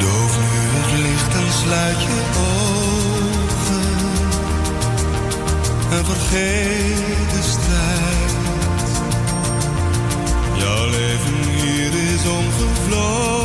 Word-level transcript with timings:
Doof 0.00 0.38
nu 0.38 0.58
het 0.76 0.90
licht 1.00 1.34
en 1.34 1.52
sluit 1.62 2.02
je 2.02 2.18
ogen. 2.38 3.88
En 5.90 6.04
vergeet 6.04 7.30
de 7.32 7.42
strijd. 7.42 8.36
Jouw 10.56 10.86
leven 10.86 11.34
hier 11.50 11.92
is 12.14 12.26
omgevlogen. 12.26 13.38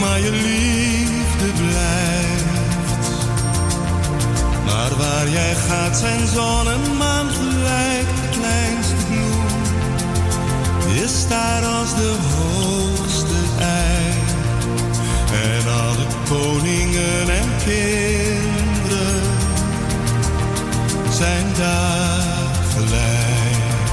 Maar 0.00 0.20
je 0.20 0.30
liefde 0.30 1.62
blijft. 1.62 3.08
Maar 4.64 4.96
waar 4.96 5.28
jij 5.28 5.54
gaat 5.54 5.96
zijn 5.96 6.26
zon 6.26 6.68
en 6.68 6.96
maan 6.96 7.28
gelijk 7.28 8.08
de 8.20 8.38
kleinste 8.38 8.94
bloem. 9.08 9.48
Is 11.02 11.28
daar 11.28 11.64
als 11.64 11.94
de 11.94 12.14
hoogste 12.36 12.79
koningen 16.30 17.28
en 17.28 17.48
kinderen 17.64 19.22
zijn 21.10 21.46
daar 21.58 22.54
gelijk. 22.74 23.88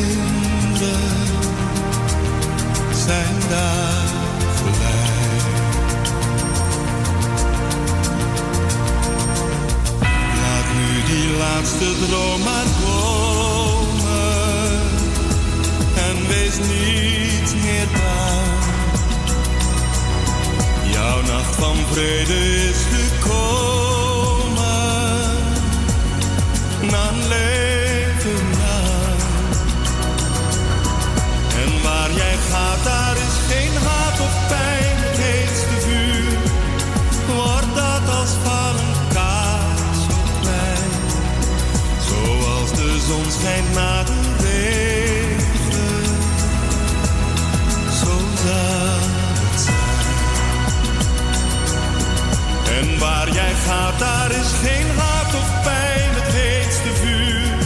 zijn 3.06 3.34
daar 3.48 4.08
gelijk. 4.56 5.46
Laat 10.40 10.68
nu 10.76 11.02
die 11.12 11.28
laatste 11.38 12.06
droom 12.06 12.42
maar 12.42 12.66
komen 12.82 13.27
niet 16.56 17.54
meer. 17.62 17.88
Jouw 20.92 21.20
nacht 21.20 21.54
van 21.54 21.76
vrede 21.90 22.68
is 22.68 22.84
gekomen 22.90 23.58
Waar 52.98 53.32
jij 53.32 53.54
gaat, 53.66 53.98
daar 53.98 54.30
is 54.30 54.52
geen 54.62 54.86
haat 54.98 55.34
of 55.34 55.62
pijn, 55.62 56.10
het 56.10 56.32
heetste 56.34 56.94
vuur. 56.94 57.56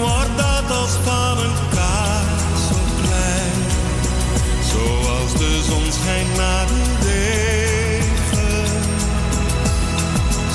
Wordt 0.00 0.36
dat 0.36 0.76
als 0.76 0.90
van 1.04 1.38
een 1.38 1.54
kaars 1.74 2.64
op 2.70 2.88
plein. 3.00 3.58
Zoals 4.72 5.32
de 5.32 5.62
zon 5.68 5.92
schijnt 5.92 6.36
na 6.36 6.64
de 6.64 6.82
regen. 7.06 8.66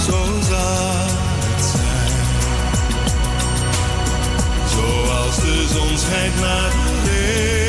Zo 0.06 0.20
zal 0.50 1.06
het 1.46 1.66
zijn. 1.74 2.26
Zoals 4.76 5.36
de 5.36 5.68
zon 5.74 5.98
schijnt 5.98 6.40
na 6.40 6.70
de 6.70 7.10
regen. 7.10 7.69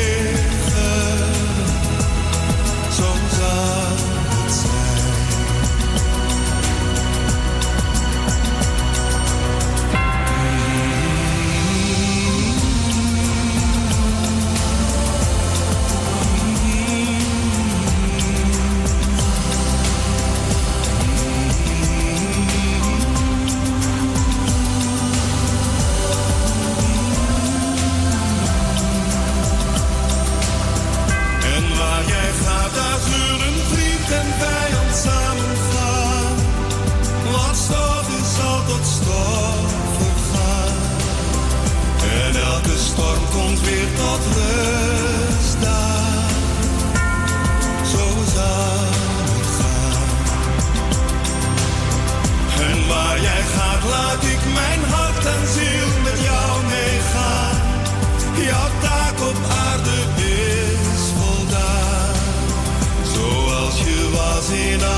Laat 53.93 54.23
ik 54.35 54.41
mijn 54.53 54.81
hart 54.93 55.25
en 55.35 55.43
ziel 55.55 55.89
met 56.07 56.19
jou 56.29 56.51
meegaan. 56.75 57.57
Jouw 58.49 58.69
taak 58.87 59.17
op 59.29 59.39
aarde 59.65 59.99
is 60.35 61.03
voldaan. 61.17 62.15
Zoals 63.15 63.75
je 63.87 63.99
was 64.15 64.47
in 64.49 64.90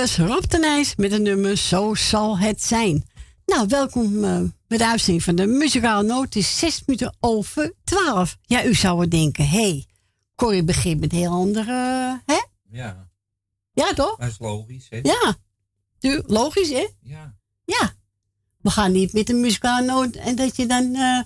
Was 0.00 0.16
Rob 0.18 0.44
de 0.48 0.58
Nijs 0.58 0.96
met 0.96 1.12
een 1.12 1.22
nummer 1.22 1.56
Zo 1.56 1.94
zal 1.94 2.38
het 2.38 2.62
zijn. 2.62 3.04
Nou, 3.46 3.66
welkom 3.68 4.24
eh, 4.24 4.40
bij 4.66 4.78
de 4.78 4.86
uitzending 4.86 5.22
van 5.24 5.34
de 5.34 5.46
muzikale 5.46 6.02
noot. 6.06 6.24
Het 6.24 6.36
is 6.36 6.58
zes 6.58 6.82
minuten 6.86 7.16
over 7.20 7.74
twaalf. 7.84 8.36
Ja, 8.42 8.64
u 8.64 8.74
zou 8.74 9.00
het 9.00 9.10
denken, 9.10 9.48
hé, 9.48 9.60
hey, 9.60 9.86
Corrie 10.34 10.64
begint 10.64 11.00
met 11.00 11.12
heel 11.12 11.30
andere, 11.30 11.72
hè? 12.26 12.40
Ja, 12.70 13.10
Ja, 13.72 13.92
toch? 13.92 14.16
dat 14.16 14.28
is 14.28 14.38
logisch, 14.38 14.86
hè? 14.88 15.00
Ja. 15.02 15.36
Tu- 15.98 16.22
Logisch, 16.26 16.70
hè? 16.70 16.88
Ja. 17.02 17.34
Ja. 17.64 17.92
We 18.60 18.70
gaan 18.70 18.92
niet 18.92 19.12
met 19.12 19.26
de 19.26 19.34
muzikale 19.34 19.86
noot 19.86 20.14
en 20.16 20.36
dat 20.36 20.56
je 20.56 20.66
dan 20.66 20.94
eh 20.94 21.20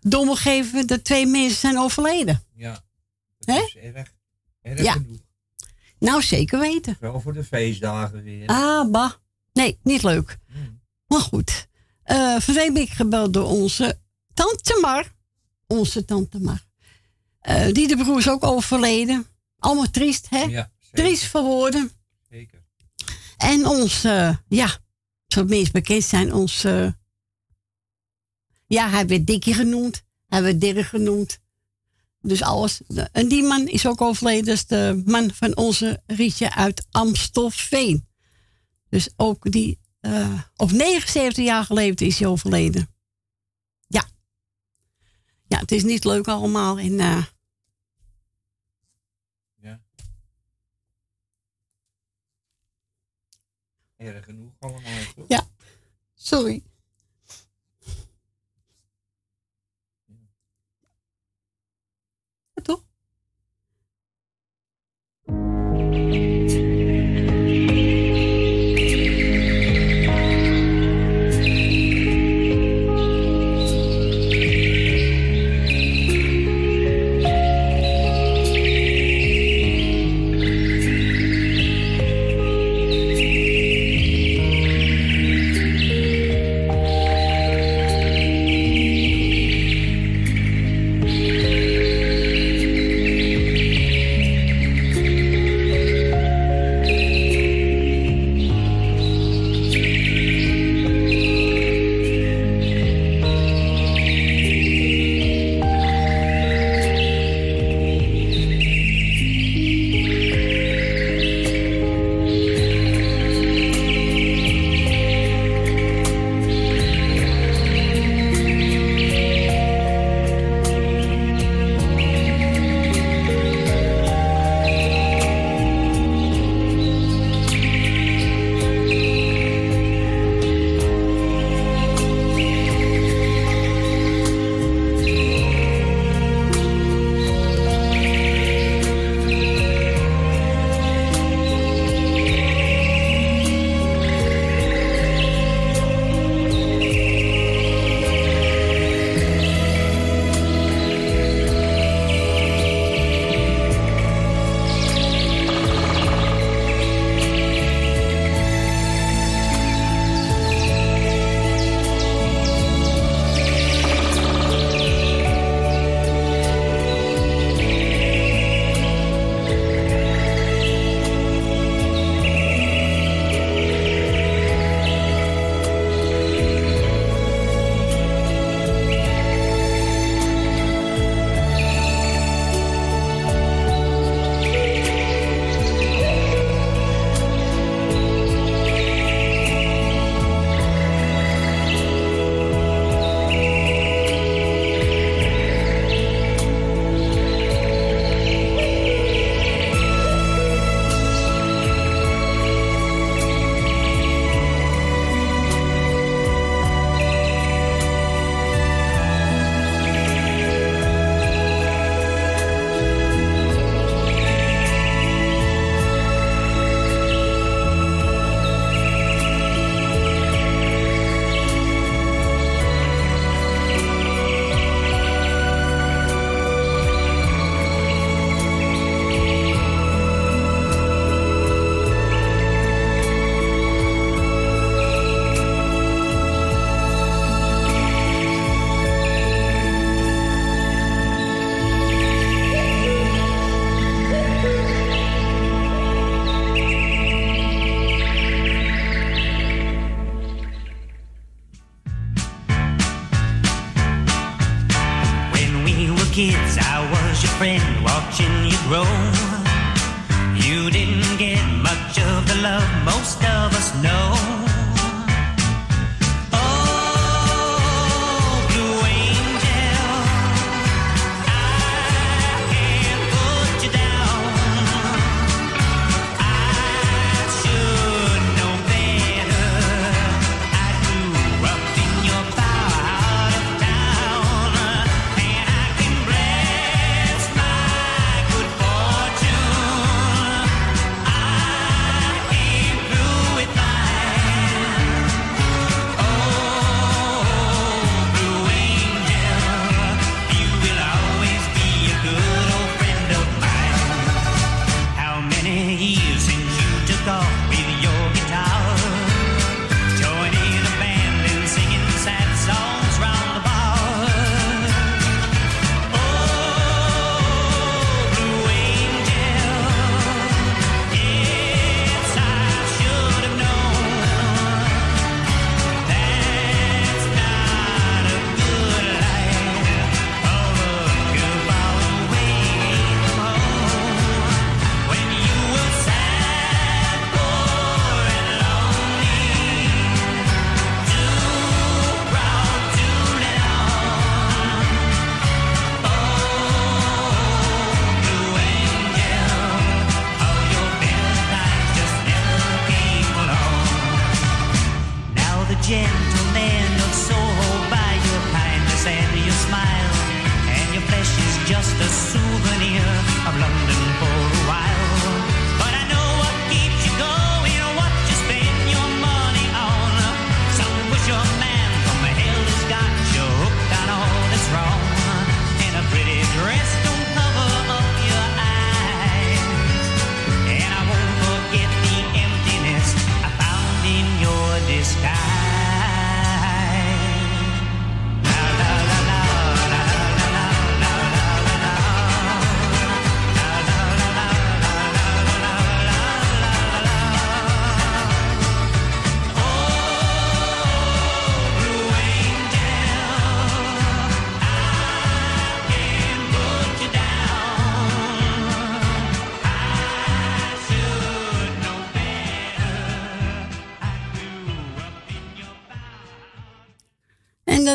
door 0.00 0.24
moet 0.24 0.38
geven 0.38 0.86
dat 0.86 1.04
twee 1.04 1.26
mensen 1.26 1.58
zijn 1.58 1.78
overleden. 1.78 2.44
Ja. 2.54 2.84
Hè? 3.38 3.54
Dat 3.54 3.64
is 3.64 3.76
erg, 3.76 4.12
erg 4.62 4.82
Ja. 4.82 4.92
genoeg. 4.92 5.26
Nou, 5.98 6.22
zeker 6.22 6.58
weten. 6.60 6.96
Wel 7.00 7.20
voor 7.20 7.32
de 7.32 7.44
feestdagen 7.44 8.22
weer. 8.22 8.46
Ah, 8.46 8.90
bah. 8.90 9.12
Nee, 9.52 9.78
niet 9.82 10.02
leuk. 10.02 10.38
Hmm. 10.46 10.80
Maar 11.06 11.20
goed. 11.20 11.68
Eh 12.02 12.40
van 12.40 12.54
de 12.54 12.60
week 12.60 12.72
ben 12.72 12.82
ik 12.82 12.90
gebeld 12.90 13.32
door 13.32 13.46
onze 13.48 13.98
tante 14.34 14.78
Mar. 14.80 15.14
Onze 15.66 16.04
tante 16.04 16.40
Mar. 16.40 16.66
Eh, 17.40 17.72
die 17.72 17.88
de 17.88 17.96
broer 17.96 18.18
is 18.18 18.28
ook 18.28 18.44
overleden. 18.44 19.26
Allemaal 19.58 19.90
triest, 19.90 20.26
hè? 20.30 20.42
Ja, 20.42 20.70
triest 20.92 21.24
voor 21.26 21.42
woorden. 21.42 21.90
zeker. 22.30 22.66
En 23.36 23.66
ons, 23.66 24.04
eh, 24.04 24.36
ja, 24.48 24.78
zo 25.26 25.40
het 25.40 25.48
meest 25.48 25.72
bekend 25.72 26.04
zijn, 26.04 26.32
ons... 26.34 26.64
eh, 26.64 26.92
ja, 28.66 28.88
hij 28.90 29.06
werd 29.06 29.26
Dikkie 29.26 29.54
genoemd. 29.54 30.02
Hij 30.28 30.42
werd 30.42 30.60
Dirk 30.60 30.86
genoemd. 30.86 31.38
Dus 32.20 32.42
alles. 32.42 32.80
En 33.12 33.28
die 33.28 33.42
man 33.42 33.66
is 33.66 33.86
ook 33.86 34.00
overleden. 34.00 34.44
Dat 34.44 34.54
is 34.54 34.66
de 34.66 35.02
man 35.04 35.30
van 35.34 35.56
onze 35.56 36.02
Rietje 36.06 36.54
uit 36.54 36.86
Amstelveen. 36.90 38.08
Dus 38.88 39.08
ook 39.16 39.50
die 39.50 39.78
uh, 40.00 40.42
op 40.56 40.70
79 40.70 41.44
jaar 41.44 41.64
geleefd 41.64 42.00
is 42.00 42.18
hij 42.18 42.28
overleden. 42.28 42.88
Ja. 43.86 44.04
Ja, 45.46 45.58
het 45.58 45.72
is 45.72 45.84
niet 45.84 46.04
leuk 46.04 46.28
allemaal. 46.28 46.78
En, 46.78 46.92
uh, 46.92 47.24
ja. 49.56 49.80
Erg 53.96 54.24
genoeg 54.24 54.52
allemaal. 54.58 55.02
Toch? 55.14 55.28
Ja. 55.28 55.46
Sorry. 56.14 56.62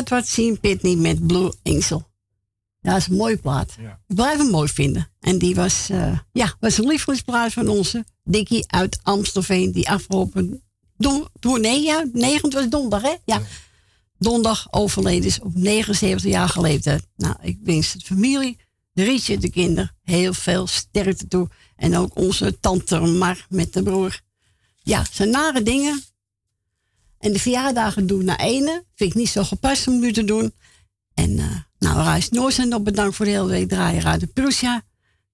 Wat 0.08 0.26
zien, 0.26 0.60
Pitney 0.60 0.96
met 0.96 1.26
Blue 1.26 1.52
Angel. 1.62 2.12
Ja, 2.80 2.90
dat 2.90 3.00
is 3.00 3.06
een 3.06 3.16
mooie 3.16 3.36
plaat. 3.36 3.74
Ja. 3.80 4.00
Ik 4.06 4.14
blijf 4.14 4.38
hem 4.38 4.50
mooi 4.50 4.68
vinden. 4.68 5.08
En 5.20 5.38
die 5.38 5.54
was, 5.54 5.88
uh, 5.90 6.18
ja, 6.32 6.54
was 6.60 6.78
een 6.78 6.86
lievelingsplaat 6.86 7.52
van 7.52 7.68
onze 7.68 8.04
Dikkie 8.24 8.64
uit 8.66 8.98
Amstelveen. 9.02 9.72
Die 9.72 9.88
afgelopen, 9.88 10.62
don, 10.96 11.60
nee, 11.60 11.82
ja, 11.82 12.04
9, 12.12 12.50
was 12.50 12.68
donderdag, 12.68 13.02
hè? 13.02 13.14
Ja. 13.24 13.42
Donderdag 14.18 14.66
overleden 14.70 15.24
is 15.24 15.40
op 15.40 15.54
79 15.54 16.30
jaar 16.30 16.48
geleefd. 16.48 16.84
Nou, 17.16 17.34
ik 17.40 17.58
wens 17.62 17.92
de 17.92 18.00
familie, 18.04 18.58
de 18.92 19.04
Rietje, 19.04 19.38
de 19.38 19.50
kinderen, 19.50 19.96
heel 20.02 20.34
veel 20.34 20.66
sterkte 20.66 21.28
toe. 21.28 21.48
En 21.76 21.96
ook 21.96 22.16
onze 22.16 22.60
tante 22.60 23.00
Mar 23.00 23.46
met 23.48 23.72
de 23.72 23.82
broer. 23.82 24.20
Ja, 24.82 25.04
zijn 25.12 25.30
nare 25.30 25.62
dingen. 25.62 26.02
En 27.24 27.32
de 27.32 27.38
verjaardagen 27.38 28.06
doen 28.06 28.24
naar 28.24 28.40
ene. 28.40 28.84
Vind 28.94 29.10
ik 29.10 29.16
niet 29.16 29.28
zo 29.28 29.44
gepast 29.44 29.88
om 29.88 30.00
nu 30.00 30.12
te 30.12 30.24
doen. 30.24 30.54
En 31.14 31.30
uh, 31.30 31.56
nou, 31.78 32.22
nog 32.68 32.82
bedankt 32.82 33.16
voor 33.16 33.24
de 33.24 33.30
hele 33.30 33.46
week 33.46 33.68
draaien 33.68 34.04
uit 34.04 34.20
de 34.20 34.26
Prussia. 34.26 34.82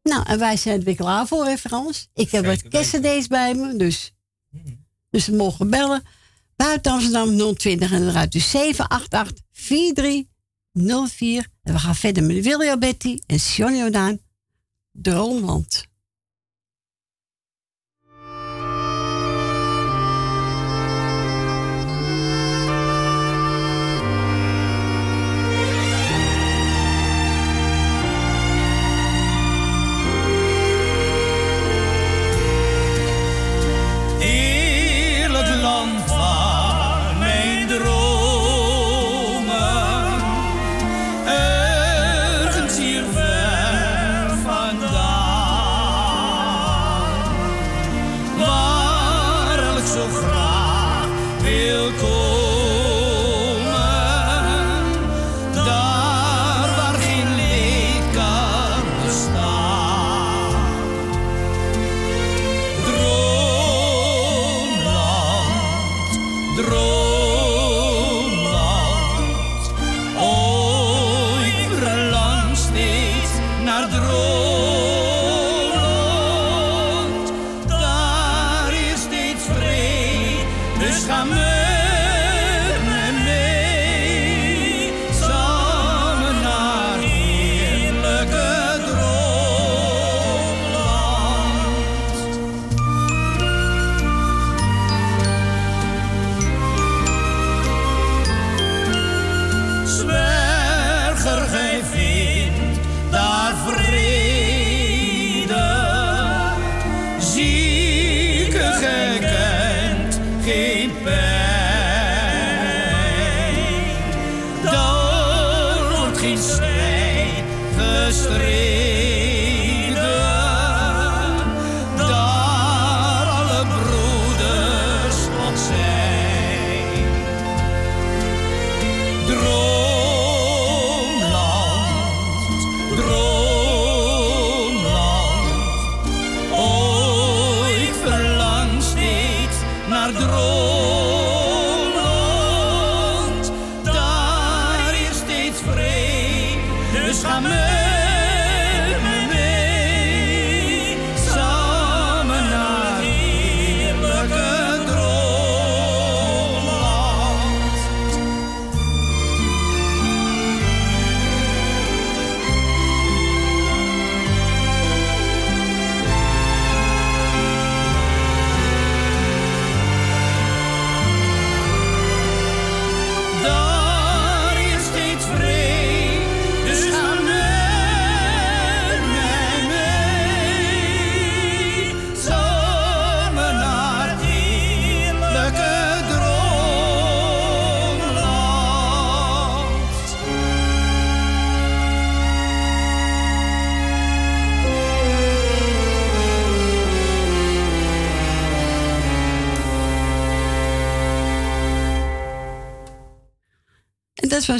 Nou, 0.02 0.23
en 0.26 0.38
wij 0.38 0.56
zijn 0.56 0.78
er 0.78 0.85
weer 0.85 0.97
klaar 0.97 1.26
voor, 1.26 1.44
hè 1.44 1.56
Frans? 1.56 2.09
Ik 2.14 2.30
heb 2.30 2.44
wat 2.44 2.68
kerstcd's 2.68 3.26
bij 3.26 3.54
me, 3.54 3.76
dus, 3.76 4.12
hmm. 4.50 4.87
dus 5.11 5.26
we 5.26 5.37
mogen 5.37 5.70
bellen. 5.70 6.02
Buiten 6.56 6.92
Amsterdam 6.92 7.54
020 7.54 7.92
en 7.92 8.09
eruit 8.09 8.32
dus 8.32 8.50
788 8.50 9.44
4304. 9.52 11.47
En 11.62 11.73
we 11.73 11.78
gaan 11.78 11.97
verder 11.97 12.23
met 12.23 12.44
William 12.44 12.78
Betty 12.78 13.18
en 13.26 13.37
Johnny 13.37 13.78
Jordaan. 13.78 14.18
Droomland. 14.92 15.89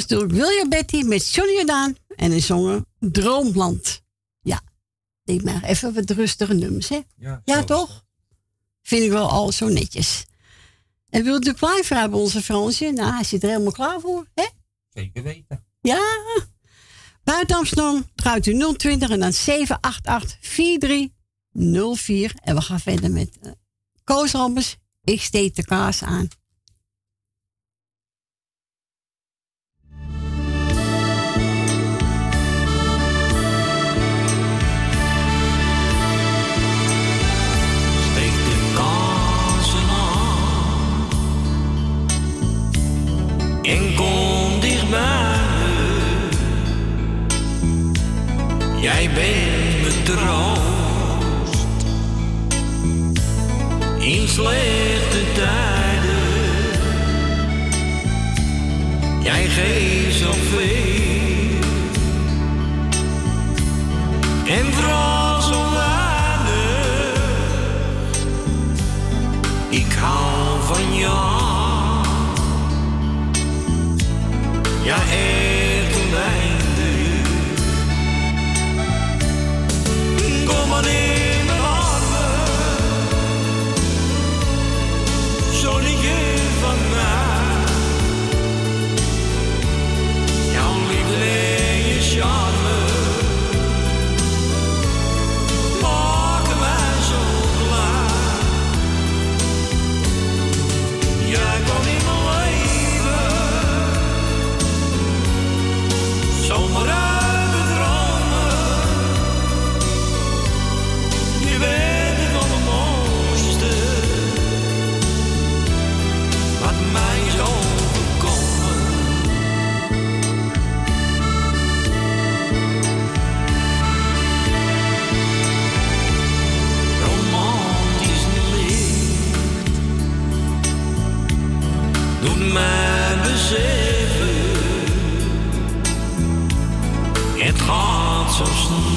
Was 0.01 0.19
natuurlijk 0.19 0.47
William 0.47 0.69
Betty 0.69 1.01
met 1.01 1.29
Johnny 1.29 1.53
Jordaan. 1.55 1.95
En 2.15 2.31
hij 2.31 2.39
zongen 2.39 2.85
Droomland. 2.99 4.01
Ja, 4.41 4.61
denk 5.23 5.43
maar 5.43 5.63
even 5.63 5.93
wat 5.93 6.09
rustige 6.09 6.53
nummers, 6.53 6.89
hè? 6.89 6.99
Ja, 7.15 7.41
ja 7.45 7.63
toch? 7.63 8.05
Vind 8.81 9.03
ik 9.03 9.11
wel 9.11 9.29
al 9.29 9.51
zo 9.51 9.67
netjes. 9.67 10.25
En 11.09 11.23
wil 11.23 11.39
de 11.39 11.53
plaat 11.53 11.89
hebben, 11.89 12.19
onze 12.19 12.41
Fransje? 12.41 12.91
Nou, 12.91 13.13
hij 13.13 13.23
zit 13.23 13.43
er 13.43 13.49
helemaal 13.49 13.71
klaar 13.71 13.99
voor, 13.99 14.27
hè? 14.33 14.45
Zeker 14.89 15.23
weten. 15.23 15.65
Ja. 15.81 15.99
Buiten 17.23 17.55
Amsterdam 17.55 18.09
draait 18.15 18.45
u 18.45 18.73
020 18.77 19.09
en 19.09 19.19
dan 19.19 19.33
788 19.33 20.37
4304. 20.41 22.33
En 22.43 22.55
we 22.55 22.61
gaan 22.61 22.79
verder 22.79 23.11
met 23.11 23.37
uh, 23.41 23.51
Koos. 24.03 24.77
Ik 25.03 25.21
steek 25.21 25.55
de 25.55 25.65
kaas 25.65 26.03
aan. 26.03 26.27
En 43.61 43.95
kom 43.95 44.59
dichtbij 44.59 45.41
Jij 48.81 49.09
bent 49.13 49.81
mijn 49.81 50.03
troost 50.03 51.65
in 53.99 54.27
slechte 54.27 55.23
tijden. 55.33 56.19
Jij 59.23 59.45
geeft 59.45 60.17
zoveel. 60.17 61.59
En 64.47 64.73
vooral 64.73 65.41
zo 65.41 65.71
weinig. 65.71 67.15
Ik 69.69 69.93
hou 69.99 70.61
van 70.61 70.95
jou. 70.97 71.30
Ja, 74.83 74.95
echt 74.95 75.70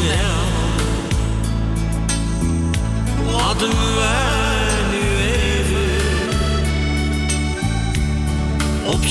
snel. 0.05 0.43
Laten 3.37 3.71
op 8.87 9.05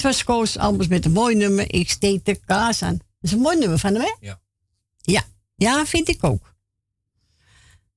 Dit 0.00 0.08
was 0.12 0.24
Koos 0.24 0.56
Albers 0.58 0.88
met 0.88 1.04
een 1.04 1.12
mooi 1.12 1.34
nummer. 1.36 1.74
Ik 1.74 1.90
steek 1.90 2.24
de 2.24 2.34
kaas 2.36 2.82
aan. 2.82 2.96
Dat 2.96 3.06
is 3.20 3.32
een 3.32 3.38
mooi 3.38 3.58
nummer 3.58 3.78
van 3.78 3.94
hem, 3.94 4.02
hè? 4.02 4.14
Ja. 4.20 4.40
Ja, 5.00 5.22
ja 5.56 5.86
vind 5.86 6.08
ik 6.08 6.24
ook. 6.24 6.54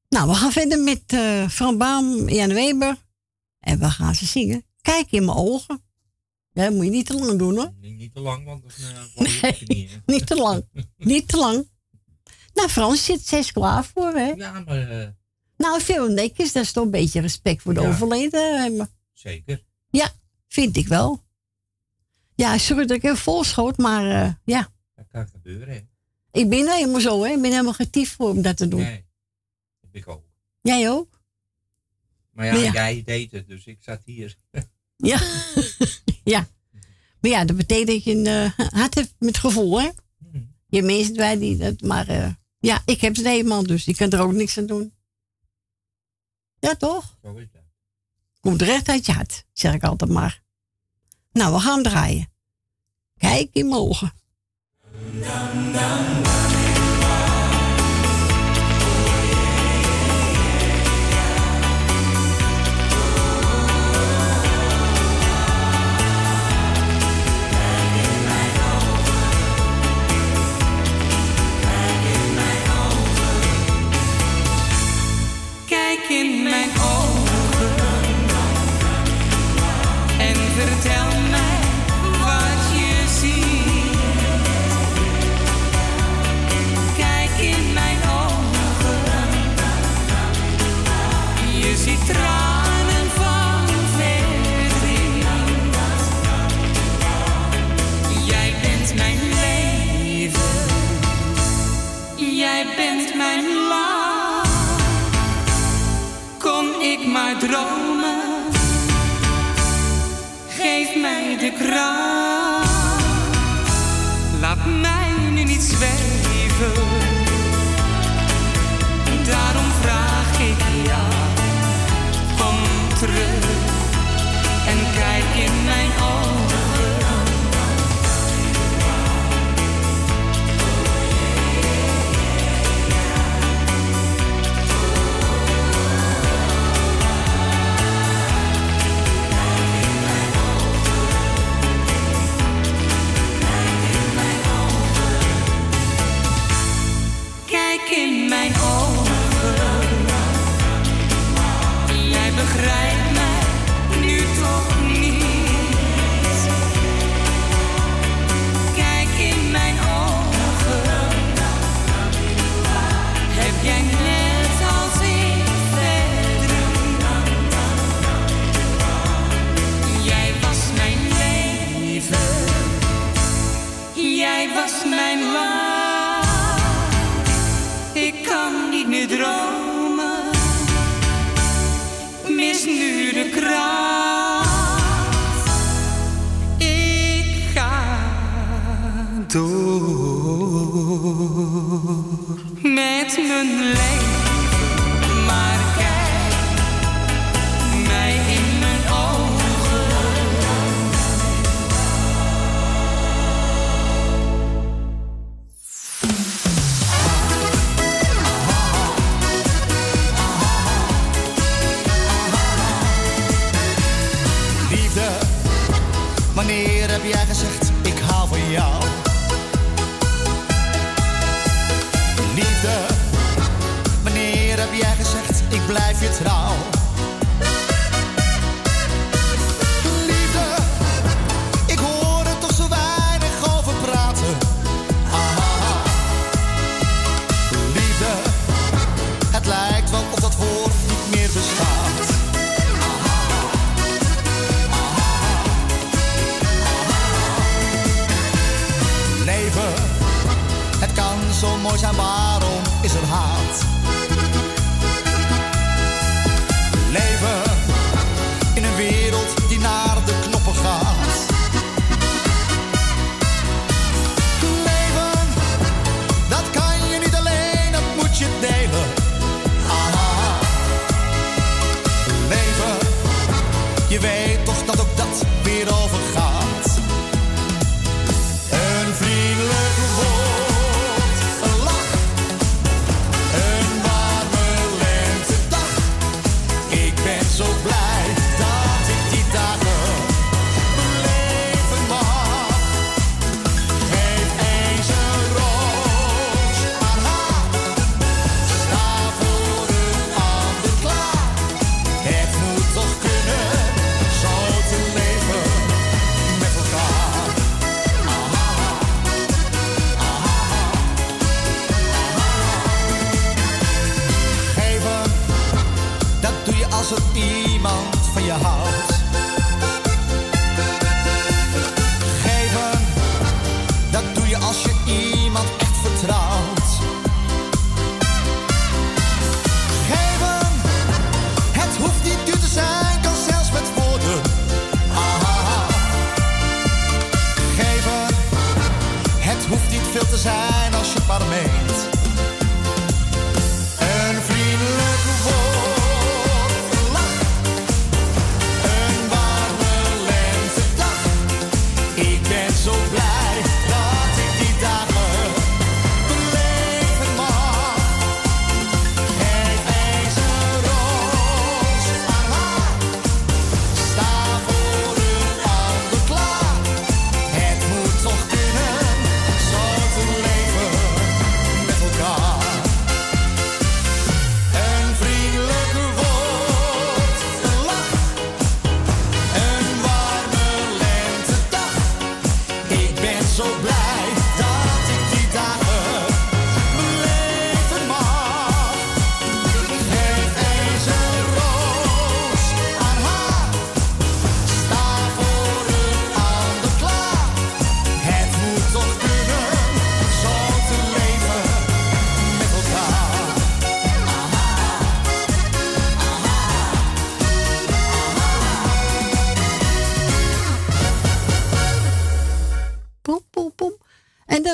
Nou, 0.10 0.28
we 0.30 0.36
gaan 0.36 0.52
verder 0.52 0.80
met 0.80 1.02
eh 1.06 1.50
Van 1.50 1.78
Baam, 1.78 2.30
Jan 2.30 2.54
Weber. 2.54 2.98
En 3.60 3.80
we 3.80 3.90
gaan 3.90 4.16
ze 4.16 4.26
zingen. 4.26 4.66
Kijk 4.82 5.12
in 5.12 5.26
mijn 5.26 5.38
ogen. 5.38 5.84
Dat 6.54 6.72
moet 6.74 6.84
je 6.86 6.90
niet 6.92 7.06
te 7.06 7.14
lang 7.14 7.40
doen, 7.40 7.56
hoor. 7.56 7.74
Niet, 7.82 7.98
niet 7.98 8.14
te 8.14 8.20
lang, 8.20 8.46
want 8.46 8.64
dan 8.64 8.72
uh, 9.28 9.32
val 9.40 9.50
je 9.50 9.50
op 9.54 9.58
je 9.60 9.66
knieën. 9.66 10.04
Niet 10.06 10.28
te 10.28 10.36
lang. 10.36 10.68
niet 10.98 11.28
te 11.28 11.38
lang. 11.38 11.70
Nou, 12.54 12.70
Frans 12.70 13.06
zit 13.06 13.28
zes 13.28 13.52
klaar 13.52 13.86
voor, 13.86 14.12
hè? 14.14 14.32
Ja, 14.32 14.60
maar 14.60 14.90
eh, 15.02 15.08
Nou, 15.58 15.82
veel 15.82 16.08
netjes. 16.08 16.52
Dat 16.52 16.64
is 16.64 16.72
toch 16.72 16.84
een 16.84 16.92
beetje 16.92 17.22
respect 17.22 17.62
voor 17.62 17.74
de 17.74 17.82
Ja. 17.82 17.88
overleden. 17.88 18.90
zeker. 19.14 19.64
Ja, 19.90 20.12
vind 20.48 20.78
ik 20.78 20.88
wel. 20.88 21.23
Ja, 22.36 22.58
sorry 22.58 22.86
dat 22.86 22.98
ik 22.98 23.04
even 23.04 23.18
volschoot, 23.18 23.78
maar 23.78 24.24
eh, 24.24 24.34
ja. 24.44 24.70
Dat 24.96 25.06
kan 25.12 25.28
gebeuren, 25.28 25.74
hè. 25.74 25.82
Ik 26.32 26.50
ben 26.50 26.66
nou 26.66 26.78
helemaal 26.78 27.02
zo, 27.02 27.24
hè. 27.24 27.30
Ik 27.30 27.42
ben 27.42 27.52
helemaal 27.52 27.74
getiefd 27.74 28.12
voor 28.12 28.30
om 28.30 28.42
dat 28.42 28.58
te 28.58 28.68
doen. 28.68 28.82
Nee, 28.82 29.06
ik 29.92 30.08
ook. 30.08 30.24
Jij 30.62 30.90
ook? 30.90 31.22
Maar 32.32 32.46
ja, 32.46 32.54
Maar 32.54 32.62
ja. 32.62 32.72
jij 32.72 33.04
deed 33.04 33.32
het, 33.32 33.48
dus 33.48 33.66
ik 33.66 33.78
zat 33.82 34.02
hier. 34.06 34.36
Ja. 34.96 35.22
ja. 36.34 36.48
Maar 37.20 37.32
ja, 37.32 37.46
dat 37.46 37.58
betekent 37.58 37.88
dat 37.88 38.04
je 38.04 38.16
een 38.16 38.26
eh, 38.26 38.60
hart 38.80 38.96
hebt 38.96 39.14
met 39.20 39.38
gevoel, 39.38 39.82
hè. 39.82 39.90
Hm. 40.32 40.42
Je 40.68 40.82
mensen 40.82 41.16
wij 41.16 41.38
die 41.38 41.58
dat, 41.58 41.82
maar 41.82 42.08
eh, 42.08 42.32
ja, 42.60 42.82
ik 42.86 43.02
heb 43.02 43.16
het 43.16 43.26
eenmaal, 43.26 43.64
dus 43.64 43.88
ik 43.88 43.96
kan 43.96 44.10
er 44.10 44.22
ook 44.22 44.32
niks 44.32 44.58
aan 44.58 44.66
doen. 44.66 44.94
Ja, 46.60 46.76
toch? 46.76 47.18
Zo 47.22 47.36
is 47.36 47.52
dat. 47.52 47.62
Komt 48.40 48.62
recht 48.62 48.90
uit 48.90 49.06
je 49.06 49.12
hart, 49.12 49.46
zeg 49.54 49.74
ik 49.74 49.84
altijd 49.84 50.12
maar. 50.12 50.43
Nou, 51.34 51.54
we 51.54 51.60
gaan 51.60 51.84
draaien. 51.84 52.32
Kijk 53.18 53.50
in 53.52 53.68
mijn 53.68 53.82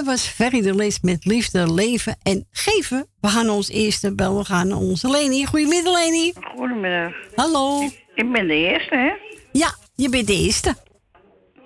was 0.03 0.27
Ferry 0.27 0.62
de 0.62 0.75
Lees 0.75 0.99
met 1.01 1.25
liefde, 1.25 1.73
leven 1.73 2.17
en 2.23 2.47
geven. 2.51 3.07
We 3.21 3.27
gaan 3.27 3.49
ons 3.49 3.69
eerste 3.69 4.15
bel. 4.15 4.38
We 4.38 4.45
gaan 4.45 4.67
naar 4.67 4.77
onze 4.77 5.09
Leni. 5.09 5.45
Goedemiddag, 5.45 5.93
Leni. 5.93 6.33
Goedemiddag. 6.55 7.13
Hallo. 7.35 7.81
Ik 8.15 8.31
ben 8.31 8.47
de 8.47 8.53
eerste, 8.53 8.95
hè? 8.95 9.12
Ja, 9.51 9.69
je 9.95 10.09
bent 10.09 10.27
de 10.27 10.33
eerste. 10.33 10.75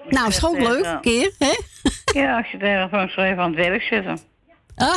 Nou, 0.10 0.28
is 0.28 0.46
ook 0.46 0.56
zeg, 0.56 0.68
leuk, 0.68 0.86
een 0.86 1.02
keer, 1.02 1.32
hè? 1.40 1.52
Ja, 2.20 2.38
als 2.38 2.52
je 2.52 2.58
tegen 2.58 2.90
van 2.90 3.08
schrijven 3.08 3.44
aan 3.44 3.56
het 3.56 3.66
werk 3.66 3.82
zitten. 3.82 4.20
Ah, 4.76 4.96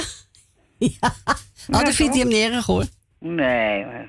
ja. 0.79 1.12
Oh, 1.70 1.81
dat 1.85 1.94
vindt 1.94 2.14
hij 2.14 2.22
hem 2.22 2.29
niet 2.33 2.51
erg, 2.53 2.66
hoor. 2.66 2.85
Nee, 3.18 3.85
maar 3.85 4.09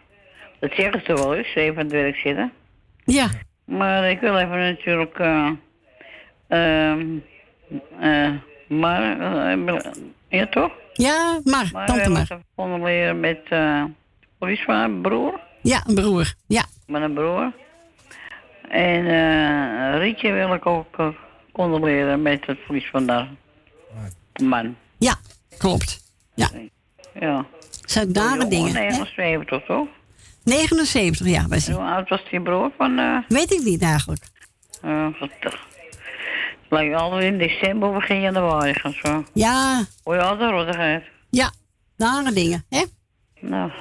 dat 0.59 0.71
zeggen 0.75 1.01
ze 1.05 1.13
wel 1.13 1.35
eens, 1.35 1.55
even 1.55 1.77
aan 1.77 1.83
het 1.83 1.91
werk 1.91 2.15
zitten. 2.15 2.51
Ja, 3.05 3.29
Maar 3.65 4.09
ik 4.09 4.19
wil 4.19 4.37
even 4.37 4.57
natuurlijk... 4.57 5.19
eh 5.19 5.51
ehm 6.47 7.17
eh 7.99 8.33
maar, 8.67 9.19
eh, 9.19 9.91
ja 10.29 10.47
toch? 10.47 10.71
ja, 10.93 11.39
maar, 11.43 11.69
Maar 11.73 11.85
tante 11.87 12.03
we 12.03 12.09
maar. 12.09 12.17
moeten 12.19 12.43
formuleren 12.55 13.19
met, 13.19 13.39
eh 13.49 13.83
hoe 14.37 14.51
is 14.51 14.63
het 14.65 15.01
broer? 15.01 15.39
Ja, 15.61 15.83
een 15.87 15.95
broer. 15.95 16.33
Ja, 16.47 16.65
Met 16.87 17.01
een 17.01 17.13
broer. 17.13 17.53
En 18.69 19.05
eh 19.07 19.99
Rietje 19.99 20.31
wil 20.31 20.53
ik 20.53 20.65
ook 20.65 20.95
condoleren 21.51 22.21
met 22.21 22.45
het 22.45 22.57
verlies 22.65 22.89
van 22.89 23.09
haar 23.09 23.27
man. 24.43 24.75
ja, 24.97 25.15
klopt. 25.57 26.03
Ja, 26.35 26.49
Ja. 27.19 27.45
zijn 27.85 28.11
nare 28.11 28.47
dingen. 28.47 28.75
hè? 28.75 28.81
79 28.81 29.63
toch? 29.65 29.87
79, 30.43 31.27
ja. 31.27 31.45
Hoe 31.73 31.83
oud 31.83 32.09
was 32.09 32.21
die 32.29 32.41
broer 32.41 32.71
van... 32.77 33.23
Weet 33.27 33.53
ik 33.53 33.63
niet 33.63 33.81
eigenlijk. 33.81 34.23
uh, 34.85 35.07
lijkt 36.69 36.95
altijd 36.95 37.23
in 37.23 37.37
december, 37.37 37.91
begin 37.93 38.21
januari 38.21 38.73
gaan 38.73 38.93
zo. 39.03 39.23
Ja, 39.33 39.83
Hoe 40.03 40.13
je 40.15 40.21
altijd 40.21 40.51
rottigheid. 40.51 41.03
ja, 41.29 41.51
nare 41.97 42.31
dingen, 42.33 42.65
hè? 42.69 42.83
Nou. 43.39 43.71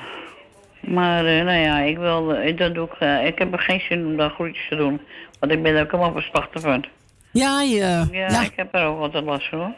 Maar, 0.81 1.27
eh, 1.27 1.45
nou 1.45 1.59
ja, 1.59 1.79
ik 1.79 1.99
wil... 1.99 2.35
eh, 2.35 2.57
dat 2.57 2.75
doe 2.75 2.87
ik, 2.87 2.93
eh, 2.99 3.27
ik 3.27 3.39
heb 3.39 3.53
er 3.53 3.59
geen 3.59 3.81
zin 3.81 4.07
om 4.07 4.17
daar 4.17 4.31
groetjes 4.31 4.67
te 4.69 4.77
doen. 4.77 5.01
Want 5.41 5.53
ik 5.53 5.63
ben 5.63 5.75
er 5.75 5.83
ook 5.83 5.91
helemaal 5.91 6.13
verslachten 6.13 6.61
van. 6.61 6.85
Ja, 7.31 7.61
je, 7.63 7.77
Ja, 7.79 8.07
ja, 8.31 8.43
ik 8.43 8.53
heb 8.57 8.75
er 8.75 8.85
ook 8.85 9.01
altijd 9.01 9.25
last 9.25 9.49
van. 9.49 9.59
hoor. 9.59 9.73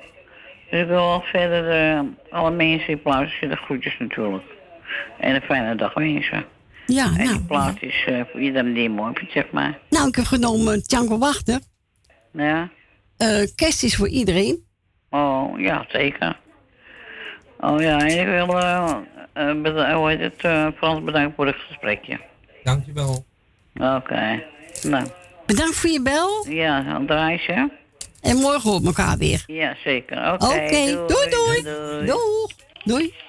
Dus 0.70 0.80
ik 0.80 0.86
wil 0.86 0.96
wel 0.96 1.20
verder 1.20 2.04
alle 2.30 2.50
mensen 2.50 2.88
in 2.88 3.02
plaats 3.02 3.38
zitten 3.40 3.58
groetjes 3.58 3.96
natuurlijk. 3.98 4.44
En 5.18 5.34
een 5.34 5.40
fijne 5.40 5.74
dag 5.74 5.94
wensen. 5.94 6.44
ja, 6.86 7.04
En 7.04 7.14
die 7.16 7.26
nou. 7.26 7.40
plaats 7.40 7.80
is 7.80 8.04
voor 8.30 8.40
iedereen 8.40 8.72
die 8.72 8.90
mooi 8.90 9.12
vindt, 9.14 9.32
zeg 9.32 9.50
maar. 9.50 9.78
Nou, 9.90 10.08
ik 10.08 10.14
heb 10.16 10.24
genomen 10.24 10.80
Django 10.80 11.18
Wachter. 11.18 11.60
Ja. 12.32 12.68
Eh 13.18 13.46
kerst 13.54 13.82
is 13.82 13.96
voor 13.96 14.08
iedereen. 14.08 14.64
Oh, 15.10 15.60
ja, 15.60 15.84
zeker. 15.88 16.38
Oh 17.60 17.80
ja, 17.80 17.98
en 18.00 18.18
ik 18.20 18.26
wil, 18.26 18.46
beda- 19.62 19.94
hoe 19.94 20.08
heet 20.10 20.20
het, 20.20 20.74
Frans 20.76 21.04
bedanken 21.04 21.32
voor 21.36 21.46
het 21.46 21.56
gesprekje. 21.68 22.20
Dankjewel. 22.62 23.24
Oké. 23.74 24.42
Nou, 24.82 25.06
Bedankt 25.46 25.76
voor 25.76 25.90
je 25.90 26.02
bel. 26.02 26.46
ja, 26.48 26.84
aan 26.84 27.00
het 27.00 27.10
reisje. 27.10 27.70
En 28.20 28.36
morgen 28.36 28.70
op 28.72 28.84
elkaar 28.86 29.18
weer. 29.18 29.44
Ja, 29.46 29.76
zeker. 29.84 30.32
Oké, 30.32 30.44
Oké, 30.44 31.04
doei, 31.06 31.30
doei. 31.30 31.62
doei. 31.62 32.06
Doeg. 32.06 32.50
Doei. 32.84 33.06
De 33.06 33.27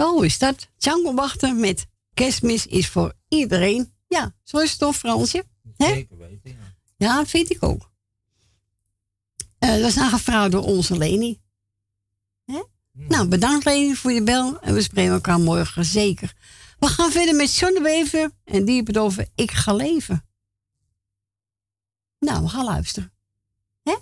Zo 0.00 0.20
is 0.20 0.38
dat. 0.38 0.68
Tjango 0.76 1.14
wachten 1.14 1.60
met 1.60 1.86
kerstmis 2.14 2.66
is 2.66 2.88
voor 2.88 3.12
iedereen. 3.28 3.92
Ja, 4.08 4.34
zo 4.42 4.58
is 4.58 4.70
het 4.70 4.78
toch, 4.78 4.96
Fransje? 4.96 5.44
Zeker 5.76 6.18
weten, 6.18 6.50
ja. 6.50 6.74
Ja, 6.96 7.26
vind 7.26 7.50
ik 7.50 7.62
ook. 7.62 7.90
Uh, 9.58 9.70
dat 9.70 9.88
is 9.88 9.98
aangevraagd 9.98 10.52
door 10.52 10.64
onze 10.64 10.98
Leni. 10.98 11.40
Hè? 12.44 12.62
Hm. 12.92 13.06
Nou, 13.08 13.28
bedankt 13.28 13.64
Leni 13.64 13.94
voor 13.94 14.12
je 14.12 14.22
bel. 14.22 14.60
En 14.60 14.74
we 14.74 14.82
spreken 14.82 15.12
elkaar 15.12 15.40
morgen 15.40 15.84
zeker. 15.84 16.34
We 16.78 16.86
gaan 16.86 17.10
verder 17.10 17.34
met 17.34 17.50
Zonneweven. 17.50 18.32
En 18.44 18.64
die 18.64 18.74
heeft 18.74 18.98
over 18.98 19.28
Ik 19.34 19.50
ga 19.50 19.72
leven. 19.72 20.24
Nou, 22.18 22.42
we 22.42 22.48
gaan 22.48 22.64
luisteren. 22.64 23.12
Hè? 23.82 23.94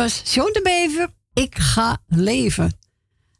was 0.00 0.34
John 0.34 0.52
de 0.52 0.60
Bever, 0.62 1.14
Ik 1.32 1.58
ga 1.58 2.02
leven. 2.06 2.78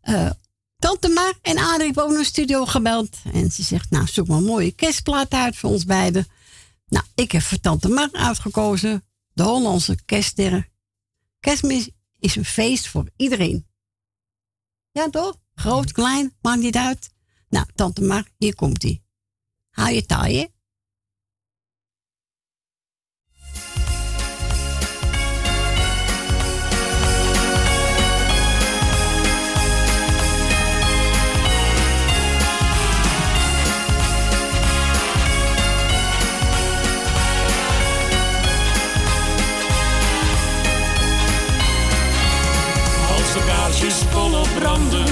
Eh, 0.00 0.30
Tante 0.78 1.08
Mar 1.08 1.34
en 1.42 1.58
Adrie 1.58 1.84
hebben 1.84 2.04
ook 2.04 2.10
naar 2.10 2.24
studio 2.24 2.66
gebeld. 2.66 3.16
En 3.32 3.50
ze 3.50 3.62
zegt, 3.62 3.90
nou, 3.90 4.06
zoek 4.06 4.26
maar 4.26 4.36
een 4.36 4.44
mooie 4.44 4.72
kerstplaat 4.72 5.32
uit 5.32 5.56
voor 5.56 5.70
ons 5.70 5.84
beiden. 5.84 6.26
Nou, 6.86 7.04
ik 7.14 7.32
heb 7.32 7.42
voor 7.42 7.60
Tante 7.60 7.88
Mar 7.88 8.08
uitgekozen. 8.12 9.04
De 9.32 9.42
Hollandse 9.42 9.98
kerststerren. 10.04 10.68
Kerstmis 11.40 11.90
is 12.18 12.36
een 12.36 12.44
feest 12.44 12.88
voor 12.88 13.10
iedereen. 13.16 13.66
Ja, 14.90 15.10
toch? 15.10 15.36
Groot, 15.54 15.92
klein, 15.92 16.36
maakt 16.40 16.60
niet 16.60 16.76
uit. 16.76 17.10
Nou, 17.48 17.66
Tante 17.74 18.02
Mar, 18.02 18.28
hier 18.36 18.54
komt-ie. 18.54 19.02
Hou 19.70 19.90
je 19.92 20.06
taaien. 20.06 20.52
kaarsjes 43.80 44.02
volop 44.10 44.48
branden 44.58 45.06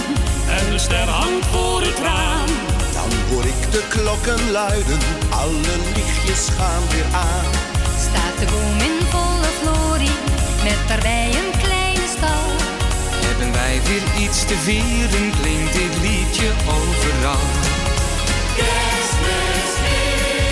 en 0.48 0.70
de 0.70 0.78
ster 0.78 1.08
hangt 1.08 1.46
voor 1.46 1.80
het 1.80 1.98
raam. 1.98 2.50
Dan 2.92 3.10
hoor 3.30 3.44
ik 3.44 3.72
de 3.72 3.82
klokken 3.88 4.50
luiden, 4.50 4.98
alle 5.30 5.74
lichtjes 5.94 6.48
gaan 6.56 6.82
weer 6.90 7.08
aan. 7.12 7.50
Staat 8.06 8.38
de 8.38 8.46
boom 8.52 8.78
in 8.88 8.98
volle 9.10 9.50
glorie, 9.60 10.16
met 10.62 10.80
daarbij 10.88 11.28
een 11.40 11.52
kleine 11.62 12.06
stal. 12.16 12.48
Hebben 13.26 13.52
wij 13.52 13.80
weer 13.88 14.24
iets 14.24 14.44
te 14.44 14.56
vieren, 14.66 15.26
klinkt 15.40 15.72
dit 15.72 15.94
liedje 16.06 16.50
overal. 16.76 17.48
Kerstmis 18.58 19.72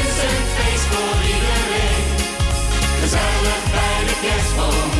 is 0.05 0.17
een 0.29 0.45
feest 0.57 0.87
voor 0.93 1.19
iedereen, 1.35 2.07
gezellig 3.01 3.63
bij 3.77 4.01
de 4.09 4.17
kerstboom. 4.25 4.96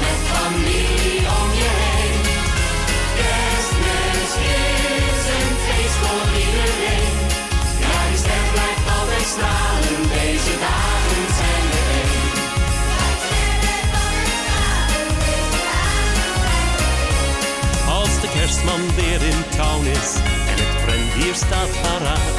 Kerstman 18.47 18.95
weer 18.95 19.23
in 19.33 19.43
town 19.57 19.85
is 19.87 20.11
en 20.51 20.59
het 20.63 20.77
rendier 20.89 21.35
staat 21.35 21.73
paraat. 21.83 22.37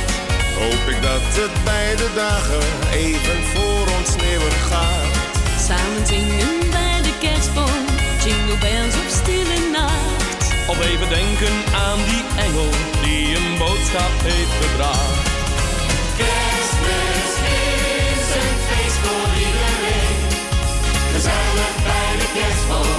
Hoop 0.59 0.83
ik 0.93 0.99
dat 1.01 1.25
het 1.39 1.55
bij 1.63 1.95
de 2.01 2.09
dagen 2.15 2.65
even 3.05 3.39
voor 3.53 3.85
ons 3.97 4.09
sneeuwen 4.15 4.57
gaat. 4.71 5.13
Samen 5.67 6.05
zingen 6.13 6.53
bij 6.77 6.99
de 7.07 7.13
kerstboom, 7.25 7.83
jingle 8.23 8.57
bells 8.65 8.95
op 9.03 9.09
stille 9.19 9.59
nacht. 9.79 10.41
Of 10.71 10.77
even 10.89 11.09
denken 11.19 11.55
aan 11.87 12.01
die 12.11 12.23
engel 12.45 12.71
die 13.03 13.25
een 13.37 13.51
boodschap 13.63 14.13
heeft 14.29 14.55
gebracht. 14.63 15.25
Kerstmis 16.19 17.33
is 18.15 18.27
een 18.41 18.57
feest 18.67 18.99
voor 19.03 19.29
iedereen. 19.47 20.19
Gezellig 21.13 21.73
bij 21.87 22.11
de 22.21 22.27
kerstboom 22.37 22.96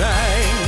zijn. 0.00 0.59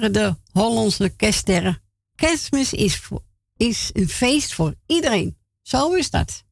De 0.00 0.36
Hollandse 0.52 1.08
kerststerren. 1.08 1.82
Kerstmis 2.14 2.72
is, 2.72 3.00
is 3.56 3.90
een 3.92 4.08
feest 4.08 4.54
voor 4.54 4.74
iedereen. 4.86 5.36
Zo 5.62 5.92
is 5.94 6.10
dat. 6.10 6.44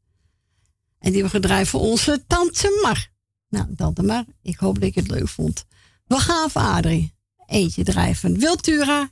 En 0.99 1.13
die 1.13 1.23
hebben 1.23 1.41
gedraaid 1.41 1.69
voor 1.69 1.81
onze 1.81 2.25
tante 2.27 2.81
Mar. 2.83 3.11
Nou, 3.49 3.75
tante 3.75 4.03
Mar, 4.03 4.25
ik 4.43 4.59
hoop 4.59 4.81
dat 4.81 4.95
je 4.95 5.01
het 5.01 5.11
leuk 5.11 5.29
vond. 5.29 5.65
We 6.07 6.19
gaan 6.19 6.51
voor 6.51 6.63
Adrie. 6.63 7.15
Eentje 7.47 7.85
draaien 7.85 8.17
van 8.17 8.39
Wiltura. 8.39 9.11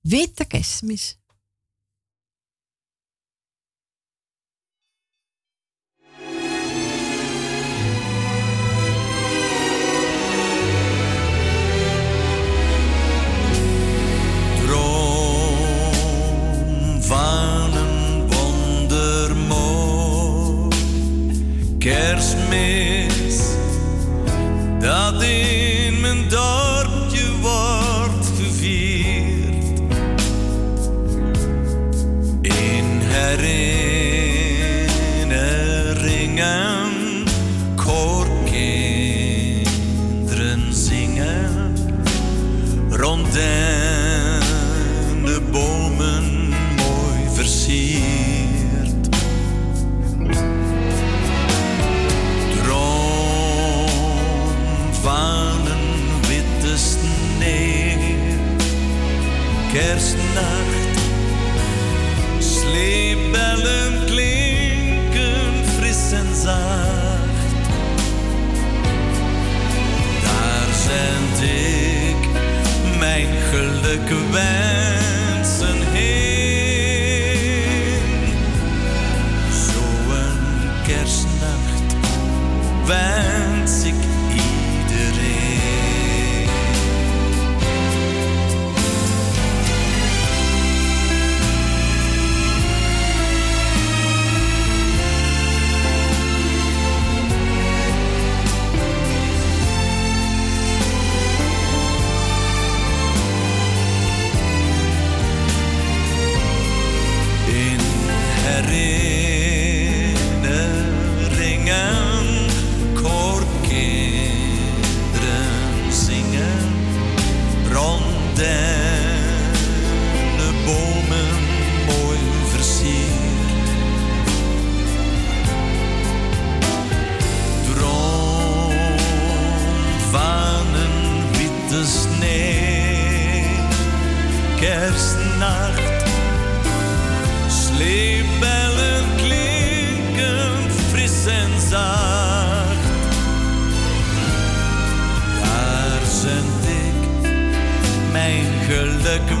Witte 0.00 0.44
kerstmis. 0.44 1.18
Kerstmis 21.86 23.38
dat 24.78 25.22
in 25.22 25.65
kerstnacht, 59.76 60.98
sleepbellen 62.38 64.04
klinken 64.04 65.64
fris 65.78 66.12
en 66.12 66.34
zacht. 66.42 67.48
Daar 70.22 70.74
zend 70.86 71.42
ik 71.50 72.28
mijn 72.98 73.28
geluk 73.50 74.08
wensen 74.30 74.85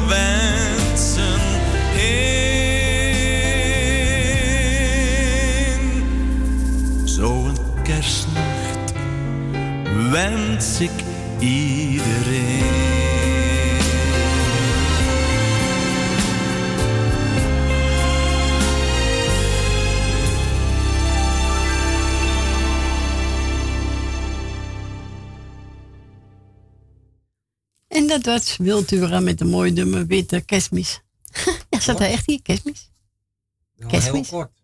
wensen 0.08 1.40
heen. 1.94 2.26
Zo'n 7.04 7.56
kerstnacht 7.82 8.92
wens 10.10 10.80
ik 10.80 10.90
iedereen. 11.38 12.45
Dat 28.26 28.38
was 28.46 28.56
Wiltura 28.56 29.20
met 29.20 29.40
een 29.40 29.48
mooi 29.48 29.70
nummer 29.72 30.06
Witte 30.06 30.40
Kerstmis. 30.40 31.00
ja, 31.70 31.80
zat 31.80 32.00
er 32.00 32.06
echt 32.10 32.26
hier, 32.26 32.42
Kerstmis? 32.42 32.90
Nou, 33.76 33.90
heel 33.90 34.00
Kerstmis. 34.00 34.28
kort. 34.28 34.62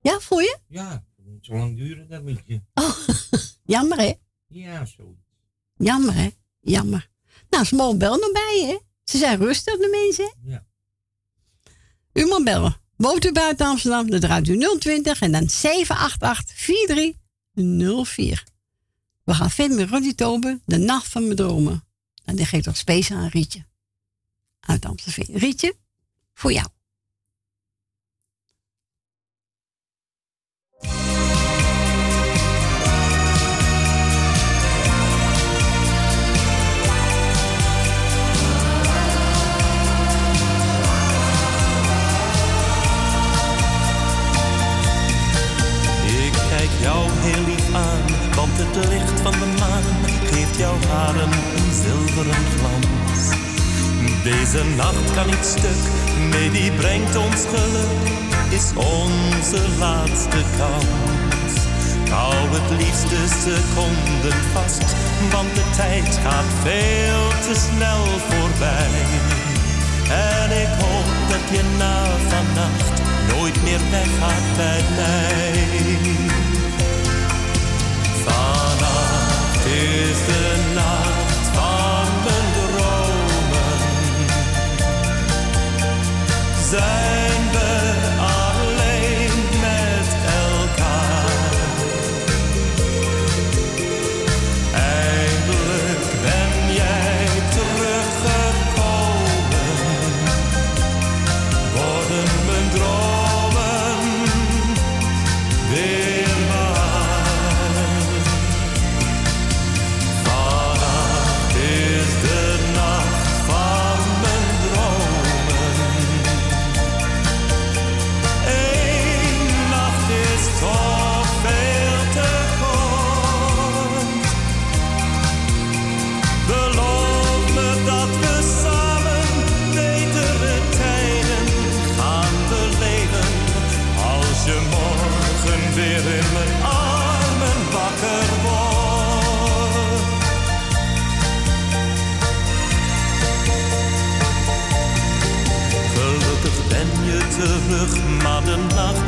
Ja, 0.00 0.20
voel 0.20 0.38
je? 0.38 0.58
Ja, 0.68 1.04
niet 1.16 1.44
zo 1.44 1.52
lang 1.56 1.76
duren 1.76 2.08
dat 2.08 2.22
liedje. 2.22 2.62
Jammer, 3.74 3.98
hè? 3.98 4.12
Ja, 4.46 4.84
zo. 4.84 5.16
Jammer, 5.76 6.14
hè? 6.14 6.28
Jammer. 6.60 7.08
Nou, 7.50 7.64
ze 7.64 7.74
mogen 7.74 7.98
bel 7.98 8.16
nog 8.16 8.32
bij, 8.32 8.64
hè? 8.66 8.76
Ze 9.04 9.18
zijn 9.18 9.38
rustig, 9.38 9.76
de 9.76 10.04
mensen. 10.06 10.34
hè? 10.42 10.50
Ja. 10.52 10.66
U 12.12 12.26
mag 12.26 12.42
bellen. 12.42 12.76
Woont 12.96 13.24
u 13.24 13.32
buiten 13.32 13.66
Amsterdam, 13.66 14.10
dan 14.10 14.20
draait 14.20 14.48
u 14.48 14.78
020 14.78 15.20
en 15.20 15.32
dan 15.32 15.48
788 15.48 16.56
4304. 16.56 18.44
We 19.24 19.34
gaan 19.34 19.50
verder 19.50 19.76
met 19.76 19.88
Ronnie 19.88 20.14
Tober, 20.14 20.58
De 20.64 20.76
Nacht 20.76 21.08
van 21.08 21.22
Mijn 21.24 21.36
Dromen. 21.36 21.87
En 22.28 22.36
die 22.36 22.46
geeft 22.46 22.64
toch 22.64 22.76
speciaal 22.76 23.18
aan 23.18 23.28
Rietje. 23.28 23.64
Uit 24.60 24.84
Amstelveen. 24.84 25.38
Rietje, 25.38 25.76
voor 26.34 26.52
jou. 26.52 26.68
Die 56.68 56.76
brengt 56.76 57.16
ons 57.16 57.44
geluk, 57.54 58.06
is 58.48 58.66
onze 58.74 59.60
laatste 59.78 60.40
kans. 60.58 61.54
Hou 62.10 62.34
het 62.56 62.70
liefste 62.80 63.20
seconden 63.44 64.38
vast, 64.52 64.84
want 65.32 65.54
de 65.54 65.64
tijd 65.76 66.18
gaat 66.24 66.50
veel 66.62 67.22
te 67.46 67.54
snel 67.66 68.04
voorbij. 68.28 69.00
En 70.34 70.50
ik 70.64 70.72
hoop 70.82 71.10
dat 71.32 71.44
je 71.54 71.62
na 71.78 72.04
vannacht 72.28 72.96
nooit 73.32 73.62
meer 73.62 73.80
weggaat 73.90 74.46
bij 74.56 74.82
mij. 74.96 75.54
Vannacht 78.24 79.64
is 79.66 80.18
de 80.26 80.72
nacht 80.74 81.46
van 81.54 81.87
Zijn 86.68 87.37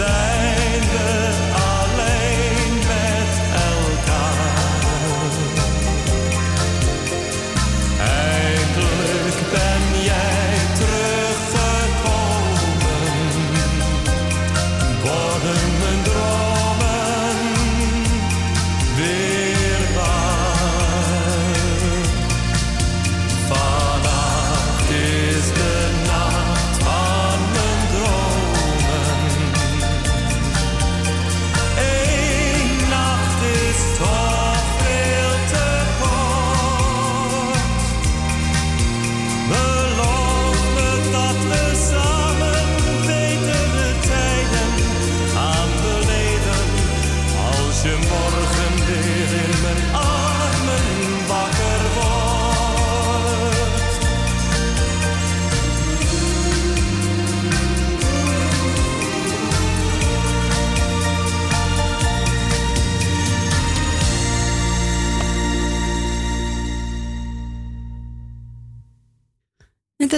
Zijn 0.00 0.80
we 0.80 1.49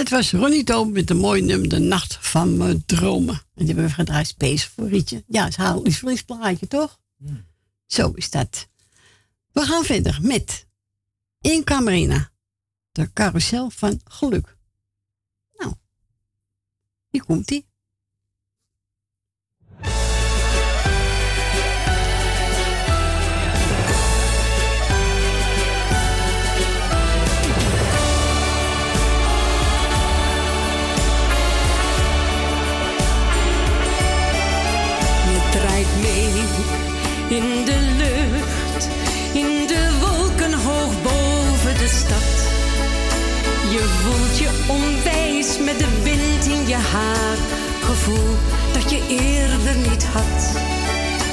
dat 0.03 0.11
was 0.11 0.31
Ronnie 0.31 0.63
Tober 0.63 0.93
met 0.93 1.09
een 1.09 1.17
mooi 1.17 1.41
nummer, 1.41 1.69
De 1.69 1.79
Nacht 1.79 2.17
van 2.21 2.57
Mijn 2.57 2.85
Dromen. 2.85 3.33
En 3.33 3.43
die 3.53 3.65
hebben 3.65 3.85
we 3.85 3.91
gedraaid, 3.91 4.27
Space 4.27 4.69
voor 4.69 4.87
Rietje. 4.87 5.23
Ja, 5.27 5.43
het 5.43 5.51
is 5.51 5.57
haar 5.57 5.79
lievelingsplaatje, 5.79 6.67
toch? 6.67 6.99
Zo 7.85 8.11
is 8.11 8.29
dat. 8.29 8.67
We 9.51 9.61
gaan 9.61 9.83
verder 9.83 10.19
met 10.21 10.67
In 11.41 11.63
Camerina, 11.63 12.31
de 12.91 13.13
carousel 13.13 13.69
van 13.69 14.01
geluk. 14.03 14.57
Nou, 15.53 15.73
hier 17.09 17.23
komt 17.23 17.47
In 37.27 37.65
de 37.65 37.79
lucht, 37.97 38.87
in 39.33 39.67
de 39.67 39.89
wolken 39.99 40.53
hoog 40.53 41.01
boven 41.01 41.77
de 41.77 41.87
stad. 41.87 42.31
Je 43.71 43.83
voelt 44.01 44.37
je 44.37 44.49
onwijs 44.67 45.59
met 45.59 45.79
de 45.79 46.01
wind 46.03 46.45
in 46.45 46.67
je 46.67 46.75
haar. 46.75 47.37
Gevoel 47.83 48.35
dat 48.73 48.89
je 48.89 49.01
eerder 49.09 49.75
niet 49.89 50.05
had. 50.05 50.41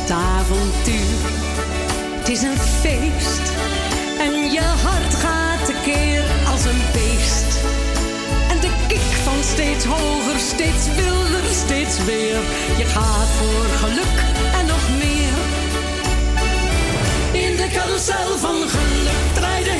Het 0.01 0.11
avontuur, 0.11 1.21
het 2.19 2.29
is 2.29 2.43
een 2.43 2.59
feest. 2.59 3.53
En 4.19 4.53
je 4.53 4.61
hart 4.61 5.15
gaat 5.15 5.67
tekeer 5.67 6.25
als 6.51 6.65
een 6.65 6.83
beest. 6.93 7.59
En 8.51 8.61
de 8.61 8.71
kick 8.89 9.11
van 9.25 9.43
steeds 9.43 9.85
hoger, 9.85 10.39
steeds 10.39 10.85
wilder, 10.97 11.45
steeds 11.65 12.05
weer. 12.05 12.41
Je 12.79 12.87
gaat 12.87 13.29
voor 13.39 13.89
geluk 13.89 14.19
en 14.59 14.67
nog 14.67 14.89
meer 14.99 15.20
carousel 17.73 18.39
van 18.39 18.69
geluk. 18.69 19.35
Draai 19.35 19.65
de 19.65 19.71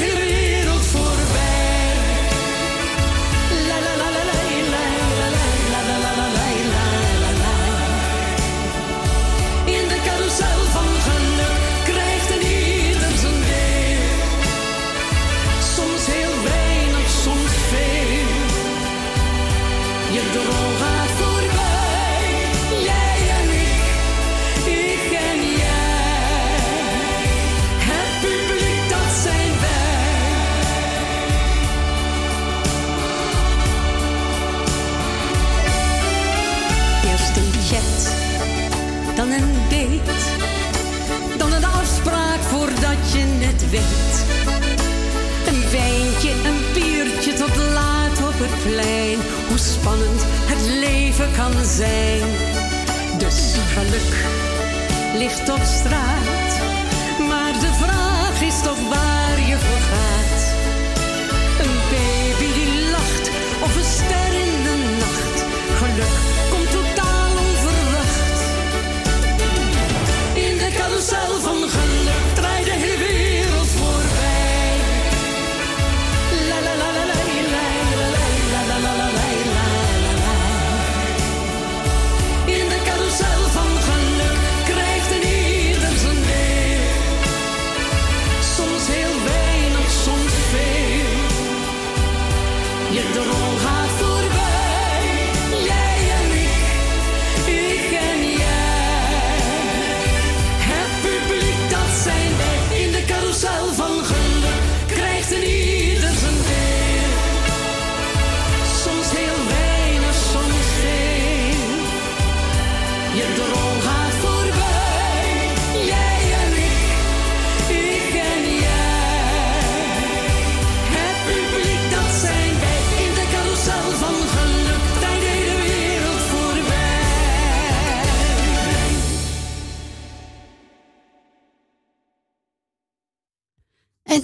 plein. 48.63 49.19
Hoe 49.49 49.59
spannend 49.59 50.21
het 50.25 50.63
leven 50.81 51.29
kan 51.37 51.65
zijn. 51.65 52.23
Dus 53.19 53.57
geluk 53.75 54.15
ligt 55.15 55.49
op 55.51 55.63
straat. 55.63 56.40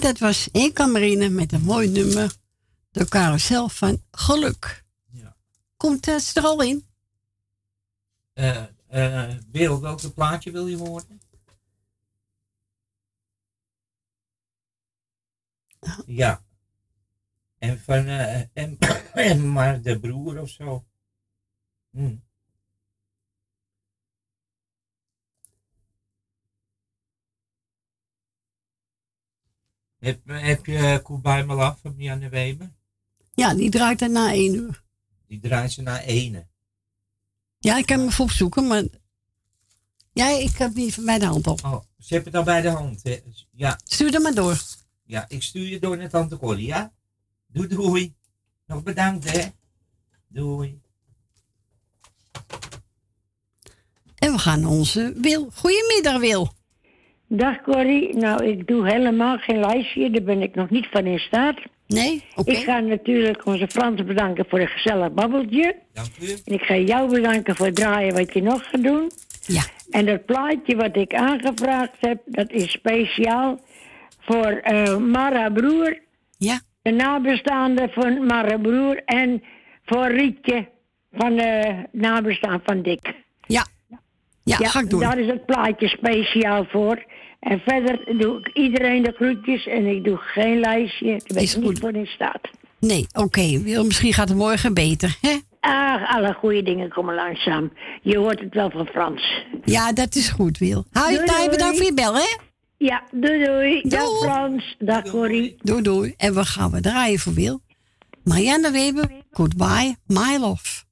Dat 0.07 0.19
was 0.19 0.49
Inka 0.51 0.85
Marine 0.85 1.29
met 1.29 1.51
een 1.51 1.61
mooi 1.61 1.89
nummer. 1.89 2.35
De 2.91 3.07
carousel 3.07 3.69
van 3.69 4.03
geluk. 4.11 4.85
Komt 5.77 6.05
het 6.05 6.35
er 6.35 6.43
al 6.43 6.61
in? 6.61 6.85
Eh, 8.33 8.63
eh, 8.87 9.37
Wil, 9.51 9.81
welke 9.81 10.11
plaatje 10.11 10.51
wil 10.51 10.67
je 10.67 10.77
horen? 10.77 11.21
Ja. 16.05 16.43
En 17.57 17.79
van, 17.79 18.05
eh, 18.05 18.41
en, 18.53 18.77
en 19.13 19.51
maar 19.51 19.81
de 19.81 19.99
broer 19.99 20.41
of 20.41 20.49
zo. 20.49 20.85
Hm. 21.91 22.15
Heb, 30.07 30.19
heb 30.25 30.65
je 30.65 30.99
Koebij 31.03 31.45
Malaf 31.45 31.79
van 31.81 31.93
Janne 31.97 32.29
Weber? 32.29 32.73
Ja, 33.33 33.53
die 33.53 33.69
draait 33.69 34.01
er 34.01 34.09
na 34.09 34.31
één 34.31 34.55
uur. 34.55 34.83
Die 35.27 35.39
draait 35.39 35.71
ze 35.71 35.81
naar 35.81 35.99
ene. 35.99 36.47
Ja, 37.57 37.77
ik 37.77 37.85
kan 37.85 37.99
hem 37.99 38.07
even 38.07 38.23
opzoeken, 38.23 38.67
maar... 38.67 38.83
Ja, 40.13 40.29
ik 40.29 40.57
heb 40.57 40.73
die 40.73 40.93
van 40.93 41.05
bij 41.05 41.19
de 41.19 41.25
hand 41.25 41.47
op. 41.47 41.63
Oh, 41.63 41.81
ze 41.99 42.13
hebben 42.13 42.31
het 42.31 42.35
al 42.35 42.43
bij 42.43 42.61
de 42.61 42.69
hand. 42.69 43.03
Hè? 43.03 43.19
Ja. 43.51 43.79
Stuur 43.83 44.13
er 44.13 44.21
maar 44.21 44.33
door. 44.33 44.61
Ja, 45.03 45.25
ik 45.27 45.43
stuur 45.43 45.67
je 45.67 45.79
door 45.79 45.97
naar 45.97 46.09
Tante 46.09 46.37
Corrie, 46.37 46.67
ja? 46.67 46.93
Doei, 47.47 47.67
doei. 47.67 48.15
Nog 48.65 48.83
bedankt, 48.83 49.31
hè? 49.31 49.47
Doei. 50.27 50.81
En 54.15 54.31
we 54.31 54.39
gaan 54.39 54.65
onze 54.65 55.13
Wil. 55.21 55.49
Goedemiddag, 55.53 56.19
Wil. 56.19 56.53
Dag 57.27 57.61
Corrie. 57.61 58.15
Nou, 58.15 58.45
ik 58.45 58.67
doe 58.67 58.89
helemaal 58.89 59.37
geen 59.37 59.59
lijstje. 59.59 60.09
Daar 60.09 60.23
ben 60.23 60.41
ik 60.41 60.55
nog 60.55 60.69
niet 60.69 60.87
van 60.91 61.05
in 61.05 61.19
staat. 61.19 61.55
Nee? 61.87 62.23
Oké. 62.35 62.51
Ik 62.51 62.57
ga 62.57 62.79
natuurlijk 62.79 63.45
onze 63.45 63.67
Frans 63.67 64.03
bedanken 64.03 64.45
voor 64.49 64.59
een 64.59 64.67
gezellig 64.67 65.11
babbeltje. 65.11 65.75
Dank 65.93 66.07
u. 66.21 66.31
En 66.45 66.53
ik 66.53 66.61
ga 66.61 66.75
jou 66.75 67.09
bedanken 67.09 67.55
voor 67.55 67.65
het 67.65 67.75
draaien 67.75 68.13
wat 68.13 68.33
je 68.33 68.41
nog 68.41 68.69
gaat 68.69 68.83
doen. 68.83 69.11
Ja. 69.45 69.61
En 69.89 70.05
dat 70.05 70.25
plaatje 70.25 70.75
wat 70.75 70.95
ik 70.95 71.13
aangevraagd 71.13 71.97
heb, 71.99 72.21
dat 72.25 72.51
is 72.51 72.71
speciaal 72.71 73.59
voor 74.19 74.51
eh 74.63 74.97
Mara 74.97 75.49
Broer. 75.49 75.99
Ja. 76.37 76.59
De 76.81 76.91
nabestaande 76.91 77.89
van 77.91 78.25
Mara 78.25 78.57
Broer. 78.57 79.01
En 79.05 79.43
voor 79.85 80.07
Rietje 80.07 80.67
van 81.11 81.35
de 81.35 81.75
nabestaan 81.91 82.61
van 82.63 82.81
Dick. 82.81 83.13
Ja. 83.47 83.65
Ja, 84.43 84.55
ga 84.55 84.79
ik 84.79 84.89
doen. 84.89 84.99
Daar 84.99 85.19
is 85.19 85.27
het 85.27 85.45
plaatje 85.45 85.87
speciaal 85.87 86.65
voor. 86.65 87.03
En 87.39 87.59
verder 87.59 88.17
doe 88.17 88.39
ik 88.39 88.49
iedereen 88.53 89.03
de 89.03 89.11
groetjes 89.15 89.67
en 89.67 89.85
ik 89.85 90.03
doe 90.03 90.17
geen 90.17 90.59
lijstje. 90.59 91.07
Daar 91.07 91.21
ben 91.33 91.43
Is 91.43 91.51
ik 91.55 91.57
niet 91.57 91.65
goed. 91.67 91.79
voor 91.79 91.91
in 91.93 92.05
staat. 92.05 92.41
Nee, 92.79 93.07
oké. 93.13 93.59
Wil, 93.59 93.85
misschien 93.85 94.13
gaat 94.13 94.29
het 94.29 94.37
morgen 94.37 94.73
beter, 94.73 95.17
hè? 95.21 95.37
Ah, 95.59 96.15
alle 96.15 96.33
goede 96.33 96.63
dingen 96.63 96.89
komen 96.89 97.15
langzaam. 97.15 97.71
Je 98.01 98.17
hoort 98.17 98.39
het 98.39 98.53
wel 98.53 98.69
van 98.69 98.85
Frans. 98.85 99.43
Ja, 99.63 99.93
dat 99.93 100.15
is 100.15 100.29
goed, 100.29 100.57
Wil. 100.57 100.85
Hou 100.91 101.11
je 101.11 101.23
doei. 101.25 101.49
bedankt 101.49 101.77
voor 101.77 101.85
je 101.85 101.93
bel, 101.93 102.15
hè? 102.15 102.37
Ja, 102.77 103.03
doei 103.11 103.45
doei. 103.45 103.81
Dag. 103.81 104.17
Frans. 104.19 104.75
Dag 104.79 105.03
Corrie. 105.09 105.55
Doei, 105.61 105.81
doei. 105.81 106.13
En 106.17 106.33
we 106.33 106.45
gaan 106.45 106.71
we 106.71 106.81
draaien 106.81 107.19
voor 107.19 107.33
Wil. 107.33 107.61
Marianne 108.23 108.71
Weber, 108.71 109.09
goodbye, 109.31 109.95
my 110.07 110.37
love. 110.39 110.85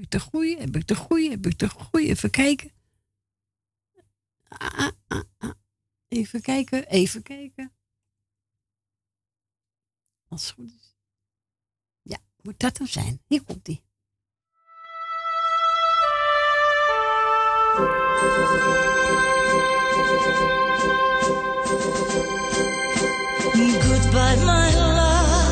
Ik 0.00 0.10
de 0.10 0.20
goeie? 0.20 0.58
Heb 0.58 0.76
ik 0.76 0.86
de 0.86 0.94
goeie? 0.94 1.30
Heb 1.30 1.46
ik 1.46 1.58
de 1.58 1.68
goeie? 1.68 2.08
Even 2.08 2.30
kijken. 2.30 2.70
Ah, 4.48 4.88
ah, 5.08 5.22
ah. 5.38 5.50
Even 6.08 6.40
kijken, 6.40 6.86
even 6.86 7.22
kijken. 7.22 7.72
Als 10.28 10.46
het 10.46 10.54
goed 10.54 10.72
is. 10.72 10.94
Ja, 12.02 12.18
moet 12.42 12.60
dat 12.60 12.76
dan 12.76 12.86
zijn? 12.86 13.22
Hier 13.26 13.44
komt 13.44 13.68
ie. 13.68 13.82
Goodbye 23.82 24.36
my 24.44 24.74
love, 24.74 25.46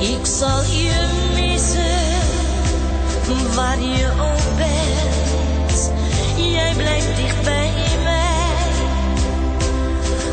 ik 0.00 0.26
zal 0.26 0.62
je 0.62 1.33
waar 3.54 3.80
je 3.80 4.10
ook 4.20 4.56
bent. 4.56 5.92
Jij 6.36 6.74
blijft 6.76 7.16
dicht 7.16 7.42
bij 7.42 7.72
mij. 8.02 8.22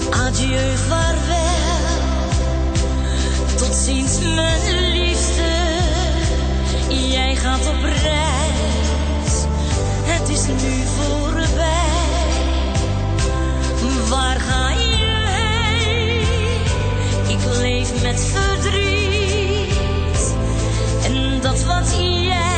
Adieu, 0.10 0.78
vaarwel, 0.78 1.88
tot 3.58 3.76
ziens 3.76 4.20
mijn 4.20 4.92
liefste. 4.92 5.52
Jij 6.90 7.36
gaat 7.36 7.68
op 7.68 7.84
reis, 7.84 9.46
het 10.04 10.30
is 10.30 10.46
nu 10.48 10.84
voorbij. 10.86 11.90
Waar 14.10 14.40
ga 14.40 14.70
je 14.70 14.96
heen? 15.26 16.22
Ik 17.38 17.58
leef 17.58 18.02
met 18.02 18.22
verdriet. 18.34 19.80
En 21.04 21.40
dat 21.42 21.64
wat 21.64 21.96
jij 21.98 22.51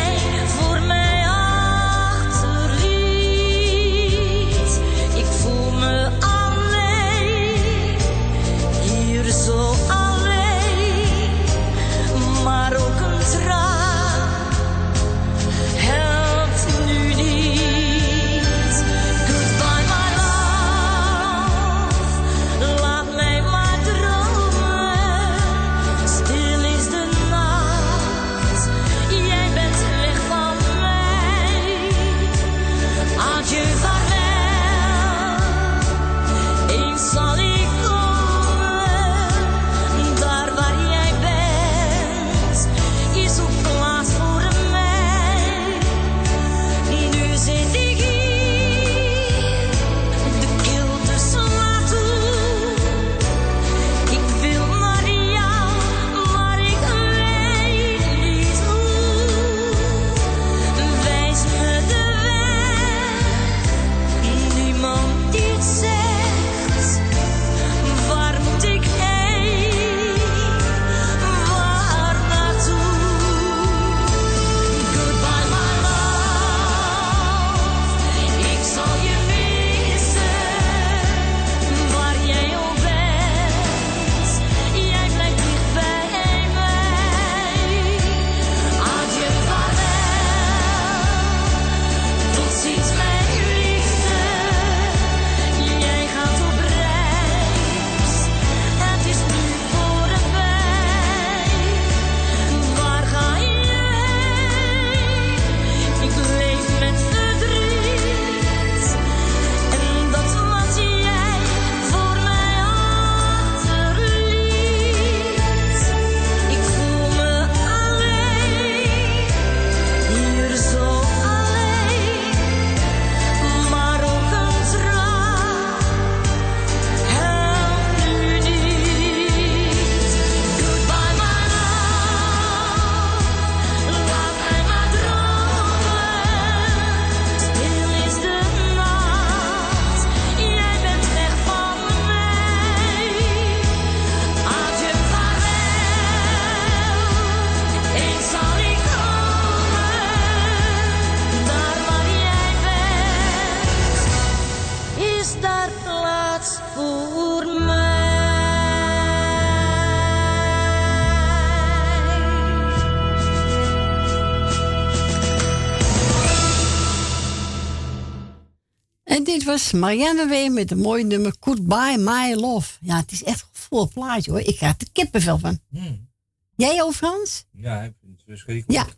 Marianne 169.73 170.27
W. 170.27 170.53
met 170.53 170.71
een 170.71 170.79
mooi 170.79 171.03
nummer 171.03 171.35
Goodbye 171.39 171.97
My 171.97 172.33
Love. 172.33 172.77
Ja, 172.81 172.97
het 172.97 173.11
is 173.11 173.23
echt 173.23 173.41
een 173.41 173.47
vol 173.51 173.87
plaatje 173.87 174.31
hoor. 174.31 174.39
Ik 174.39 174.55
krijg 174.55 174.73
er 174.77 174.87
kippenvel 174.91 175.37
van. 175.37 175.59
Hmm. 175.69 176.09
Jij 176.55 176.83
ook, 176.83 176.93
Frans? 176.93 177.45
Ja, 177.51 177.81
ik 177.81 177.93
vind 178.01 178.13
het 178.13 178.23
verschrikkelijk. 178.25 178.87
Ja. 178.87 178.93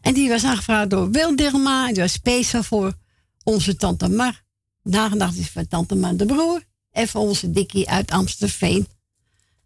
En 0.00 0.14
die 0.14 0.28
was 0.28 0.44
aangevraagd 0.44 0.90
door 0.90 1.10
Wil 1.10 1.36
Dirma. 1.36 1.86
Die 1.86 2.02
was 2.02 2.12
speciaal 2.12 2.62
voor 2.62 2.94
onze 3.42 3.76
tante 3.76 4.08
Mar. 4.08 4.44
Nagedacht 4.82 5.36
is 5.36 5.50
voor 5.50 5.66
tante 5.66 5.94
Mar 5.94 6.16
de 6.16 6.26
broer. 6.26 6.64
En 6.90 7.08
voor 7.08 7.20
onze 7.20 7.50
Dikkie 7.50 7.88
uit 7.88 8.10
Amstelveen. 8.10 8.88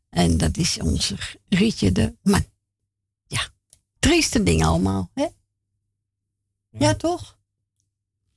En 0.09 0.37
dat 0.37 0.57
is 0.57 0.79
onze 0.79 1.17
Rietje 1.49 1.93
de 1.93 2.17
man. 2.23 2.45
Ja, 3.27 3.49
trieste 3.99 4.43
dingen 4.43 4.67
allemaal. 4.67 5.11
Hè? 5.15 5.27
Ja, 6.71 6.95
toch? 6.95 7.39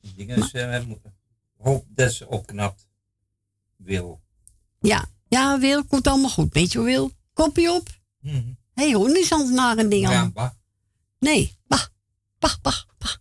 Het 0.02 0.16
ding 0.16 0.32
hoop 1.64 1.86
dat 1.90 2.14
ze 2.14 2.28
opknapt. 2.28 2.88
Wil. 3.76 4.22
Ja, 4.80 5.06
ja, 5.28 5.60
Wil, 5.60 5.86
komt 5.86 6.08
allemaal 6.08 6.30
goed. 6.30 6.54
Weet 6.54 6.72
je 6.72 6.82
Wil? 6.82 7.12
Kopje 7.34 7.72
op. 7.72 8.00
Mhm. 8.20 8.36
Hé, 8.74 8.84
hey, 8.84 8.94
hoor, 8.94 9.12
niet 9.12 9.26
zo'n 9.26 9.54
nare 9.54 9.88
ding 9.88 10.10
Ja, 10.10 10.14
aan. 10.20 10.32
bah. 10.32 10.50
Nee, 11.20 11.58
bah, 11.68 11.86
bah, 12.40 12.56
bah, 12.62 12.82
bah. 12.98 13.16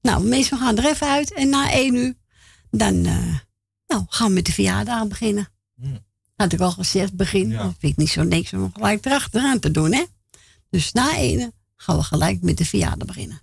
Nou, 0.00 0.24
meestal 0.24 0.58
gaan 0.58 0.76
er 0.78 0.86
even 0.86 1.08
uit. 1.08 1.32
En 1.32 1.48
na 1.48 1.70
één 1.72 1.94
uur, 1.94 2.14
dan 2.70 3.04
eh, 3.04 3.38
nou, 3.86 4.04
gaan 4.08 4.28
we 4.28 4.32
met 4.34 4.46
de 4.46 4.52
verjaardag 4.52 5.06
beginnen. 5.08 5.48
Hmm. 5.74 5.98
Had 6.36 6.52
ik 6.52 6.60
al 6.60 6.70
gezegd, 6.72 7.14
begin. 7.16 7.48
Ja. 7.48 7.62
Dat 7.62 7.74
vind 7.78 7.92
ik 7.92 7.98
niet 7.98 8.10
zo 8.10 8.22
niks 8.22 8.52
om 8.52 8.72
gelijk 8.72 9.06
erachteraan 9.06 9.58
te 9.58 9.70
doen, 9.70 9.92
hè. 9.92 10.04
Dus 10.70 10.92
na 10.92 11.16
één 11.16 11.52
gaan 11.76 11.96
we 11.96 12.02
gelijk 12.02 12.42
met 12.42 12.58
de 12.58 12.64
verjaardag 12.64 13.06
beginnen. 13.06 13.40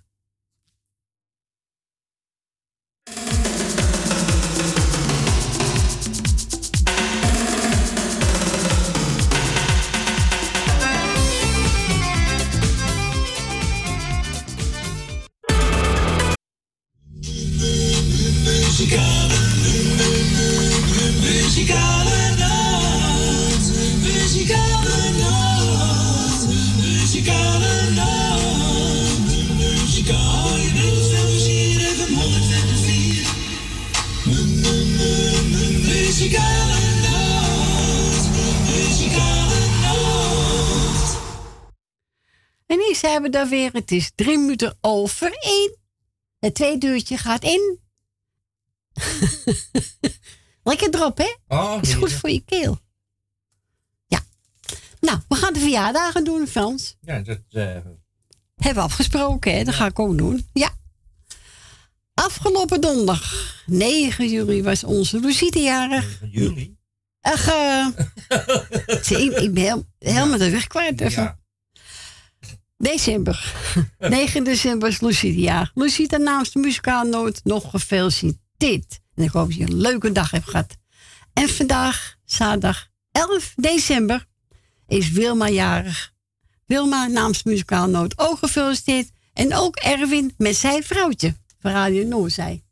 Muzikale, 18.80 19.38
muzikale 21.20 22.34
nacht, 22.36 23.66
muzikale 24.02 25.10
nacht. 25.18 26.46
muzikale 26.76 27.90
nacht. 27.90 28.96
Muzikale 29.56 30.72
nacht. 30.72 31.46
hier 31.46 31.80
even 31.80 32.14
104. 32.14 33.24
De, 34.24 34.60
de, 34.60 34.74
de, 34.96 35.14
de 35.50 35.64
muzikale 35.86 36.80
nacht. 37.02 38.28
Muzikale 38.66 39.60
nacht. 39.80 41.18
En 42.66 42.80
hier 42.80 42.96
zijn 42.96 43.22
we 43.22 43.28
dan 43.28 43.48
weer. 43.48 43.72
Het 43.72 43.90
is 43.90 44.12
drie 44.14 44.38
minuten 44.38 44.78
over 44.80 45.32
één. 45.40 45.78
Het 46.38 46.54
tweede 46.54 46.86
uurtje 46.86 47.16
gaat 47.16 47.44
in. 47.44 47.88
Lekker 50.62 50.94
erop, 50.94 51.18
hè? 51.18 51.34
Oh, 51.48 51.78
is 51.80 51.94
goed 51.94 52.12
voor 52.12 52.30
je 52.30 52.42
keel. 52.44 52.78
Ja. 54.06 54.20
Nou, 55.00 55.18
we 55.28 55.34
gaan 55.34 55.52
de 55.52 55.58
verjaardagen 55.60 56.24
doen, 56.24 56.46
Frans. 56.46 56.96
Ja, 57.00 57.18
dat... 57.20 57.38
eh, 57.50 57.62
Hebben 58.56 58.74
we 58.74 58.80
afgesproken, 58.80 59.56
hè? 59.56 59.64
Dat 59.64 59.74
ga 59.74 59.86
ik 59.86 59.98
ook 59.98 60.18
doen. 60.18 60.48
Ja. 60.52 60.70
Afgelopen 62.14 62.80
donderdag, 62.80 63.34
9 63.66 64.28
juli, 64.28 64.62
was 64.62 64.84
onze 64.84 65.20
Lucide 65.20 65.58
jarig. 65.60 66.20
Juli? 66.30 66.76
Ach, 67.20 67.44
zie, 69.06 69.16
ik, 69.30 69.36
ik 69.40 69.54
ben 69.54 69.62
heel- 69.62 69.86
helemaal 69.98 70.38
de 70.38 70.50
weg 70.50 70.66
kwijt 70.66 71.00
even. 71.00 71.22
Ja. 71.22 71.38
December. 72.76 73.54
9 73.98 74.44
december 74.44 74.88
is 74.88 75.00
Lucide 75.00 75.40
jarig. 75.40 75.70
Lucide 75.74 76.18
namens 76.18 76.50
de 76.52 76.58
muzikaal 76.58 77.04
noot 77.04 77.40
nog 77.44 77.70
gefeliciteerd. 77.70 78.38
En 78.60 79.22
ik 79.22 79.30
hoop 79.30 79.46
dat 79.48 79.56
je 79.56 79.64
een 79.64 79.80
leuke 79.80 80.12
dag 80.12 80.30
hebt 80.30 80.48
gehad. 80.48 80.76
En 81.32 81.48
vandaag, 81.48 82.16
zaterdag 82.24 82.88
11 83.12 83.52
december, 83.56 84.26
is 84.86 85.10
Wilma 85.10 85.48
jarig. 85.48 86.12
Wilma 86.66 87.06
namens 87.06 87.42
muzikaal 87.42 87.88
noot 87.88 88.18
ook 88.18 88.38
gefeliciteerd. 88.38 89.10
En 89.32 89.54
ook 89.54 89.76
Erwin 89.76 90.34
met 90.36 90.56
zijn 90.56 90.82
vrouwtje 90.82 91.36
van 91.58 91.70
Radio 91.70 92.04
Noorzij. 92.06 92.64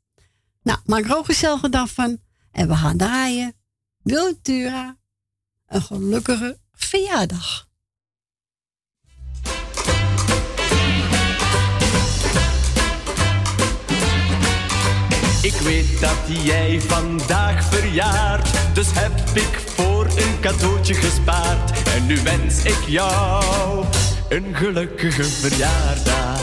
Nou, 0.63 0.79
maak 0.85 1.05
er 1.05 1.13
ook 1.13 1.19
een 1.19 1.25
gezellige 1.25 1.69
dag 1.69 1.91
van. 1.91 2.19
En 2.53 2.69
we 2.69 2.77
gaan 2.77 2.97
draaien. 2.97 3.55
Wiltura, 4.03 4.97
een 5.67 5.83
gelukkige 5.83 6.59
verjaardag. 6.73 7.68
Ik 15.49 15.61
weet 15.61 16.01
dat 16.01 16.43
jij 16.43 16.81
vandaag 16.81 17.65
verjaart, 17.65 18.49
dus 18.73 18.87
heb 18.93 19.13
ik 19.35 19.61
voor 19.75 20.05
een 20.05 20.41
cadeautje 20.41 20.95
gespaard. 20.95 21.83
En 21.95 22.07
nu 22.07 22.19
wens 22.23 22.63
ik 22.63 22.79
jou 22.87 23.85
een 24.29 24.55
gelukkige 24.55 25.25
verjaardag. 25.25 26.41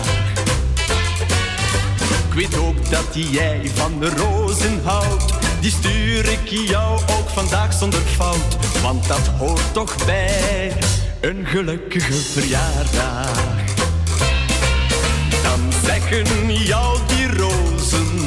Ik 2.27 2.33
weet 2.33 2.57
ook 2.57 2.89
dat 2.89 3.07
jij 3.11 3.61
van 3.73 3.99
de 3.99 4.09
rozen 4.09 4.81
houdt, 4.83 5.33
die 5.61 5.71
stuur 5.71 6.31
ik 6.31 6.47
jou 6.47 6.99
ook 6.99 7.29
vandaag 7.29 7.73
zonder 7.73 8.01
fout. 8.01 8.57
Want 8.81 9.07
dat 9.07 9.27
hoort 9.27 9.73
toch 9.73 10.05
bij 10.05 10.73
een 11.21 11.45
gelukkige 11.45 12.13
verjaardag. 12.13 13.43
Dan 15.43 15.71
zeggen 15.83 16.53
jou 16.63 16.99
die 17.07 17.37
rozen 17.37 18.24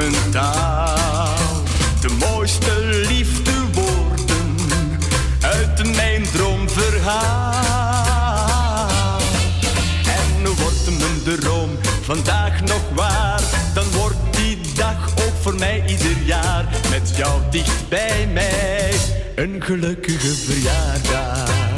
hun 0.00 0.10
bloementaal 0.10 1.36
de 2.00 2.08
mooiste 2.18 3.04
liefdewoorden 3.08 4.56
uit 5.40 5.96
mijn 5.96 6.22
droomverhaal. 6.32 9.18
En 10.04 10.44
wordt 10.44 10.98
mijn 10.98 11.38
droom 11.40 11.70
vandaag 12.02 12.60
nog 12.60 12.82
waar, 12.94 13.40
dan 13.74 13.90
wordt 13.90 14.16
die 14.30 14.58
dag 14.74 15.08
ook 15.08 15.34
voor 15.40 15.54
mij 15.54 15.82
ieder 15.86 16.16
jaar 16.24 16.64
met 16.90 17.16
jou 17.16 17.40
dicht 17.50 17.88
bij 17.88 18.28
mij 18.32 18.92
een 19.34 19.62
gelukkige 19.62 20.34
verjaardag. 20.34 21.69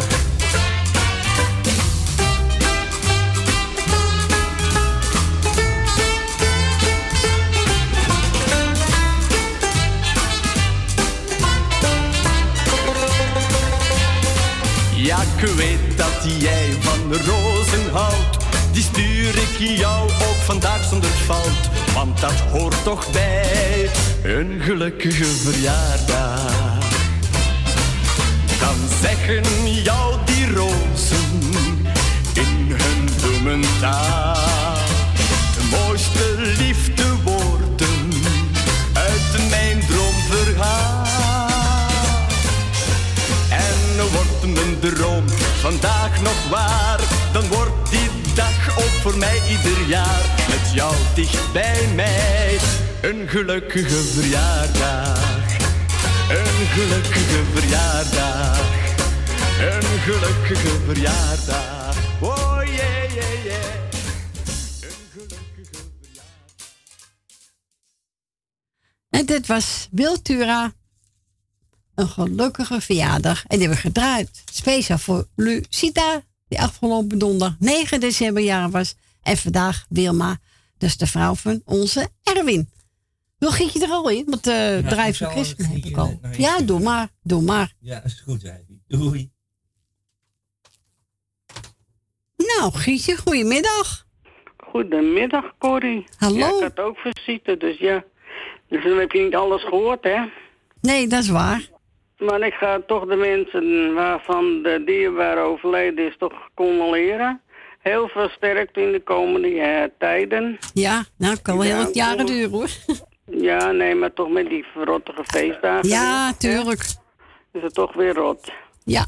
Ik 15.43 15.49
weet 15.49 15.97
dat 15.97 16.41
jij 16.41 16.73
van 16.81 17.15
rozen 17.15 17.91
houdt. 17.93 18.37
Die 18.73 18.83
stuur 18.83 19.29
ik 19.29 19.79
jou 19.79 20.11
ook 20.11 20.41
vandaag 20.45 20.85
zonder 20.85 21.11
fout. 21.11 21.71
Want 21.95 22.21
dat 22.21 22.33
hoort 22.33 22.85
toch 22.85 23.11
bij 23.11 23.91
een 24.23 24.61
gelukkige 24.61 25.25
verjaardag. 25.25 26.79
Dan 28.61 28.77
zeggen 29.01 29.73
jou 29.83 30.17
die 30.25 30.55
rozen 30.55 31.41
in 32.35 32.77
hun 32.77 33.09
bloementaal. 33.21 34.32
En 44.43 44.55
wordt 44.55 44.55
mijn 44.55 44.79
droom 44.79 45.29
vandaag 45.61 46.23
nog 46.23 46.49
waar, 46.51 47.01
dan 47.33 47.49
wordt 47.49 47.91
die 47.91 48.11
dag 48.35 48.79
ook 48.79 48.95
voor 49.03 49.17
mij 49.17 49.41
ieder 49.49 49.87
jaar 49.87 50.21
met 50.49 50.73
jou 50.75 50.95
dicht 51.15 51.53
bij 51.53 51.89
mij. 51.95 52.59
Een 53.03 53.29
gelukkige 53.29 54.03
verjaardag, 54.03 55.57
een 56.29 56.67
gelukkige 56.67 57.43
verjaardag, 57.55 58.61
een 59.61 60.01
gelukkige 60.01 60.79
verjaardag. 60.87 61.97
Oh 62.21 62.61
yeah, 62.65 63.15
yeah, 63.15 63.45
yeah. 63.45 63.73
En 69.11 69.27
dit 69.27 69.47
was 69.47 69.89
Wiltura. 69.91 70.73
Een 71.95 72.09
gelukkige 72.09 72.81
verjaardag. 72.81 73.45
En 73.47 73.59
die 73.59 73.67
hebben 73.67 73.77
we 73.77 73.89
gedraaid. 73.89 74.43
Speciaal 74.53 74.99
voor 74.99 75.27
Lucita. 75.37 76.23
Die 76.49 76.61
afgelopen 76.61 77.19
donderdag 77.19 77.57
9 77.59 78.01
december 78.01 78.43
jaar 78.43 78.71
was. 78.71 78.95
En 79.23 79.37
vandaag 79.37 79.87
Wilma. 79.89 80.39
Dus 80.79 80.97
de 80.97 81.07
vrouw 81.07 81.35
van 81.35 81.63
onze 81.65 82.09
Erwin. 82.23 82.71
Wil 83.39 83.51
Gietje 83.51 83.85
er 83.85 83.91
al 83.91 84.11
in? 84.11 84.25
Want 84.27 84.45
de 84.45 84.81
ik 84.83 84.89
drijf 84.89 85.17
van 85.17 85.27
zal 85.27 85.31
Christen 85.31 85.65
heb 85.65 85.85
ik 85.85 85.97
al. 85.97 86.21
Ja, 86.37 86.61
doe 86.61 86.81
maar. 86.81 87.09
Doe 87.23 87.43
maar. 87.43 87.75
Ja, 87.81 88.05
is 88.05 88.23
goed, 88.27 88.41
zei 88.41 88.53
hij. 88.53 88.99
Doei. 88.99 89.31
Nou, 92.37 92.73
Gietje, 92.73 93.17
goedemiddag. 93.17 94.07
Goedemiddag, 94.57 95.45
Corrie. 95.59 96.05
Hallo. 96.17 96.39
Ja, 96.39 96.47
ik 96.47 96.63
had 96.63 96.79
ook 96.79 96.97
visite, 96.97 97.57
dus 97.57 97.79
ja. 97.79 98.05
Dus 98.69 98.85
dan 98.85 98.99
heb 98.99 99.13
je 99.13 99.23
niet 99.23 99.35
alles 99.35 99.63
gehoord, 99.63 100.05
hè? 100.05 100.21
Nee, 100.81 101.09
dat 101.09 101.23
is 101.23 101.29
waar. 101.29 101.71
Maar 102.27 102.41
ik 102.41 102.53
ga 102.55 102.81
toch 102.87 103.07
de 103.07 103.17
mensen 103.17 103.95
waarvan 103.95 104.63
de 104.63 104.83
dierbare 104.87 105.41
overleden 105.41 106.07
is 106.07 106.17
toch 106.19 106.33
condoleren. 106.55 107.41
Heel 107.79 108.09
veel 108.09 108.29
sterkte 108.29 108.81
in 108.83 108.93
de 108.93 109.01
komende 109.03 109.61
eh, 109.61 109.83
tijden. 109.99 110.59
Ja, 110.75 111.05
nou, 111.19 111.37
kan 111.43 111.59
wel 111.59 111.67
heel 111.67 111.77
wat 111.85 111.95
jaren 111.95 112.27
duren 112.27 112.51
hoor. 112.51 112.69
Ja, 113.35 113.71
nee, 113.71 113.95
maar 113.95 114.13
toch 114.13 114.29
met 114.31 114.49
die 114.49 114.65
verrottige 114.75 115.25
feestdagen. 115.25 115.89
Ja, 115.89 116.25
weer, 116.27 116.37
tuurlijk. 116.37 116.81
hè? 116.81 117.59
Is 117.59 117.63
het 117.63 117.75
toch 117.75 117.93
weer 117.95 118.15
rot. 118.15 118.53
Ja. 118.85 119.07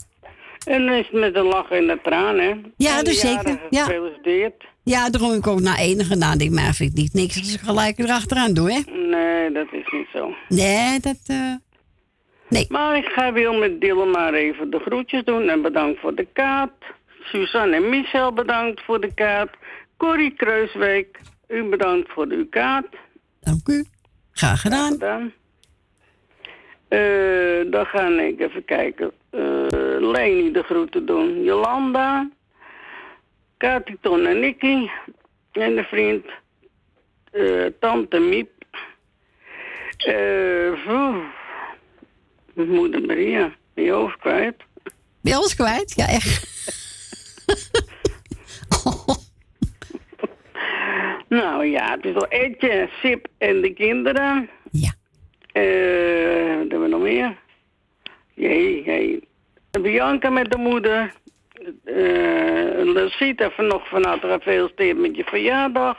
En 0.66 0.88
is 0.88 1.06
het 1.10 1.20
met 1.20 1.34
een 1.36 1.44
lach 1.44 1.70
en 1.70 1.88
een 1.88 2.00
traan, 2.02 2.38
hè? 2.38 2.54
Ja, 2.76 2.98
En 2.98 3.04
dus 3.04 3.20
zeker, 3.20 3.60
ja. 3.70 3.84
Gefeliciteerd. 3.84 4.64
Ja, 4.82 5.10
daarom 5.10 5.32
ik 5.32 5.46
ook 5.46 5.60
naar 5.60 5.78
enige 5.78 6.14
nadeel. 6.16 6.50
Maar 6.50 6.74
vind 6.74 6.90
ik 6.90 6.96
niet 6.96 7.14
niks 7.14 7.38
als 7.38 7.54
ik 7.54 7.60
gelijk 7.60 7.98
erachteraan 7.98 8.54
doe, 8.54 8.72
hè? 8.72 8.80
Nee, 8.92 9.52
dat 9.52 9.66
is 9.72 9.86
niet 9.92 10.08
zo. 10.12 10.34
Nee, 10.48 11.00
dat... 11.00 11.18
eh, 11.26 11.54
Nee. 12.54 12.66
Maar 12.68 12.96
ik 12.96 13.04
ga 13.04 13.32
wil 13.32 13.54
met 13.58 13.80
Dylan 13.80 14.10
maar 14.10 14.34
even 14.34 14.70
de 14.70 14.78
groetjes 14.78 15.24
doen. 15.24 15.48
En 15.48 15.62
bedankt 15.62 16.00
voor 16.00 16.14
de 16.14 16.26
kaart. 16.32 16.84
Suzanne 17.22 17.76
en 17.76 17.88
Michel 17.88 18.32
bedankt 18.32 18.80
voor 18.84 19.00
de 19.00 19.14
kaart. 19.14 19.56
Corrie 19.96 20.30
Kreusweek, 20.34 21.20
u 21.48 21.62
bedankt 21.64 22.12
voor 22.12 22.26
uw 22.26 22.48
kaart. 22.48 22.96
Dank 23.40 23.68
u. 23.68 23.84
Graag 24.32 24.60
gedaan. 24.60 24.92
gedaan. 24.92 25.32
Eh, 26.88 27.70
dan 27.70 27.86
ga 27.86 28.08
ik 28.08 28.40
even 28.40 28.64
kijken. 28.64 29.12
Eh 29.30 29.40
Leni 30.00 30.52
de 30.52 30.62
groeten 30.62 31.06
doen. 31.06 31.42
Jolanda. 31.42 32.30
Katiton 33.56 34.26
en 34.26 34.40
Nicky. 34.40 34.88
En 35.52 35.74
de 35.74 35.84
vriend. 35.84 36.24
eh, 37.30 37.64
Tante 37.80 38.18
Miep. 38.18 38.50
Eh, 39.96 40.84
poeh. 40.86 41.16
Moeder 42.54 43.00
Maria, 43.06 43.54
ben 43.74 43.84
je 43.84 43.90
hoofd 43.90 44.18
kwijt? 44.18 44.56
Ben 45.20 45.32
je 45.32 45.54
kwijt? 45.56 45.92
Ja, 45.96 46.08
echt. 46.08 46.52
Nou 51.28 51.66
ja, 51.66 51.90
het 51.90 52.04
is 52.04 52.14
al 52.14 52.26
Edje, 52.28 52.88
Sip 53.02 53.26
en 53.38 53.60
de 53.60 53.72
kinderen. 53.72 54.50
Ja. 54.70 54.94
Eh, 55.52 56.56
wat 56.58 56.70
hebben 56.70 56.82
we 56.82 56.88
nog 56.88 57.00
meer? 57.00 57.36
Jee, 58.34 58.82
jee. 58.84 59.28
Bianca 59.70 60.30
met 60.30 60.50
de 60.50 60.58
moeder. 60.58 61.12
Eh, 61.84 61.96
uh, 61.96 62.92
Lucita 62.94 63.50
van 63.50 63.66
nog 63.66 63.88
van 63.88 64.04
harte 64.04 64.26
gefeliciteerd 64.26 64.98
met 64.98 65.16
je 65.16 65.24
verjaardag. 65.24 65.98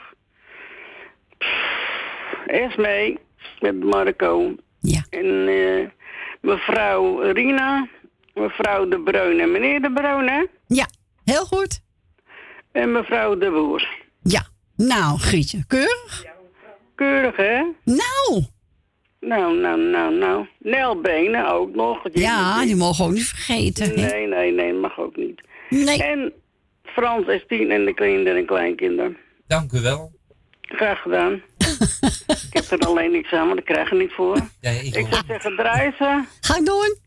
Pff, 1.38 2.46
Esme 2.46 3.18
met 3.60 3.84
Marco. 3.84 4.56
Ja. 4.80 5.06
En... 5.10 5.48
eh 5.48 5.88
mevrouw 6.46 7.32
Rina, 7.32 7.88
mevrouw 8.34 8.88
De 8.88 9.00
Bruin 9.00 9.40
en 9.40 9.52
meneer 9.52 9.82
De 9.82 9.92
Bruin, 9.92 10.28
hè? 10.28 10.46
Ja, 10.68 10.88
heel 11.24 11.46
goed. 11.46 11.80
En 12.72 12.92
mevrouw 12.92 13.38
De 13.38 13.50
Boer. 13.50 13.88
Ja. 14.24 14.46
Nou, 14.76 15.20
Grietje, 15.20 15.64
keurig? 15.68 16.26
Keurig, 16.96 17.36
hè? 17.36 17.64
Nou. 17.84 18.44
Nou, 19.20 19.58
nou, 19.60 19.80
nou, 19.82 20.16
nou. 20.18 20.46
Nelbenen 20.60 21.48
ook 21.52 21.76
nog. 21.76 22.00
Ja, 22.12 22.64
die 22.64 22.76
mogen 22.76 23.06
ook 23.06 23.12
niet 23.12 23.28
vergeten. 23.28 23.86
hè? 23.86 24.08
Nee, 24.08 24.28
nee, 24.28 24.52
nee, 24.52 24.74
mag 24.74 25.00
ook 25.00 25.16
niet. 25.16 25.42
Nee. 25.70 26.04
En 26.04 26.34
Frans 26.84 27.28
en 27.28 27.44
Tien 27.48 27.72
en 27.72 27.86
de 27.86 27.94
kinderen 27.94 28.40
en 28.40 28.46
kleinkinderen. 28.46 29.18
Dank 29.48 29.72
u 29.72 29.82
wel. 29.82 30.12
Graag 30.62 31.02
gedaan. 31.02 31.42
Ik 32.28 32.48
heb 32.50 32.72
er 32.72 32.88
alleen 32.88 33.12
niks 33.12 33.32
aan, 33.32 33.48
want 33.48 33.60
ik 33.60 33.66
krijg 33.66 33.90
er 33.92 33.98
niet 33.98 34.12
voor. 34.12 34.40
Ja, 34.62 34.70
ik, 34.70 34.96
Ik 34.96 35.08
zou 35.10 35.24
zeggen, 35.28 35.56
draai 35.56 35.94
ze. 35.98 36.24
Ga 36.42 36.58
ik 36.58 36.66
doen. 36.66 36.98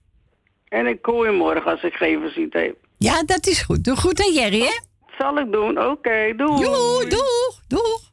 En 0.69 0.87
ik 0.87 1.03
kooi 1.03 1.31
je 1.31 1.37
morgen 1.37 1.71
als 1.71 1.83
ik 1.83 1.95
geen 1.95 2.21
visite 2.21 2.59
heb. 2.59 2.77
Ja, 2.99 3.23
dat 3.23 3.47
is 3.47 3.63
goed. 3.63 3.85
Doe 3.85 3.97
goed 3.97 4.21
aan 4.21 4.33
Jerry, 4.33 4.61
hè? 4.61 4.79
Zal 5.19 5.39
ik 5.39 5.53
doen. 5.53 5.79
Oké, 5.79 6.35
doei. 6.37 6.65
Doei, 6.65 7.09
doeg, 7.09 7.61
doeg. 7.67 8.13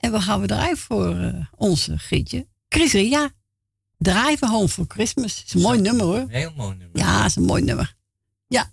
En 0.00 0.12
we 0.12 0.20
gaan 0.20 0.40
we 0.40 0.46
draaien 0.46 0.76
voor 0.76 1.08
eh, 1.08 1.34
onze 1.56 1.98
Grietje. 1.98 2.46
Chris 2.68 2.92
Ria. 2.92 3.30
Drive 3.98 4.46
Home 4.46 4.68
for 4.68 4.84
Christmas. 4.88 5.42
Is 5.46 5.54
een 5.54 5.60
mooi 5.60 5.80
nummer, 5.80 6.04
hoor. 6.04 6.24
Heel 6.28 6.52
mooi 6.56 6.76
nummer. 6.76 6.98
Ja, 6.98 7.24
is 7.24 7.36
een 7.36 7.42
mooi 7.44 7.62
nummer. 7.62 7.94
Ja. 8.46 8.70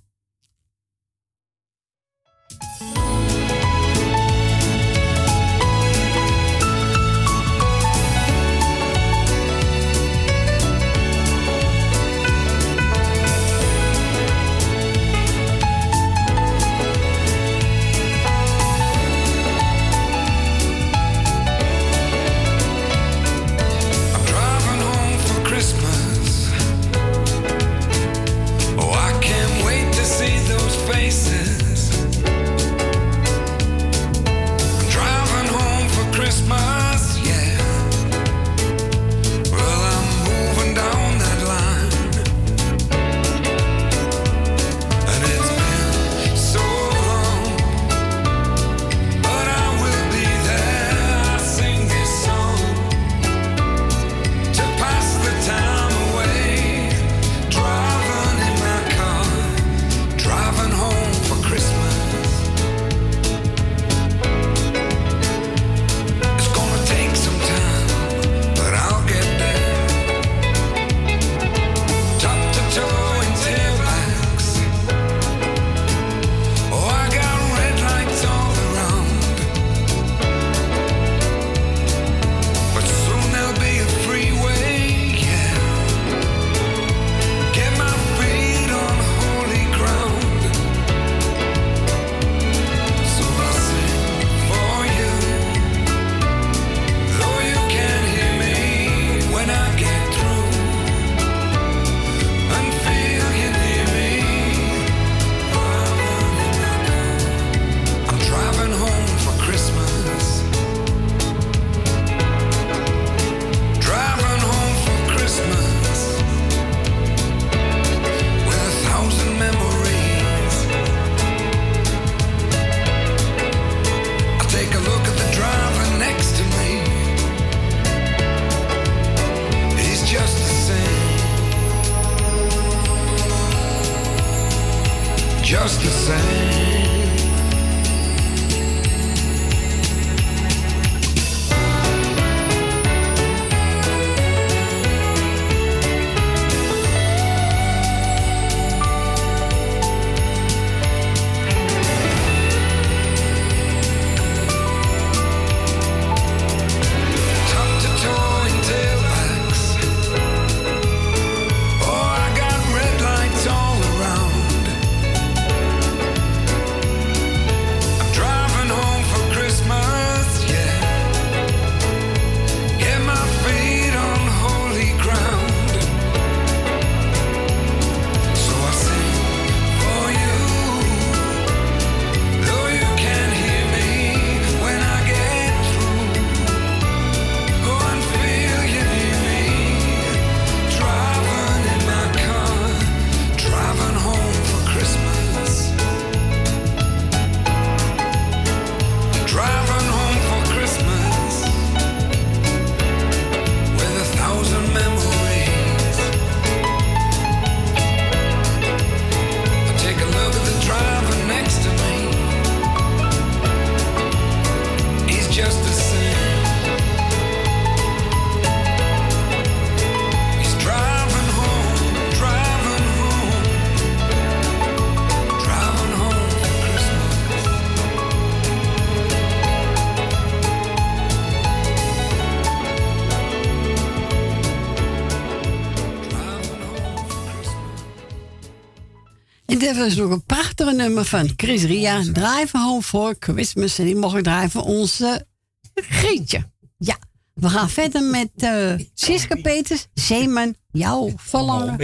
Was 239.79 239.95
nog 239.95 240.11
een 240.11 240.23
prachtige 240.23 240.71
nummer 240.71 241.05
van 241.05 241.29
Chris 241.35 241.63
Ria. 241.63 242.01
Drive 242.13 242.57
Home 242.57 242.81
for 242.81 243.15
Christmas. 243.19 243.79
En 243.79 243.85
die 243.85 243.95
mogen 243.95 244.23
draaien 244.23 244.49
voor 244.49 244.61
onze 244.61 245.25
Grietje. 245.73 246.49
Ja, 246.77 246.97
we 247.33 247.49
gaan 247.49 247.69
verder 247.69 248.03
met 248.03 248.29
eh 248.35 248.73
Siska 248.93 249.35
Peters. 249.35 249.87
Zeeman, 249.93 250.55
jouw 250.71 251.13
verlangen. 251.15 251.77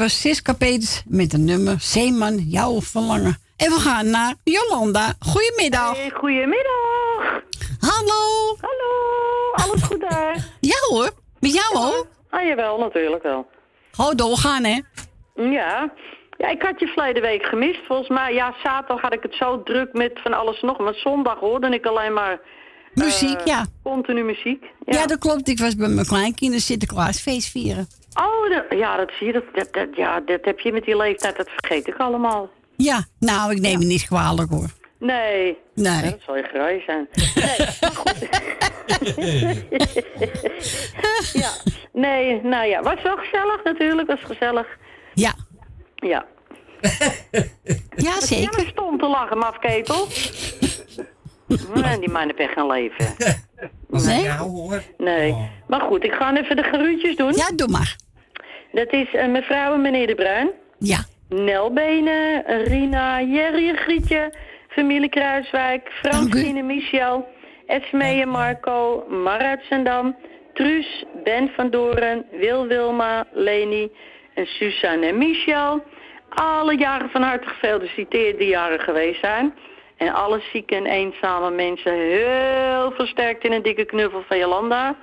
Was 0.00 0.20
Siska 0.20 0.52
Peters 0.52 1.02
met 1.06 1.32
een 1.32 1.44
nummer 1.44 1.80
Zeeman, 1.80 2.36
jouw 2.36 2.80
verlangen. 2.80 3.38
En 3.56 3.70
we 3.70 3.78
gaan 3.78 4.10
naar 4.10 4.34
Jolanda. 4.44 5.14
Goedemiddag. 5.18 5.96
Hey, 5.96 6.10
goedemiddag. 6.10 7.42
Hallo. 7.80 8.56
Hallo, 8.60 8.94
alles 9.52 9.82
goed 9.82 10.00
daar? 10.00 10.48
Ja 10.60 10.76
hoor, 10.88 11.10
met 11.40 11.54
jou 11.54 11.84
hoor. 11.84 12.06
Ah, 12.30 12.46
jawel, 12.46 12.78
natuurlijk 12.78 13.22
wel. 13.22 13.46
Gewoon 13.90 14.16
doorgaan 14.16 14.64
hè. 14.64 14.80
Ja. 15.34 15.92
Ja, 16.38 16.48
ik 16.48 16.62
had 16.62 16.80
je 16.80 16.86
verleden 16.86 17.22
week 17.22 17.42
gemist. 17.42 17.80
Volgens 17.86 18.08
mij, 18.08 18.34
ja, 18.34 18.54
zaterdag 18.62 19.00
had 19.00 19.12
ik 19.12 19.22
het 19.22 19.34
zo 19.34 19.62
druk 19.62 19.92
met 19.92 20.20
van 20.22 20.32
alles 20.32 20.60
nog. 20.60 20.78
Maar 20.78 20.94
zondag 20.94 21.38
hoorde 21.38 21.68
ik 21.68 21.86
alleen 21.86 22.12
maar... 22.12 22.40
Muziek, 22.94 23.38
eh, 23.38 23.46
ja. 23.46 23.66
Continu 23.82 24.22
muziek. 24.22 24.64
Ja. 24.84 25.06
dat 25.06 25.18
klopt. 25.18 25.48
Ik 25.48 25.58
was 25.58 25.76
bij 25.76 25.88
mijn 25.88 26.06
kleinkinderen 26.06 26.62
Sinterklaasfeest 26.62 27.50
vieren. 27.50 27.88
Oh, 28.14 28.50
dat- 28.50 28.78
ja, 28.78 28.96
dat 28.96 29.10
zie 29.18 29.26
je. 29.26 29.32
Dat, 29.32 29.44
dat, 29.52 29.72
dat- 29.72 29.96
ja, 29.96 30.20
dat 30.20 30.44
heb 30.44 30.60
je 30.60 30.72
met 30.72 30.84
die 30.84 30.96
leeftijd, 30.96 31.36
dat 31.36 31.48
vergeet 31.56 31.86
ik 31.86 31.96
allemaal. 31.96 32.50
Ja, 32.76 33.04
nou, 33.18 33.52
ik 33.52 33.60
neem 33.60 33.78
het 33.78 33.88
niet 33.88 34.06
kwalijk 34.06 34.50
hoor. 34.50 34.68
Nee. 34.98 35.58
Nee. 35.74 36.02
Ja, 36.04 36.10
dat 36.10 36.20
zal 36.26 36.36
je 36.36 36.42
graai 36.42 36.82
zijn. 36.86 37.08
Nee, 37.34 37.68
maar 37.80 37.90
goed. 37.94 38.28
ja, 41.32 41.50
nee, 41.92 42.40
nou 42.42 42.66
ja, 42.66 42.82
was 42.82 43.02
wel 43.02 43.16
gezellig 43.16 43.64
natuurlijk, 43.64 44.08
was 44.08 44.20
gezellig. 44.22 44.66
Ja. 45.14 45.34
Ja. 45.94 46.24
Ja, 47.96 48.20
zeker. 48.20 48.60
Ja, 48.62 48.68
stond 48.70 49.00
te 49.00 49.06
lachen, 49.08 49.38
mafketel. 49.38 50.06
Nee, 51.74 51.98
die 51.98 52.10
man 52.10 52.22
heeft 52.22 52.38
echt 52.38 52.52
geen 52.52 52.66
leven. 52.66 53.06
Nee? 53.90 54.30
Hoor. 54.30 54.82
Nee. 54.98 55.34
Maar 55.66 55.80
goed, 55.80 56.04
ik 56.04 56.12
ga 56.12 56.36
even 56.36 56.56
de 56.56 56.62
geruutjes 56.62 57.16
doen. 57.16 57.32
Ja, 57.32 57.50
doe 57.54 57.68
maar. 57.68 57.96
Dat 58.72 58.92
is 58.92 59.14
eh, 59.14 59.28
mevrouw 59.28 59.74
en 59.74 59.80
meneer 59.80 60.06
De 60.06 60.14
Bruin. 60.14 60.50
Ja. 60.78 60.98
Nelbenen, 61.28 62.44
Rina, 62.64 63.22
Jerry 63.22 63.68
en 63.68 63.76
Grietje, 63.76 64.34
familie 64.68 65.08
Kruiswijk, 65.08 65.90
Francine, 66.02 66.62
Michel, 66.62 67.28
Esmee 67.66 68.20
en 68.20 68.28
Marco, 68.28 69.04
Mar 69.08 69.38
uit 69.38 69.60
Zendam, 69.68 70.16
Truus, 70.54 71.04
Ben 71.24 71.50
van 71.56 71.70
Doren, 71.70 72.24
Wil 72.30 72.66
Wilma, 72.66 73.26
Leni 73.32 73.90
en 74.34 74.46
Suzanne 74.46 75.06
en 75.06 75.18
Michel. 75.18 75.82
Alle 76.28 76.76
jaren 76.78 77.10
van 77.10 77.22
harte 77.22 77.48
gefeliciteerd 77.48 78.38
die 78.38 78.48
jaren 78.48 78.80
geweest 78.80 79.20
zijn. 79.20 79.54
En 80.00 80.14
alle 80.14 80.40
zieke 80.52 80.74
en 80.74 80.86
eenzame 80.86 81.50
mensen 81.50 81.92
heel 81.92 82.92
versterkt 82.92 83.44
in 83.44 83.52
een 83.52 83.62
dikke 83.62 83.84
knuffel 83.84 84.22
van 84.28 84.38
Jolanda. 84.38 84.96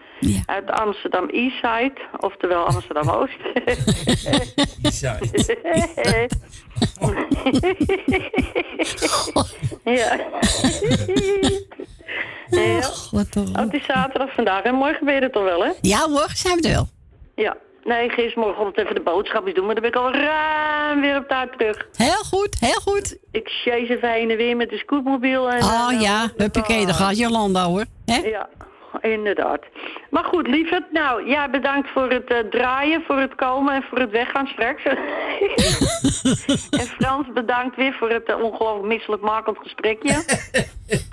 Uit 0.46 0.72
Amsterdam 0.72 1.30
Eastside, 1.30 1.94
oftewel 2.20 2.66
Amsterdam 2.66 3.10
Oost. 3.10 3.38
ja. 5.02 5.20
ja. 12.56 12.90
Wat 13.12 13.36
Oh, 13.38 13.56
het 13.56 13.74
is 13.74 13.86
zaterdag 13.86 14.34
vandaag 14.34 14.64
en 14.64 14.76
morgen 14.76 15.06
ben 15.06 15.16
je 15.16 15.22
er 15.22 15.32
toch 15.32 15.44
wel, 15.44 15.64
hè? 15.64 15.72
Ja 15.82 16.10
hoor, 16.10 16.30
zijn 16.34 16.58
we 16.58 16.68
er 16.68 16.74
wel. 16.74 16.88
Ja. 17.36 17.58
Nee, 17.88 18.10
gistermorgen 18.10 18.72
even 18.74 18.96
de 18.96 19.02
boodschapjes 19.02 19.54
doen, 19.54 19.66
maar 19.66 19.76
dan 19.76 19.84
ben 19.84 19.92
ik 19.92 20.06
al 20.06 20.14
ruim 20.14 21.02
weer 21.02 21.18
op 21.18 21.28
tijd 21.28 21.52
terug. 21.58 21.88
Heel 21.96 22.24
goed, 22.24 22.58
heel 22.60 22.82
goed. 22.82 23.18
Ik 23.32 23.48
chase 23.48 23.94
even 23.94 24.12
heen 24.12 24.30
en 24.30 24.38
weer 24.38 24.56
met 24.56 24.70
de 24.70 24.78
scootmobiel. 24.78 25.50
En, 25.52 25.64
Oh 25.64 25.94
eh, 25.94 26.02
ja, 26.02 26.30
huppakee, 26.38 26.86
daar 26.86 26.96
gaat 26.96 27.18
Jolanda 27.18 27.66
hoor. 27.66 27.86
Hè? 28.06 28.18
Ja, 28.18 28.50
inderdaad. 29.02 29.62
Maar 30.10 30.24
goed, 30.24 30.48
lieverd. 30.48 30.92
Nou, 30.92 31.30
ja, 31.30 31.50
bedankt 31.50 31.90
voor 31.90 32.10
het 32.10 32.26
eh, 32.26 32.38
draaien, 32.40 33.04
voor 33.08 33.18
het 33.18 33.36
komen 33.36 33.74
en 33.74 33.84
voor 33.90 34.00
het 34.00 34.12
weggaan 34.12 34.48
straks. 34.48 34.84
en 36.82 36.88
Frans, 37.00 37.28
bedankt 37.34 37.76
weer 37.76 37.94
voor 37.94 38.10
het 38.10 38.26
eh, 38.26 38.42
ongelooflijk 38.42 38.88
misselijkmakend 38.88 39.58
gesprekje. 39.58 40.24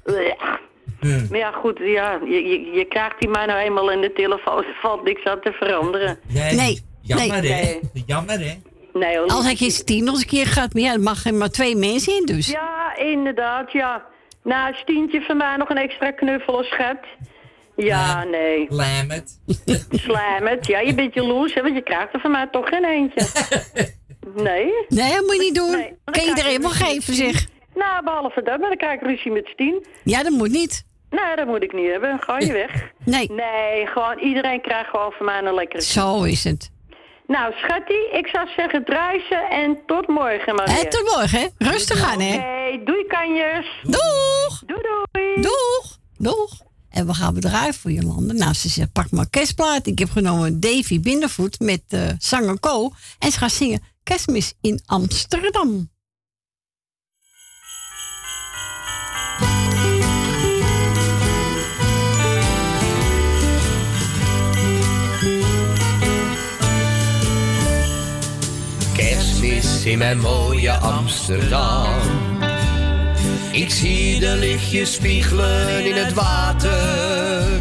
ja. 0.04 0.58
Hm. 1.04 1.26
Maar 1.30 1.38
ja, 1.38 1.50
goed, 1.50 1.78
ja, 1.78 2.18
je, 2.24 2.42
je, 2.42 2.70
je 2.72 2.84
krijgt 2.84 3.20
die 3.20 3.28
maar 3.28 3.46
nou 3.46 3.60
eenmaal 3.60 3.90
in 3.90 4.00
de 4.00 4.12
telefoon. 4.12 4.56
Er 4.56 4.78
valt 4.82 5.04
niks 5.04 5.24
aan 5.24 5.40
te 5.40 5.52
veranderen. 5.52 6.18
Nee. 6.56 6.82
Jammer, 7.02 7.40
nee. 7.40 7.52
hè? 7.52 7.78
Jammer, 8.06 8.38
hè? 8.38 8.54
Nee, 8.92 9.18
hoor. 9.18 9.26
Als 9.26 9.50
ik 9.50 9.60
eens 9.60 9.84
tien 9.84 10.04
nog 10.04 10.14
eens 10.14 10.22
een 10.22 10.28
keer 10.28 10.46
gaat, 10.46 10.74
maar 10.74 10.82
ja, 10.82 10.92
er 10.92 11.00
mag 11.00 11.24
er 11.24 11.34
maar 11.34 11.50
twee 11.50 11.76
mensen 11.76 12.16
in 12.16 12.26
dus. 12.26 12.46
Ja, 12.46 12.96
inderdaad, 12.96 13.72
ja. 13.72 14.04
Nou, 14.42 14.74
Stientje 14.74 15.20
van 15.20 15.36
mij 15.36 15.56
nog 15.56 15.68
een 15.68 15.76
extra 15.76 16.10
knuffel 16.10 16.54
of 16.54 16.66
schat. 16.66 16.98
Ja, 17.76 18.24
nee. 18.24 18.66
Slam 18.68 19.10
het. 19.10 19.40
Slam 20.04 20.46
het. 20.46 20.66
Ja, 20.66 20.80
je 20.80 20.94
bent 20.94 21.14
jaloers, 21.14 21.54
hè, 21.54 21.62
want 21.62 21.74
je 21.74 21.82
krijgt 21.82 22.14
er 22.14 22.20
van 22.20 22.30
mij 22.30 22.48
toch 22.50 22.68
geen 22.68 22.84
eentje. 22.84 23.26
Nee? 24.34 24.72
Nee, 24.88 25.12
dat 25.12 25.22
moet 25.26 25.34
je 25.34 25.40
niet 25.40 25.54
doen. 25.54 25.70
Nee, 25.70 25.96
kan 26.04 26.24
iedereen 26.24 26.52
je 26.52 26.60
wel 26.60 26.70
geven, 26.70 27.14
zeg. 27.14 27.46
Nou, 27.74 28.04
behalve 28.04 28.42
dat, 28.42 28.58
maar 28.58 28.68
dan 28.68 28.76
krijg 28.76 29.00
ik 29.00 29.06
ruzie 29.06 29.30
met 29.30 29.46
Stien. 29.46 29.86
Ja, 30.04 30.22
dat 30.22 30.32
moet 30.32 30.50
niet. 30.50 30.84
Nee, 31.14 31.36
dat 31.36 31.46
moet 31.46 31.62
ik 31.62 31.72
niet 31.72 31.90
hebben. 31.90 32.18
Ga 32.20 32.38
je 32.38 32.52
weg. 32.52 32.72
Nee. 33.04 33.30
Nee, 33.32 33.86
gewoon 33.86 34.18
iedereen 34.18 34.60
krijgt 34.60 34.90
gewoon 34.90 35.12
van 35.12 35.26
mij 35.26 35.42
een 35.42 35.54
lekkere 35.54 35.82
Zo 35.82 36.22
is 36.22 36.44
het. 36.44 36.70
Nou, 37.26 37.52
schattie, 37.56 38.10
ik 38.12 38.26
zou 38.26 38.48
zeggen 38.56 38.84
ze 39.28 39.46
en 39.50 39.78
tot 39.86 40.08
morgen 40.08 40.54
maar 40.54 40.66
weer. 40.66 40.90
tot 40.90 41.02
morgen, 41.16 41.40
hè? 41.40 41.46
Rustig 41.70 42.02
aan, 42.12 42.20
hè? 42.20 42.34
Oké, 42.34 42.84
doei 42.84 43.04
kanjers. 43.06 43.80
Doeg! 43.82 44.62
Doei, 44.66 44.80
doei. 44.82 45.34
Doeg! 45.42 45.98
Doeg! 46.16 46.60
En 46.90 47.06
we 47.06 47.14
gaan 47.14 47.34
bedrijven 47.34 47.74
voor 47.74 47.90
Jolande. 47.90 48.32
Nou, 48.34 48.52
ze 48.54 48.68
zegt, 48.68 48.92
pak 48.92 49.10
maar 49.10 49.30
kerstplaat. 49.30 49.86
Ik 49.86 49.98
heb 49.98 50.10
genomen 50.10 50.60
Davy 50.60 51.00
Bindervoet 51.00 51.60
met 51.60 51.82
eh 51.88 52.00
zanger 52.18 52.60
Co. 52.60 52.90
En 53.18 53.30
ze 53.32 53.38
gaat 53.38 53.52
zingen 53.52 53.82
Kerstmis 54.02 54.54
in 54.60 54.82
Amsterdam. 54.86 55.90
In 69.84 69.98
mijn 69.98 70.18
mooie 70.18 70.72
Amsterdam. 70.72 71.88
Ik 73.52 73.70
zie 73.70 74.20
de 74.20 74.36
lichtjes 74.36 74.92
spiegelen 74.92 75.86
in 75.86 75.94
het 75.96 76.12
water. 76.12 77.60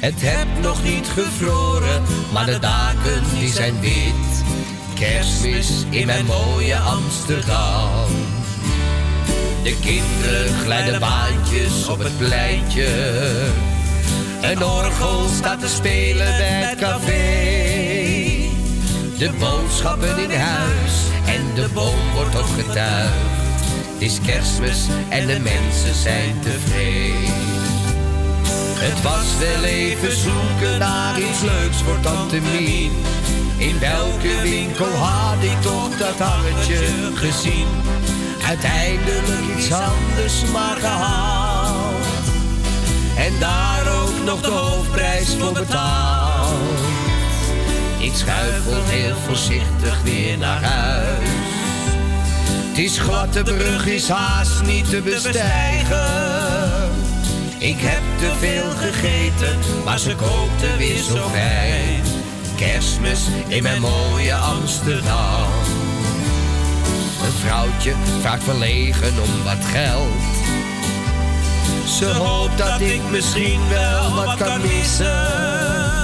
Het 0.00 0.14
heb 0.16 0.46
nog 0.62 0.82
niet 0.82 1.08
gevroren, 1.08 2.02
maar 2.32 2.46
de 2.46 2.58
daken 2.58 3.22
die 3.38 3.48
zijn 3.48 3.80
wit. 3.80 4.44
Kerstmis 4.94 5.84
in 5.90 6.06
mijn 6.06 6.24
mooie 6.24 6.76
Amsterdam. 6.76 8.08
De 9.62 9.76
kinderen 9.80 10.54
glijden 10.62 11.00
baantjes 11.00 11.88
op 11.88 11.98
het 11.98 12.18
pleintje. 12.18 12.88
Een 14.42 14.64
orgel 14.64 15.28
staat 15.28 15.60
te 15.60 15.68
spelen 15.68 16.36
bij 16.36 16.62
het 16.62 16.78
café. 16.78 17.48
De 19.18 19.30
boodschappen 19.38 20.18
in 20.18 20.30
huis 20.30 21.09
en 21.34 21.54
de 21.54 21.68
boom 21.74 22.12
wordt 22.14 22.38
opgetuigd. 22.38 23.60
Het 23.92 24.02
is 24.02 24.20
kerstmis 24.20 24.86
en 25.08 25.26
de 25.26 25.38
mensen 25.40 25.94
zijn 25.94 26.40
tevreden. 26.40 27.34
Het 28.82 29.02
was 29.02 29.38
wel 29.38 29.64
even 29.64 30.16
zoeken 30.16 30.78
naar 30.78 31.18
iets 31.18 31.40
leuks 31.40 31.76
voor 31.76 32.00
tante 32.00 32.40
Mien. 32.40 32.92
In 33.56 33.78
welke 33.78 34.40
winkel 34.42 34.92
had 34.92 35.42
ik 35.42 35.60
toch 35.60 35.96
dat 35.98 36.18
hangertje 36.18 36.76
gezien? 37.14 37.66
Uiteindelijk 38.48 39.56
iets 39.56 39.72
anders 39.72 40.44
maar 40.52 40.76
gehaald. 40.76 42.06
En 43.16 43.32
daar 43.38 43.82
ook 44.02 44.24
nog 44.24 44.40
de 44.40 44.50
hoofdprijs 44.50 45.34
voor 45.38 45.52
betaald. 45.52 46.39
Ik 48.00 48.12
schuifel 48.14 48.84
heel 48.84 49.16
voorzichtig 49.26 50.02
weer 50.02 50.38
naar 50.38 50.62
huis. 50.62 51.28
Het 52.68 52.78
is 52.78 52.98
brug 53.42 53.86
is 53.86 54.08
haast 54.08 54.62
niet 54.62 54.90
te 54.90 55.00
bestijgen. 55.00 56.90
Ik 57.58 57.76
heb 57.78 58.00
te 58.18 58.32
veel 58.38 58.70
gegeten, 58.70 59.58
maar 59.84 59.98
ze 59.98 60.14
kookte 60.14 60.76
weer 60.78 61.02
zo 61.02 61.28
fijn. 61.28 62.02
Kerstmis 62.56 63.20
in 63.48 63.62
mijn 63.62 63.80
mooie 63.80 64.34
Amsterdam. 64.34 65.48
Een 67.24 67.32
vrouwtje 67.40 67.94
vraagt 68.20 68.44
verlegen 68.44 69.12
om 69.22 69.44
wat 69.44 69.64
geld. 69.72 70.22
Ze 71.98 72.06
hoopt 72.06 72.58
dat 72.58 72.80
ik 72.80 73.00
misschien 73.10 73.68
wel 73.68 74.14
wat 74.14 74.36
kan 74.36 74.60
missen. 74.60 75.99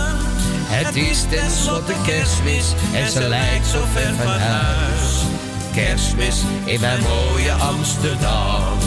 Het 0.68 0.96
is 0.96 1.24
tenslotte 1.28 1.94
kerstmis 2.04 2.74
en 2.94 3.10
ze 3.10 3.28
lijkt 3.28 3.66
zo 3.66 3.84
ver 3.92 4.14
van 4.14 4.38
huis. 4.38 5.22
Kerstmis 5.72 6.36
in 6.64 6.80
mijn 6.80 7.00
mooie 7.02 7.52
Amsterdam. 7.52 8.78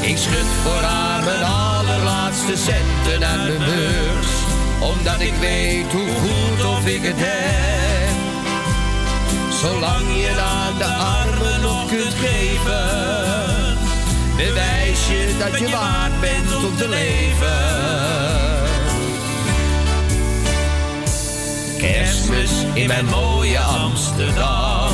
Ik 0.00 0.16
schud 0.16 0.46
voor 0.62 0.82
haar 0.82 1.24
mijn 1.24 1.42
allerlaatste 1.44 2.56
centen 2.56 3.28
uit 3.28 3.42
mijn 3.42 3.58
beurs. 3.58 4.32
Omdat 4.80 5.20
ik 5.20 5.34
weet 5.40 5.92
hoe 5.92 6.08
goed 6.08 6.66
of 6.66 6.86
ik 6.86 7.02
het 7.02 7.16
heb. 7.16 8.14
Zolang 9.60 10.06
je 10.16 10.40
aan 10.40 10.78
de 10.78 10.84
armen 10.84 11.60
nog 11.60 11.86
kunt 11.88 12.14
geven. 12.14 13.76
Bewijs 14.36 15.06
je 15.08 15.36
dat 15.38 15.58
je 15.58 15.70
waard 15.70 16.20
bent 16.20 16.64
om 16.64 16.76
te 16.76 16.88
leven. 16.88 18.53
Kerstmis 21.84 22.50
in 22.74 22.86
mijn 22.86 23.04
mooie 23.04 23.58
Amsterdam. 23.58 24.92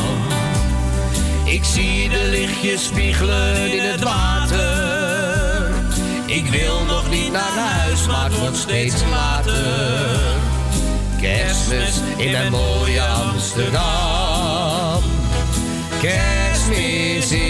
Ik 1.45 1.65
zie 1.65 2.09
de 2.09 2.29
lichtjes 2.31 2.85
spiegelen 2.85 3.73
in 3.73 3.91
het 3.91 4.03
water. 4.03 5.71
Ik 6.27 6.47
wil 6.47 6.85
nog 6.85 7.11
niet 7.11 7.33
naar 7.33 7.57
huis, 7.57 8.07
maar 8.07 8.25
het 8.25 8.39
wordt 8.39 8.57
steeds 8.57 9.03
later. 9.11 10.19
Kerstmis 11.21 12.01
in 12.17 12.31
mijn 12.31 12.51
mooie 12.51 13.03
Amsterdam. 13.03 15.03
Kerstmis 16.01 17.31
in 17.31 17.50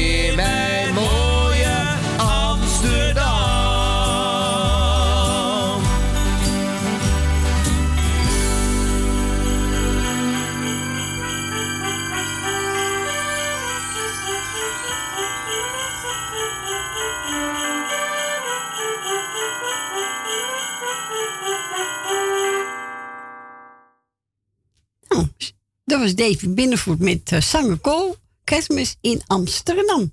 Dat 25.91 26.01
was 26.01 26.15
Davy 26.15 26.49
Binnenvoet 26.49 26.99
met 26.99 27.33
uh, 27.33 27.41
zanger 27.41 27.81
Co. 27.81 28.17
Kerstmis 28.45 28.97
in 29.01 29.23
Amsterdam. 29.27 30.12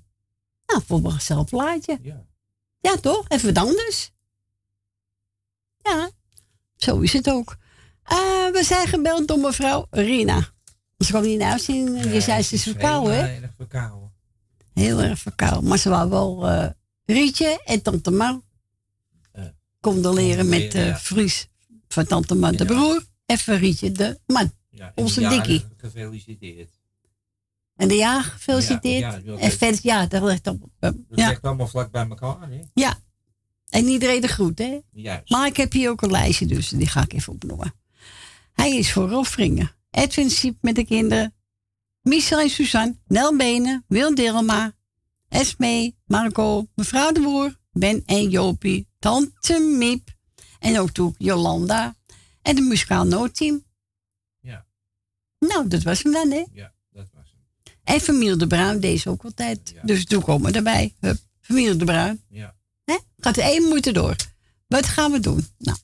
Nou, 0.66 0.82
voor 0.86 1.04
een 1.04 1.12
gezellig 1.12 1.44
plaatje. 1.44 1.98
Ja. 2.02 2.24
Ja, 2.80 2.96
toch? 2.96 3.24
Even 3.28 3.54
wat 3.54 3.64
anders. 3.64 4.10
Ja, 5.82 6.10
zo 6.76 6.98
is 6.98 7.12
het 7.12 7.30
ook. 7.30 7.56
Eh, 8.02 8.16
we 8.52 8.60
zijn 8.64 8.88
gebeld 8.88 9.28
door 9.28 9.38
mevrouw 9.38 9.86
Rina. 9.90 10.48
Ze 10.98 11.06
kwam 11.06 11.22
niet 11.22 11.32
in 11.32 11.38
de 11.38 11.44
uitzending. 11.44 12.12
Je 12.12 12.20
zei 12.20 12.42
ze 12.42 12.54
is 12.54 12.62
verkouden, 12.62 13.16
hè? 13.16 13.26
Heel 13.26 13.42
erg 13.42 13.52
verkouden. 13.56 14.12
Heel 14.74 15.00
erg 15.00 15.18
verkouden. 15.18 15.68
Maar 15.68 15.78
ze 15.78 15.88
wou 15.88 16.10
wel 16.10 16.48
eh, 16.48 16.68
Rietje 17.04 17.60
en 17.64 17.82
tante 17.82 18.10
Mar 18.10 18.40
condoleren 19.80 20.48
met 20.48 20.60
condoleren, 20.60 20.86
uh, 20.86 20.88
ja. 20.88 20.98
Vries 20.98 21.48
van 21.88 22.06
tante 22.06 22.34
Mar 22.34 22.56
de 22.56 22.64
broer. 22.64 23.04
Even 23.26 23.58
Rietje 23.58 23.92
de 23.92 24.20
man. 24.26 24.52
Ja, 24.78 24.92
Onze 24.94 25.20
ja, 25.20 25.28
dikkie. 25.30 25.64
Gefeliciteerd. 25.76 26.70
En 27.76 27.88
de 27.88 27.94
jaar 27.94 28.22
gefeliciteerd. 28.22 29.00
Ja, 29.00 29.12
ja, 29.12 29.20
dat- 29.20 29.38
en 29.38 29.50
verder, 29.50 29.80
ja, 29.82 30.06
dat 30.06 30.22
ligt 30.22 30.46
op. 30.46 30.62
eh, 30.62 30.68
Dat 30.90 30.94
ja. 31.18 31.28
ligt 31.28 31.42
allemaal 31.42 31.66
vlak 31.68 31.90
bij 31.90 32.06
elkaar, 32.08 32.48
hè? 32.50 32.60
ja. 32.74 32.98
En 33.68 33.86
iedereen 33.86 34.20
de 34.20 34.28
groet, 34.28 34.58
hè? 34.58 34.78
Juist. 34.92 35.30
Maar 35.30 35.46
ik 35.46 35.56
heb 35.56 35.72
hier 35.72 35.90
ook 35.90 36.02
een 36.02 36.10
lijstje, 36.10 36.46
dus 36.46 36.68
die 36.68 36.86
ga 36.86 37.02
ik 37.02 37.12
even 37.12 37.32
opnoemen. 37.32 37.74
Hij 38.52 38.76
is 38.76 38.92
voor 38.92 39.08
Rolfringen. 39.08 39.70
Edwin 39.90 40.30
Siep 40.30 40.56
met 40.60 40.74
de 40.74 40.84
kinderen. 40.84 41.34
Michel 42.02 42.40
en 42.40 42.50
Suzanne. 42.50 42.98
Nel 43.06 43.36
Benen. 43.36 43.84
Wil 43.88 44.14
Dilma. 44.14 44.72
Esme. 45.28 45.92
Marco. 46.06 46.66
Mevrouw 46.74 47.12
de 47.12 47.20
Boer. 47.20 47.56
Ben 47.72 48.02
en 48.06 48.30
Jopie. 48.30 48.88
Tante 48.98 49.58
Miep. 49.78 50.08
En 50.58 50.78
ook 50.78 50.90
toe 50.90 51.14
Jolanda. 51.18 51.96
En 52.42 52.54
de 52.54 52.60
muzikaal 52.62 53.04
noodteam. 53.04 53.64
Ja. 55.38 55.46
Nou, 55.48 55.68
dat 55.68 55.82
was 55.82 56.02
hem 56.02 56.12
dan, 56.12 56.30
hè? 56.30 56.44
Ja, 56.52 56.72
dat 56.90 57.06
was 57.12 57.30
hem. 57.32 57.74
En 57.84 58.00
familie 58.00 58.36
de 58.36 58.46
Bruin, 58.46 58.80
deze 58.80 59.10
ook 59.10 59.24
altijd. 59.24 59.74
Dus 59.82 60.04
toen 60.04 60.22
komen 60.22 60.50
we 60.50 60.56
erbij. 60.56 60.94
Hup, 61.00 61.18
familie 61.40 61.76
de 61.76 61.84
Bruin. 61.84 62.22
Ja. 62.28 62.54
Hè? 62.84 62.98
Gaat 63.18 63.36
er 63.36 63.42
één 63.42 63.62
moeite 63.62 63.92
door. 63.92 64.16
Wat 64.66 64.86
gaan 64.86 65.12
we 65.12 65.20
doen? 65.20 65.46
Nou, 65.58 65.78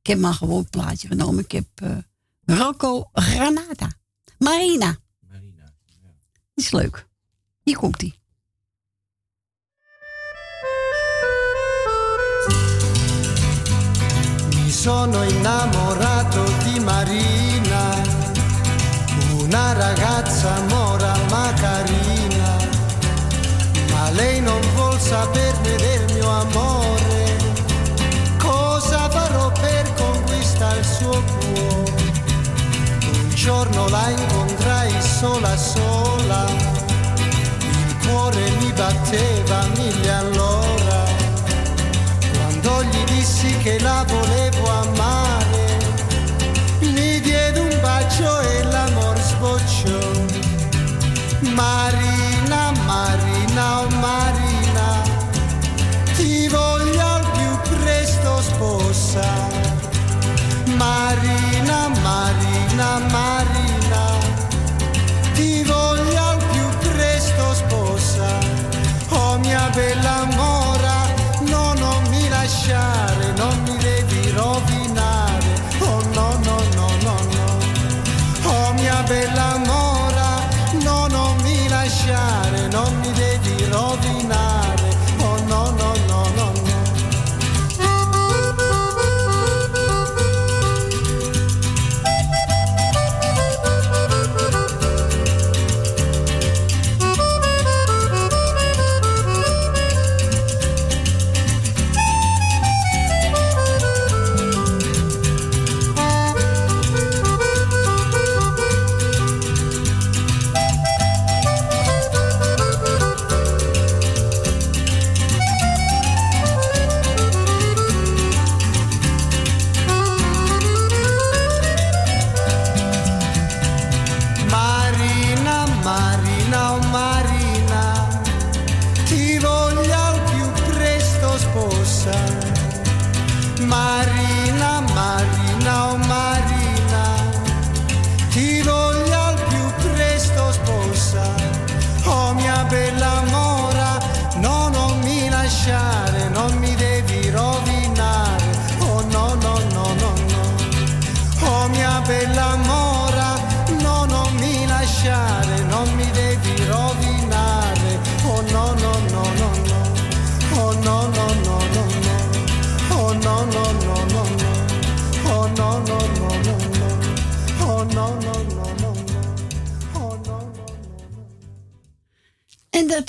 ik 0.00 0.06
heb 0.06 0.18
maar 0.18 0.34
gewoon 0.34 0.58
een 0.58 0.68
plaatje 0.68 1.08
genomen. 1.08 1.44
Ik 1.44 1.52
heb 1.52 1.66
eh, 1.74 1.96
Rocco 2.44 3.08
Granata. 3.12 3.92
Marina. 4.38 4.96
Marina, 5.28 5.72
Is 6.54 6.70
leuk. 6.70 7.06
Hier 7.62 7.76
komt 7.76 8.02
ie. 8.02 8.20
Mi 14.48 14.70
sono 14.70 15.22
innamorato 15.22 16.44
di 16.64 16.80
Marina, 16.80 18.02
una 19.52 19.74
ragazza 19.74 20.62
mora 20.70 21.14
ma 21.28 21.52
carina, 21.60 22.56
ma 23.90 24.08
lei 24.12 24.40
non 24.40 24.58
vuol 24.74 24.98
saperne 24.98 25.76
del 25.76 26.14
mio 26.14 26.26
amore. 26.26 27.36
Cosa 28.38 29.10
farò 29.10 29.52
per 29.52 29.92
conquistare 29.92 30.78
il 30.78 30.86
suo 30.86 31.10
cuore? 31.10 32.12
Un 33.12 33.28
giorno 33.34 33.88
la 33.88 34.08
incontrai 34.08 34.90
sola 35.02 35.54
sola, 35.54 36.46
il 37.16 37.96
cuore 38.06 38.50
mi 38.58 38.72
batteva 38.72 39.66
mille 39.76 40.12
all'ora. 40.12 41.04
Quando 42.32 42.84
gli 42.84 43.04
dissi 43.04 43.54
che 43.58 43.78
la 43.80 44.02
volevo 44.08 44.70
amare, 44.70 45.01
Marina, 62.02 62.98
Marina, 63.10 64.18
ti 65.34 65.62
voglio 65.62 66.20
al 66.20 66.36
più 66.50 66.90
presto 66.90 67.54
sposare. 67.54 68.70
Oh 69.10 69.38
mia 69.38 69.70
bella 69.72 70.24
mora, 70.34 71.06
no, 71.48 71.74
non 71.74 72.02
mi 72.10 72.28
lasciare, 72.28 73.11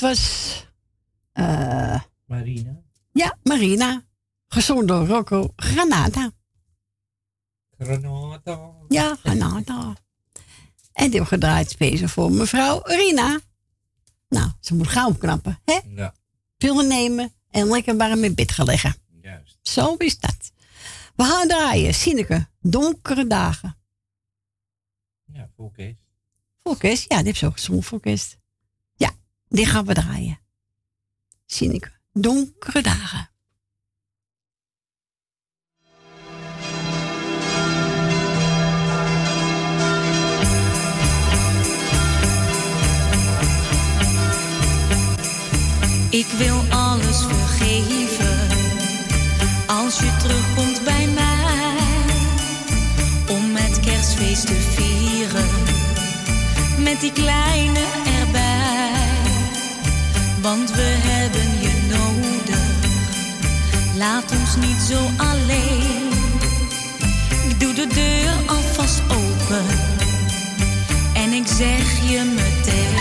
was... 0.03 0.65
eh, 1.31 1.99
Marina. 2.25 2.81
ja, 3.11 3.37
Marina. 3.43 4.03
Gezongen 4.47 4.85
door 4.87 5.07
Rocco 5.07 5.53
Granata. 5.55 6.31
Granata. 7.77 8.71
Ja, 8.87 9.15
Granata. 9.15 9.95
En 10.93 11.09
die 11.09 11.19
hebben 11.19 11.25
gedraaid 11.27 11.69
speciaal 11.69 12.07
voor 12.07 12.31
mevrouw 12.31 12.81
Rina. 12.83 13.39
Nou, 14.29 14.51
ze 14.59 14.75
moet 14.75 14.87
gauw 14.87 15.09
opknappen, 15.09 15.59
hè? 15.65 15.79
Ja. 15.95 16.13
Pillen 16.57 16.87
nemen 16.87 17.33
en 17.49 17.67
lekker 17.67 17.97
warm 17.97 18.23
in 18.23 18.35
bed 18.35 18.51
gaan 18.51 18.65
liggen. 18.65 18.95
Juist. 19.21 19.57
Zo 19.61 19.95
is 19.95 20.19
dat. 20.19 20.51
We 21.15 21.23
gaan 21.23 21.47
draaien, 21.47 21.93
Sineke. 21.93 22.47
Donkere 22.61 23.27
dagen. 23.27 23.77
Ja, 25.25 25.49
voor 25.55 25.71
Kees. 25.71 25.95
Voor? 26.63 26.77
Ja, 26.81 27.17
die 27.17 27.23
heeft 27.25 27.37
zo 27.37 27.51
gezongen 27.51 27.83
voor 27.83 27.99
kerst. 27.99 28.37
Die 29.53 29.65
gaan 29.65 29.85
we 29.85 29.93
draaien. 29.93 30.39
Sineke. 31.45 31.91
Donkere 32.11 32.81
dagen. 32.81 33.29
Ik 46.09 46.27
wil 46.37 46.59
alles 46.69 47.25
vergeven 47.25 48.47
als 49.67 49.99
je 49.99 50.15
terugkomt 50.19 50.83
bij 50.83 51.07
mij 51.07 51.75
om 53.37 53.51
met 53.51 53.79
kerstfeest 53.79 54.47
te 54.47 54.53
vieren 54.53 55.49
met 56.83 57.01
die 57.01 57.11
kleine. 57.11 58.12
Want 60.43 60.71
we 60.71 60.81
hebben 60.81 61.61
je 61.61 61.87
nodig, 61.89 62.59
laat 63.97 64.31
ons 64.31 64.55
niet 64.55 64.81
zo 64.89 64.99
alleen. 65.17 66.09
Ik 67.49 67.59
doe 67.59 67.73
de 67.73 67.87
deur 67.87 68.55
alvast 68.55 69.01
open 69.01 69.65
en 71.13 71.33
ik 71.33 71.47
zeg 71.47 72.09
je 72.09 72.33
meteen. 72.35 72.92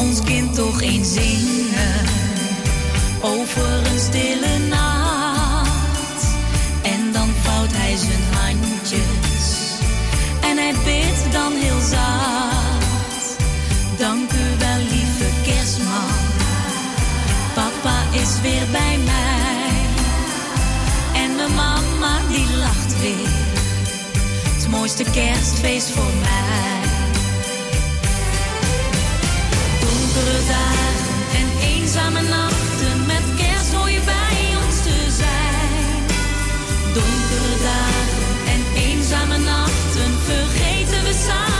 Ons 0.00 0.20
kind 0.22 0.54
toch 0.54 0.80
eens 0.80 1.12
zingen 1.12 2.04
over 3.20 3.86
een 3.92 4.00
stille 4.00 4.58
nacht. 4.68 6.24
En 6.82 7.12
dan 7.12 7.28
vouwt 7.42 7.72
hij 7.72 7.96
zijn 7.96 8.24
handjes 8.32 9.78
en 10.40 10.56
hij 10.56 10.74
bidt 10.84 11.32
dan 11.32 11.52
heel 11.52 11.80
zacht. 11.80 13.36
Dank 13.98 14.32
u 14.32 14.58
wel, 14.58 14.78
lieve 14.78 15.28
kerstman, 15.44 16.20
is 18.12 18.40
weer 18.40 18.66
bij 18.70 18.98
mij. 19.04 19.80
En 21.22 21.36
mijn 21.36 21.54
mama 21.54 22.18
die 22.28 22.56
lacht 22.56 23.00
weer. 23.00 23.28
Het 24.54 24.68
mooiste 24.68 25.04
kerstfeest 25.12 25.90
voor 25.90 26.12
mij. 26.20 26.79
Donkere 30.30 30.48
dagen 30.48 31.40
en 31.40 31.68
eenzame 31.68 32.20
nachten. 32.22 33.06
Met 33.06 33.22
kerst 33.36 33.70
bij 34.04 34.56
ons 34.64 34.82
te 34.82 35.10
zijn. 35.10 36.06
Donkere 36.94 37.62
dagen 37.62 38.52
en 38.54 38.82
eenzame 38.82 39.38
nachten. 39.38 40.12
Vergeten 40.24 41.02
we 41.02 41.24
samen 41.26 41.59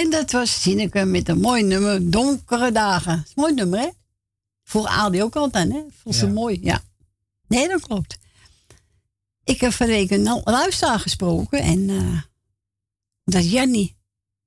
En 0.00 0.10
dat 0.10 0.30
was 0.30 0.62
Sineke 0.62 1.04
met 1.04 1.28
een 1.28 1.40
mooi 1.40 1.62
nummer, 1.62 2.10
Donkere 2.10 2.72
Dagen. 2.72 3.16
Dat 3.16 3.24
is 3.26 3.32
een 3.34 3.42
mooi 3.42 3.54
nummer, 3.54 3.78
hè? 3.80 3.88
Voor 4.64 4.86
Adi 4.86 5.22
ook 5.22 5.36
altijd, 5.36 5.72
hè? 5.72 5.82
Vond 6.02 6.14
ze 6.14 6.26
Ja. 6.26 6.32
mooi, 6.32 6.58
ja. 6.62 6.82
Nee, 7.48 7.68
dat 7.68 7.80
klopt. 7.80 8.18
Ik 9.44 9.60
heb 9.60 9.72
van 9.72 9.86
week 9.86 10.10
een 10.10 10.40
luisteraar 10.44 10.98
gesproken 11.00 11.58
en 11.58 11.90
eh, 11.90 12.20
dat 13.24 13.42
is 13.42 13.50
Jenny. 13.50 13.96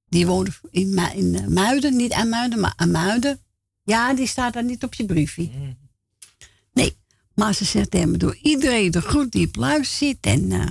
Die 0.06 0.28
woonde 0.28 0.52
in, 0.72 0.98
in 1.14 1.36
eh, 1.36 1.48
Muiden, 1.48 1.96
niet 1.96 2.12
aan 2.14 2.30
Muiden, 2.30 2.60
maar 2.60 2.74
aan 2.76 2.92
Muiden. 2.92 3.40
Ja, 3.84 4.14
die 4.14 4.28
staat 4.28 4.54
daar 4.54 4.64
niet 4.64 4.84
op 4.84 4.94
je 4.94 5.06
briefje. 5.06 5.50
Nee, 6.74 6.98
maar 7.34 7.54
ze 7.54 7.66
zegt 7.66 7.94
me 7.94 8.18
door 8.18 8.38
iedereen 8.42 8.92
de 8.92 9.02
groet 9.02 9.32
die 9.32 9.48
op 9.48 9.84
zit 9.84 10.18
en 10.22 10.52
eh 10.52 10.68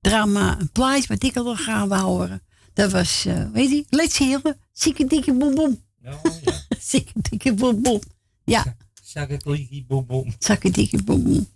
drama, 0.00 0.60
een 0.60 0.72
plaatje 0.72 1.08
wat 1.08 1.22
ik 1.22 1.36
al 1.36 1.54
graag 1.54 1.84
wou 1.84 2.02
horen. 2.02 2.42
Dat 2.78 2.92
was, 2.92 3.24
eh 3.24 3.50
weet 3.52 3.70
je, 3.70 3.84
Let's 3.90 4.18
Heer, 4.18 4.56
Zieke 4.72 5.06
Dikke 5.06 5.34
Bom 5.34 5.54
Bom. 5.54 5.84
Zieke 6.90 7.12
Dikke 7.14 7.54
Bom 7.54 7.82
Bom. 7.82 8.00
Ja, 8.44 8.76
Zakkelikkie 9.02 9.84
boem 9.84 10.06
boem. 10.06 10.34
Zieke 10.38 10.70
Dikke 10.70 11.02
Bom 11.02 11.22
Bom. 11.24 11.48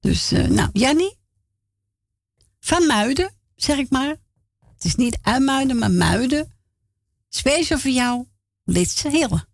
Dus, 0.00 0.32
eh, 0.32 0.48
nou, 0.48 0.70
Jannie, 0.72 1.16
van 2.60 2.86
Muiden, 2.86 3.30
zeg 3.54 3.78
ik 3.78 3.90
maar. 3.90 4.16
Het 4.74 4.84
is 4.84 4.94
niet 4.94 5.18
uit 5.22 5.42
Muiden, 5.42 5.78
maar 5.78 5.90
Muiden. 5.90 6.52
Speciaal 7.28 7.78
voor 7.78 7.90
jou, 7.90 8.26
Let's 8.64 9.02
Heer. 9.02 9.44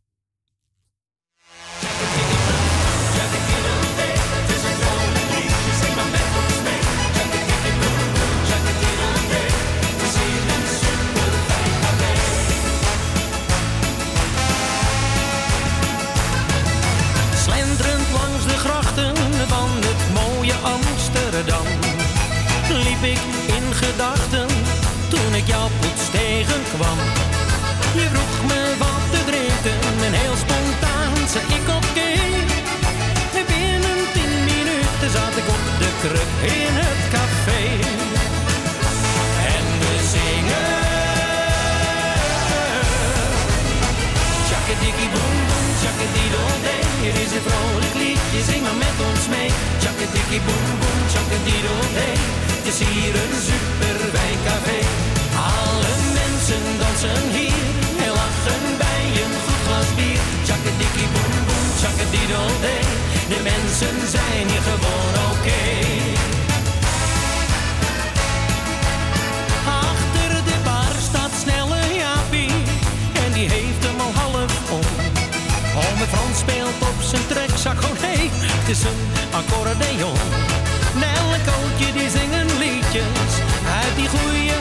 Tegenkwam 26.73 26.99
Je 27.95 28.07
vroeg 28.13 28.37
me 28.51 28.61
wat 28.79 29.05
te 29.13 29.21
drinken 29.31 30.05
en 30.07 30.13
heel 30.13 30.37
spontaan 30.45 31.29
zei 31.33 31.45
ik 31.59 31.69
oké 31.79 32.11
En 33.39 33.47
binnen 33.53 34.01
tien 34.15 34.33
minuten 34.51 35.11
zat 35.17 35.35
ik 35.41 35.49
op 35.57 35.65
de 35.83 35.91
kruk 36.03 36.33
in 36.59 36.75
het 36.83 37.03
café 37.15 37.63
En 39.55 39.67
we 39.81 39.95
zingen 40.15 40.71
Tjakkadikkie 44.49 45.11
boem 45.15 45.37
boem, 45.49 45.69
tjakkadiddel-dee. 45.81 46.85
Het 47.07 47.19
is 47.25 47.33
een 47.37 47.45
vrolijk 47.49 47.95
liedje, 48.03 48.41
zing 48.51 48.63
maar 48.67 48.79
met 48.87 48.99
ons 49.09 49.25
mee. 49.35 49.51
Tjakkadikkie 49.83 50.43
boem 50.47 50.67
boem, 50.81 51.01
tjakkadiddel-dee. 51.13 52.19
Het 52.57 52.67
is 52.73 52.79
hier 52.87 53.15
een 53.23 53.35
super 53.47 53.62
hier 57.09 57.65
en 58.05 58.13
lachen 58.13 58.77
bij 58.79 59.05
een 59.23 59.35
goed 59.45 59.61
glas 59.67 59.95
bier. 59.97 60.21
Tjakkadikkie 60.45 61.09
boem 61.13 61.35
boem, 61.47 61.67
tjakkadiddel-dee. 61.81 62.85
De 63.33 63.41
mensen 63.51 63.97
zijn 64.15 64.47
hier 64.51 64.65
gewoon 64.71 65.15
oké. 65.31 65.65
Achter 69.67 70.45
de 70.49 70.57
bar 70.65 70.95
staat 71.09 71.33
snelle 71.43 71.81
Jaapie 72.03 72.55
en 73.25 73.33
die 73.33 73.49
heeft 73.49 73.85
hem 73.87 74.01
al 74.01 74.13
half 74.23 74.71
om. 74.71 74.87
Ome 75.77 76.07
Frans 76.13 76.39
speelt 76.39 76.81
op 76.91 76.99
zijn 77.11 77.27
trekzak, 77.27 77.83
oh 77.83 78.01
nee, 78.01 78.31
het 78.33 78.69
is 78.69 78.83
een 78.91 79.01
accordeon. 79.31 80.21
Nel 81.03 81.27
en 81.37 81.43
Kootje 81.49 81.93
die 81.93 82.11
zingen 82.11 82.47
liedjes 82.59 83.33
uit 83.81 83.95
die 83.97 84.09
goeie 84.09 84.53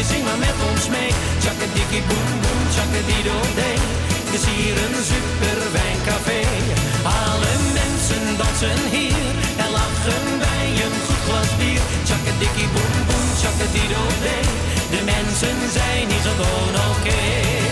liedje, 0.00 0.14
zing 0.14 0.24
maar 0.24 0.38
met 0.38 0.58
ons 0.70 0.88
mee. 0.88 1.12
Tjakkadikkie 1.42 2.02
boem 2.08 2.30
boem, 2.42 2.62
tjakkadiddel-dee. 2.74 3.78
Het 4.24 4.32
is 4.38 4.44
hier 4.52 4.76
een 4.84 4.96
super 5.12 5.58
wijncafé. 5.76 6.40
Alle 7.24 7.52
mensen 7.78 8.24
dansen 8.40 8.80
hier 8.96 9.28
en 9.62 9.70
lachen 9.78 10.24
bij 10.44 10.66
een 10.84 10.96
goed 11.06 11.22
glas 11.26 11.50
bier. 11.58 11.82
Tjakkadikkie 12.08 12.68
boem 12.74 12.94
boem, 13.08 13.28
tjakkadiddel-dee. 13.40 14.44
De 14.94 15.00
mensen 15.12 15.58
zijn 15.76 16.06
hier 16.12 16.24
gewoon 16.30 16.74
oké. 16.90 17.69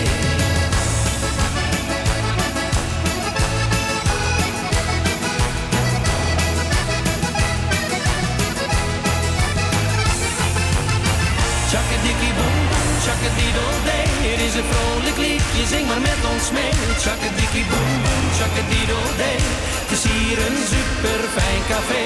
Het 13.21 14.41
is 14.47 14.55
een 14.59 14.69
vrolijk 14.73 15.17
liedje, 15.25 15.63
zing 15.73 15.85
maar 15.89 16.03
met 16.11 16.21
ons 16.33 16.45
mee. 16.57 16.73
Chakadikkie 17.05 17.65
boem 17.71 17.91
boem, 18.03 18.25
chakadiddle 18.39 19.07
day. 19.21 19.39
Het 19.81 19.91
is 19.97 20.03
hier 20.11 20.37
een 20.47 20.59
super 20.73 21.21
fijn 21.35 21.63
café. 21.71 22.03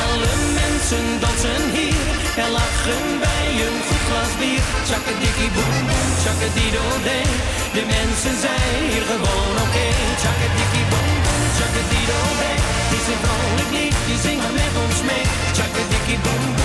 Alle 0.00 0.32
mensen 0.60 1.06
dansen 1.22 1.64
hier 1.76 2.06
en 2.42 2.50
lachen 2.58 3.04
bij 3.24 3.48
een 3.66 3.78
goed 3.86 4.04
glas 4.08 4.32
bier. 4.40 4.62
Chakadikkie 4.90 5.50
boem 5.56 5.76
boem, 5.88 6.08
chakadiddle 6.24 6.96
day. 7.08 7.28
De 7.76 7.84
mensen 7.96 8.36
zijn 8.46 8.80
hier 8.90 9.04
gewoon 9.10 9.54
oké. 9.64 9.66
Okay. 9.66 9.92
Chakadikkie 10.24 10.86
boem 10.92 11.10
boem, 11.24 11.44
chakadiddle 11.58 12.30
day. 12.42 12.58
Het 12.82 12.92
is 12.98 13.06
een 13.12 13.20
vrolijk 13.24 13.70
liedje, 13.76 14.14
zing 14.26 14.38
maar 14.42 14.56
met 14.62 14.74
ons 14.84 14.98
mee. 15.08 15.24
Chakadikkie 15.58 16.20
boom. 16.24 16.57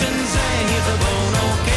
mensen 0.00 0.28
zijn 0.28 0.66
hier 0.68 0.80
gewoon 0.80 1.34
oké. 1.34 1.76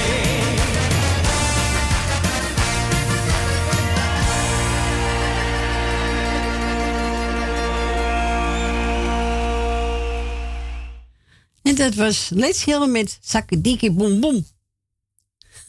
En 11.61 11.75
dat 11.75 11.95
was 11.95 12.29
Let's 12.29 12.63
Hill 12.63 12.87
met 12.87 13.19
dikke 13.61 13.91
Boom 13.91 14.19
Boom. 14.19 14.45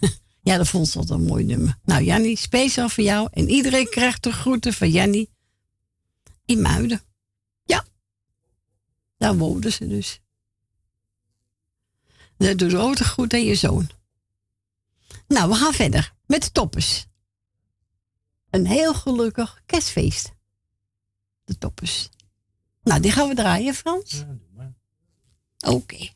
ja, 0.43 0.57
dat 0.57 0.69
vond 0.69 0.89
ze 0.89 0.99
altijd 0.99 1.21
een 1.21 1.27
mooi 1.27 1.45
nummer. 1.45 1.79
Nou, 1.85 2.03
Jannie, 2.03 2.37
speciaal 2.37 2.89
voor 2.89 3.05
jou. 3.05 3.29
En 3.33 3.49
iedereen 3.49 3.89
krijgt 3.89 4.23
de 4.23 4.33
groeten 4.33 4.73
van 4.73 4.91
Jannie 4.91 5.31
in 6.45 6.61
Muiden. 6.61 7.01
Ja, 7.65 7.85
daar 9.19 9.37
woonden 9.37 9.73
ze 9.73 9.87
dus. 9.87 10.21
Dat 12.43 12.59
doet 12.59 12.75
ook 12.75 12.97
de 12.97 13.05
goed 13.05 13.33
aan 13.33 13.45
je 13.45 13.55
zoon. 13.55 13.91
Nou, 15.29 15.49
we 15.49 15.55
gaan 15.55 15.73
verder 15.73 16.15
met 16.27 16.43
de 16.43 16.51
toppers. 16.51 17.07
Een 18.51 18.67
heel 18.67 18.95
gelukkig 18.95 19.63
kerstfeest. 19.67 20.33
De 21.45 21.59
toppers. 21.59 22.09
Nou, 22.83 23.01
die 23.01 23.13
gaan 23.13 23.29
we 23.29 23.35
draaien, 23.35 23.75
Frans. 23.75 24.25
Oké. 25.59 26.09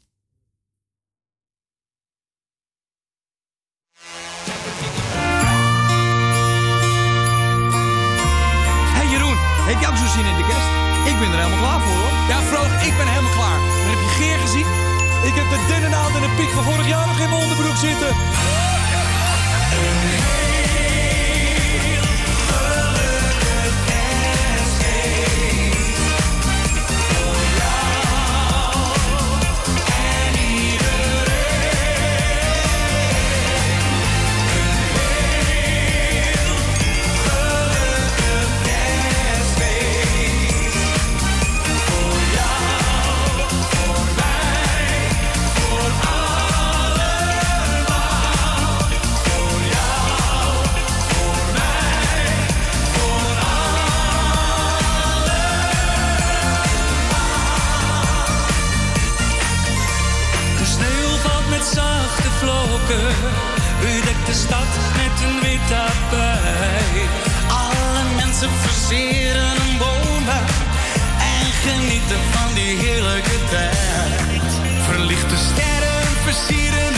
Hey 8.97 9.09
Jeroen, 9.11 9.37
heb 9.39 9.81
je 9.81 9.87
ook 9.87 9.97
zo 9.97 10.07
zin 10.07 10.25
in 10.25 10.37
de 10.37 10.47
kerst? 10.47 10.69
Ik 11.13 11.19
ben 11.19 11.31
er 11.31 11.39
helemaal 11.39 11.59
klaar 11.59 11.81
voor 11.81 11.97
hoor. 11.97 12.29
Ja, 12.29 12.41
Vroog, 12.43 12.87
ik 12.87 12.97
ben 12.97 13.09
helemaal 13.09 13.33
klaar. 13.33 13.59
Maar 13.59 13.91
heb 13.91 14.01
je 14.01 14.09
Geer 14.09 14.39
gezien? 14.39 14.76
Ik 15.27 15.35
heb 15.35 15.51
de 15.51 15.65
dennennaald 15.69 16.15
en 16.15 16.21
de 16.21 16.35
piek 16.37 16.51
van 16.51 16.65
vorig 16.65 16.89
jaar 16.89 17.07
nog 17.07 17.21
in 17.21 17.31
mijn 17.31 17.43
onderbroek 17.43 17.77
zitten. 17.77 18.15
Vlokken, 62.87 63.15
bedekt 63.81 64.27
de 64.27 64.33
stad 64.33 64.71
met 64.97 65.29
een 65.29 65.41
wit 65.41 65.69
tapijt. 65.69 67.11
Alle 67.49 68.15
mensen 68.17 68.51
versieren 68.51 69.51
een 69.51 69.79
bomen 69.79 70.45
en 71.35 71.47
genieten 71.65 72.21
van 72.33 72.55
die 72.55 72.77
heerlijke 72.77 73.39
tijd. 73.51 74.43
Verlichte 74.89 75.37
sterren 75.37 76.07
versieren 76.25 76.96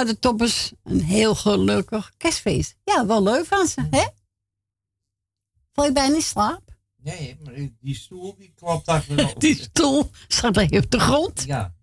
Waren 0.00 0.14
de 0.14 0.20
toppers. 0.20 0.72
Een 0.84 1.02
heel 1.02 1.34
gelukkig 1.34 2.12
kerstfeest. 2.16 2.76
Ja, 2.84 3.06
wel 3.06 3.22
leuk 3.22 3.46
van 3.46 3.66
ze, 3.66 3.86
hè? 3.90 4.06
Val 5.72 5.84
je 5.84 5.92
bijna 5.92 6.14
in 6.14 6.22
slaap? 6.22 6.62
Nee, 6.96 7.38
maar 7.44 7.54
die 7.80 7.94
stoel 7.94 8.36
die 8.36 8.52
klapt 8.54 8.86
daar. 8.86 9.04
Die 9.38 9.62
stoel 9.62 10.10
staat 10.28 10.56
er 10.56 10.82
op 10.82 10.90
de 10.90 10.98
grond. 11.00 11.42
Ja. 11.42 11.74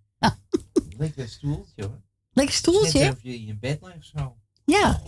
Lekker 0.98 1.30
stoeltje 1.30 1.84
hoor. 1.84 2.02
Lekker 2.31 2.56
stoeltje, 2.56 2.99
Net 2.99 3.07
alsof 3.07 3.23
je 3.23 3.34
in 3.34 3.45
je 3.45 3.57
bed 3.57 3.81
ligt 3.81 4.11
zo. 4.15 4.38
Ja. 4.65 5.02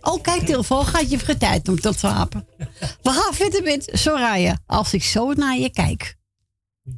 Oh, 0.00 0.22
kijk, 0.22 0.42
telefoon 0.42 0.86
gaat 0.86 1.10
je 1.10 1.16
even 1.16 1.38
tijd 1.38 1.68
om 1.68 1.80
te 1.80 1.92
slapen. 1.92 2.48
We 3.02 3.10
gaan 3.10 3.34
verder 3.34 3.62
met 3.62 3.90
Soraya. 3.92 4.58
Als 4.66 4.94
ik 4.94 5.02
zo 5.02 5.32
naar 5.32 5.56
je 5.56 5.70
kijk. 5.70 6.16
Als 6.84 6.94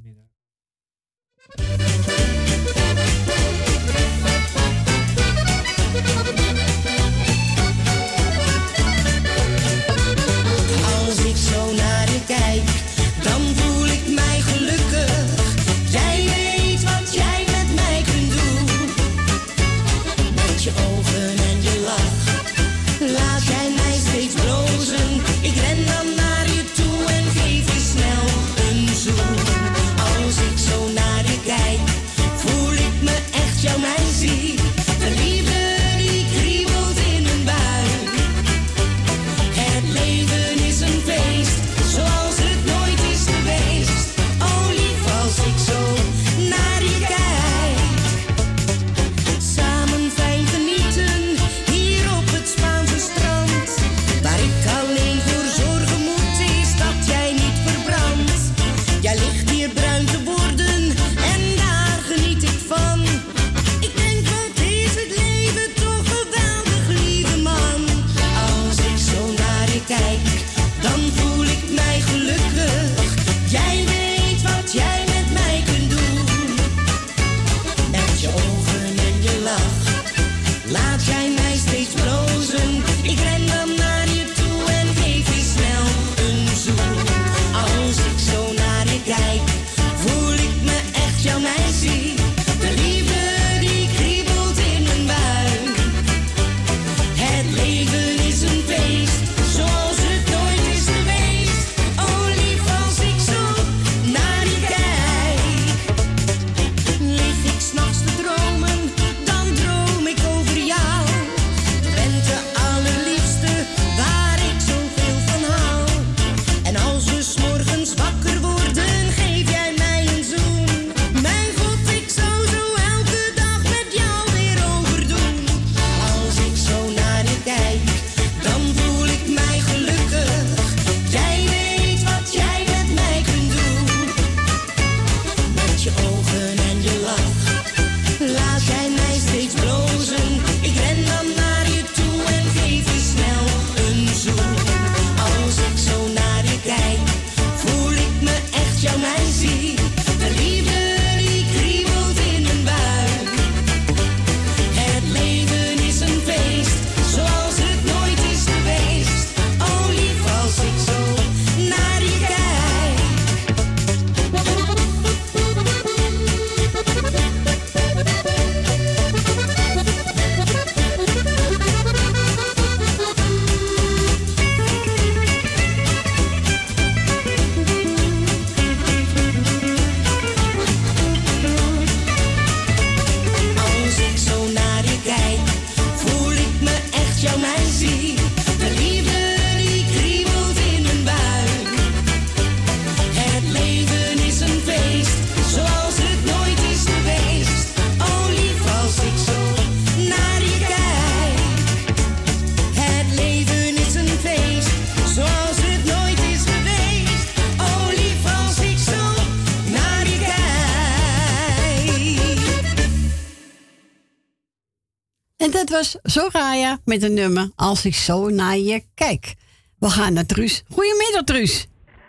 dat 215.69 215.77
was 215.77 215.99
Soraya 216.03 216.79
met 216.85 217.03
een 217.03 217.15
nummer 217.15 217.51
Als 217.57 217.85
ik 217.85 217.95
zo 217.95 218.29
naar 218.29 218.57
je 218.57 218.83
kijk. 218.95 219.35
We 219.79 219.91
gaan 219.91 220.13
naar 220.13 220.27
Truus. 220.27 220.63
Goedemiddag, 220.71 221.23
Truus. 221.25 221.67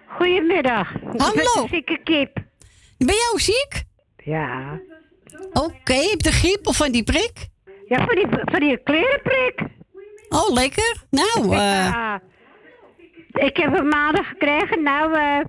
Goedemiddag. 0.08 0.92
Hallo. 1.18 1.68
Zieke 1.72 2.00
kip. 2.04 2.34
Ben 2.98 3.16
jij 3.16 3.30
ook 3.34 3.40
ziek? 3.40 3.84
Ja. 4.24 4.80
Oké, 5.54 5.94
heb 5.94 6.10
je 6.12 6.18
de 6.18 6.32
griep 6.32 6.68
of 6.68 6.76
van 6.78 6.92
die 6.92 7.04
prik? 7.04 7.48
Ja, 7.88 8.06
van 8.06 8.16
die, 8.16 8.26
van 8.30 8.60
die 8.60 8.84
klerenprik. 8.84 9.62
Oh, 10.30 10.54
lekker. 10.54 11.04
Nou, 11.10 11.44
eh 11.44 11.50
Ja. 11.60 12.22
Ik 13.32 13.58
heb 13.58 13.74
hem 13.74 13.88
maandag 13.88 14.28
gekregen. 14.28 14.84
Nou, 14.84 15.14
eh, 15.14 15.40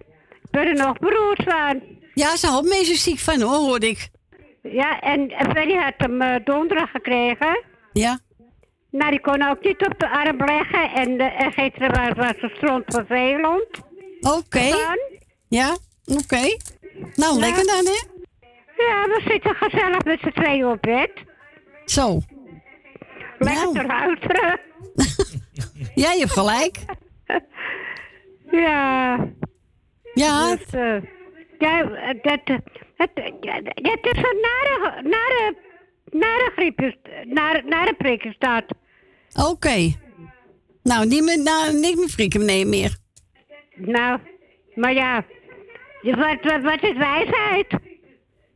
ik 0.43 0.51
ben 0.51 0.67
er 0.67 0.75
nog 0.75 0.99
beroerd 0.99 1.43
van. 1.45 1.83
ja, 2.15 2.37
ze 2.37 2.47
had 2.47 2.65
mensen 2.65 2.97
ziek 2.97 3.19
van 3.19 3.41
hoor, 3.41 3.57
hoorde 3.57 3.89
ik. 3.89 4.09
Ja, 4.63 5.01
en 5.01 5.31
Freddy 5.51 5.75
had 5.75 5.95
hem 5.97 6.21
eh, 6.23 6.45
donderdag 6.45 6.91
gekregen. 6.91 7.63
Ja. 7.93 8.19
Nou, 8.91 9.11
die 9.11 9.21
kon 9.21 9.49
ook 9.49 9.65
niet 9.65 9.87
op 9.87 9.99
de 9.99 10.11
arm 10.11 10.37
leggen. 10.37 10.91
En, 10.91 11.11
uh, 11.11 11.41
en 11.41 11.53
gisteren 11.53 11.91
was, 11.91 12.27
was 12.27 12.35
het 12.41 12.53
stront 12.57 12.85
vervelend. 12.87 13.69
Oké. 14.21 14.71
Ja, 15.49 15.77
oké. 16.07 16.57
Nou, 17.15 17.35
Ja. 17.35 17.41
lekker 17.41 17.67
dan, 17.67 17.85
hè? 17.85 18.09
Ja, 18.77 19.05
we 19.07 19.21
zitten 19.29 19.55
gezellig 19.55 20.05
met 20.05 20.21
z'n 20.21 20.31
tweeën 20.31 20.67
op 20.67 20.81
bed. 20.81 21.11
Zo. 21.85 22.21
Lekker 23.39 23.87
Nou. 23.87 24.59
Ja, 25.95 26.13
je 26.13 26.19
hebt 26.19 26.33
gelijk. 26.33 26.79
Ja. 28.51 29.17
Ja. 30.15 30.57
Dus, 30.57 30.71
eh, 30.71 31.03
ja, 31.59 31.81
eh, 31.83 32.23
dat, 32.23 32.41
eh, 32.45 32.57
het, 32.97 33.11
ja, 33.41 33.55
het 33.75 34.07
is 34.07 34.17
een 34.17 34.41
nare, 34.41 35.03
nare, 35.03 35.57
is- 36.11 36.97
nare, 37.25 37.95
is 38.19 38.37
dat. 38.39 38.65
Oké. 39.49 39.93
Nou, 40.83 41.07
niet 41.07 41.25
meer, 41.25 41.43
nou, 41.43 41.75
niet 41.75 41.97
meer 41.97 42.09
frieken, 42.09 42.45
nee, 42.45 42.67
meer. 42.67 42.97
Nou, 43.77 44.21
maar 44.75 44.93
ja, 44.93 45.25
wat, 46.03 46.39
wat, 46.43 46.63
wat 46.63 46.83
is 46.83 46.97
wijsheid? 46.97 47.67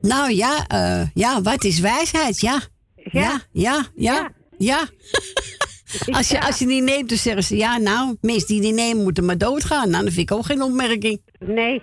Nou 0.01 0.31
ja, 0.31 0.67
eh, 0.67 1.07
ja, 1.15 1.43
wat 1.43 1.65
is 1.65 1.81
wijsheid? 1.81 2.41
Ja. 2.41 2.61
Ja, 2.97 3.41
ja, 3.53 3.85
ja, 3.95 4.31
ja. 4.59 4.79
als, 6.17 6.29
je, 6.29 6.41
als 6.41 6.59
je 6.59 6.67
die 6.67 6.83
neemt, 6.83 7.09
dan 7.09 7.19
zeggen 7.19 7.43
ze, 7.43 7.57
ja, 7.57 7.79
nou, 7.79 8.17
mensen 8.21 8.49
die 8.49 8.61
die 8.61 8.73
nemen 8.73 9.03
moeten 9.03 9.25
maar 9.25 9.39
doodgaan. 9.39 9.91
Nou, 9.91 10.05
dat 10.05 10.13
vind 10.13 10.31
ik 10.31 10.37
ook 10.37 10.45
geen 10.45 10.63
opmerking. 10.63 11.21
Nee. 11.39 11.83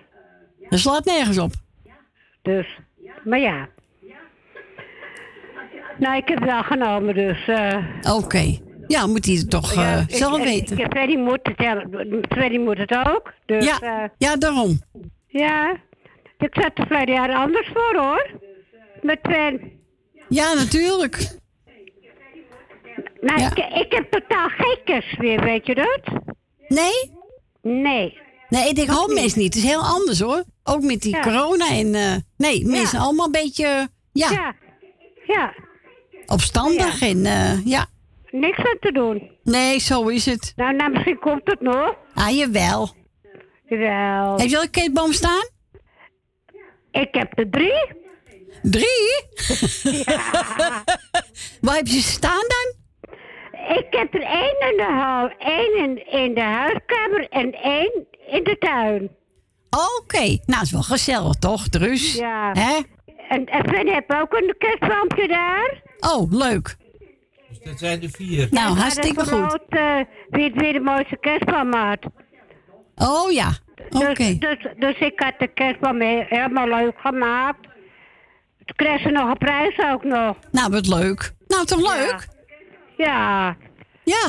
Dat 0.70 0.80
slaat 0.80 1.06
nergens 1.06 1.38
op. 1.38 1.52
Dus, 2.42 2.80
maar 3.24 3.40
ja. 3.40 3.70
Nou, 6.00 6.16
ik 6.18 6.28
heb 6.28 6.40
wel 6.40 6.64
genomen, 6.64 7.14
dus... 7.16 7.48
eh 7.48 7.78
Oké. 8.16 8.58
Ja, 8.88 9.08
moet 9.08 9.26
hij 9.26 9.36
het 9.36 9.50
toch 9.50 9.74
ja, 9.74 9.98
eh, 9.98 10.04
zelf 10.08 10.38
ik- 10.38 10.44
weten. 10.44 10.78
Ik, 10.78 10.86
Freddy 10.90 11.16
moet 11.16 11.40
het, 11.44 12.26
Freddy 12.30 12.58
moet 12.58 12.78
het 12.78 12.96
ook. 13.08 13.34
Dus, 13.46 13.66
ja, 13.66 13.80
eh, 13.82 14.10
ja, 14.18 14.36
daarom. 14.36 14.82
ja, 15.28 15.76
ik 16.38 16.50
zat 16.62 16.72
er 16.74 16.88
verleden 16.88 17.14
jaar 17.16 17.34
anders 17.36 17.68
voor, 17.74 17.96
hoor. 18.02 18.30
Met 19.02 19.20
Sven. 19.24 19.72
Ja, 20.30 20.54
natuurlijk. 20.54 21.36
Nou, 23.22 23.42
ik, 23.42 23.58
ik 23.58 23.92
heb 23.94 24.12
totaal 24.12 24.48
geen 24.50 24.78
kerst 24.86 25.18
weer, 25.18 25.44
weet 25.44 25.66
je 25.66 25.76
dat? 25.76 26.00
Nee? 26.68 27.12
Nee. 27.62 28.18
Nee, 28.50 28.70
ik 28.70 28.76
denk 28.76 28.90
homeest 28.90 29.36
niet. 29.36 29.54
Het 29.54 29.64
is 29.64 29.70
heel 29.70 29.82
anders 29.84 30.20
hoor. 30.20 30.44
Ook 30.64 30.82
met 30.82 31.02
die 31.02 31.16
Ja. 31.16 31.22
corona 31.22 31.70
en... 31.70 31.96
eh, 31.96 32.16
nee, 32.38 32.66
mensen 32.66 33.00
allemaal 33.00 33.26
een 33.26 33.32
beetje... 33.32 33.88
Ja, 34.12 34.56
Ja. 35.26 35.54
Ja. 36.32 36.38
opstandig 36.38 37.02
en 37.02 37.26
eh, 37.26 37.66
ja. 37.66 37.86
Niks 38.32 38.58
aan 38.58 38.78
te 38.80 38.92
doen. 38.92 39.32
Nee, 39.44 39.80
zo 39.80 40.08
is 40.08 40.26
het. 40.26 40.54
Nou, 40.56 40.76
nou, 40.76 40.92
misschien 40.92 41.20
komt 41.20 41.42
het 41.44 41.62
nog. 41.62 41.96
Ah, 42.14 42.30
jawel. 42.38 42.90
Jawel. 43.66 44.38
Heb 44.38 44.50
je 44.50 44.56
al 44.58 44.64
een 44.64 44.70
keetboom 44.70 45.12
staan? 45.14 45.50
Ik 46.92 47.08
heb 47.12 47.38
er 47.38 47.50
drie. 47.50 48.00
Drie? 48.62 49.26
Waar 51.62 51.76
heb 51.76 51.88
je 51.88 52.00
ze 52.00 52.12
staan 52.12 52.44
dan? 52.48 52.80
Ik 53.78 53.88
heb 53.90 54.14
er 54.14 54.22
één 54.22 54.72
in 54.72 54.78
de 54.78 54.88
hal, 54.90 55.30
één 55.40 56.06
in, 56.08 56.34
de 56.34 56.42
huiskamer 56.42 57.28
en 57.30 57.54
één 57.54 58.08
in 58.28 58.44
de 58.44 58.56
tuin. 58.60 59.10
Oké, 60.00 60.38
nou 60.46 60.62
is 60.62 60.72
wel 60.72 60.82
gezellig 60.82 61.34
toch, 61.36 61.68
Drus? 61.68 62.16
Ja. 62.16 62.52
Hè? 62.52 62.80
En, 63.30 63.46
en 63.46 63.64
Freddy 63.68 63.92
heeft 63.92 64.14
ook 64.22 64.34
een 64.34 64.56
kerstboompje 64.58 65.28
daar. 65.28 65.82
Oh, 66.02 66.32
leuk. 66.32 66.76
Dus 67.50 67.60
dat 67.64 67.80
zijn 67.80 68.02
er 68.04 68.10
vier. 68.10 68.48
Nou, 68.52 68.78
hartstikke 68.78 69.20
goed. 69.20 69.30
verloot, 69.30 69.64
eh, 69.70 70.00
wie 70.30 70.44
het 70.44 70.56
weer 70.62 70.74
de 70.74 70.80
mooiste 70.80 71.18
kerstboom 71.18 71.74
had. 71.74 72.00
Oh 72.96 73.32
ja, 73.32 73.52
oké. 73.90 74.14
Dus, 74.14 74.40
dus, 74.40 74.68
dus 74.78 74.98
ik 75.00 75.20
had 75.20 75.34
de 75.38 75.48
kerstboom 75.48 76.02
he- 76.02 76.26
helemaal 76.30 76.68
leuk 76.68 77.00
gemaakt. 77.00 77.62
Toen 78.66 78.76
kreeg 78.76 79.02
ze 79.02 79.10
nog 79.10 79.30
een 79.30 79.38
prijs 79.38 79.80
ook 79.92 80.04
nog. 80.04 80.38
Nou, 80.52 80.72
wat 80.72 80.88
leuk. 80.88 81.32
Nou, 81.48 81.66
toch 81.66 81.96
leuk? 81.96 82.28
Ja. 82.98 83.56
Ja. 84.04 84.28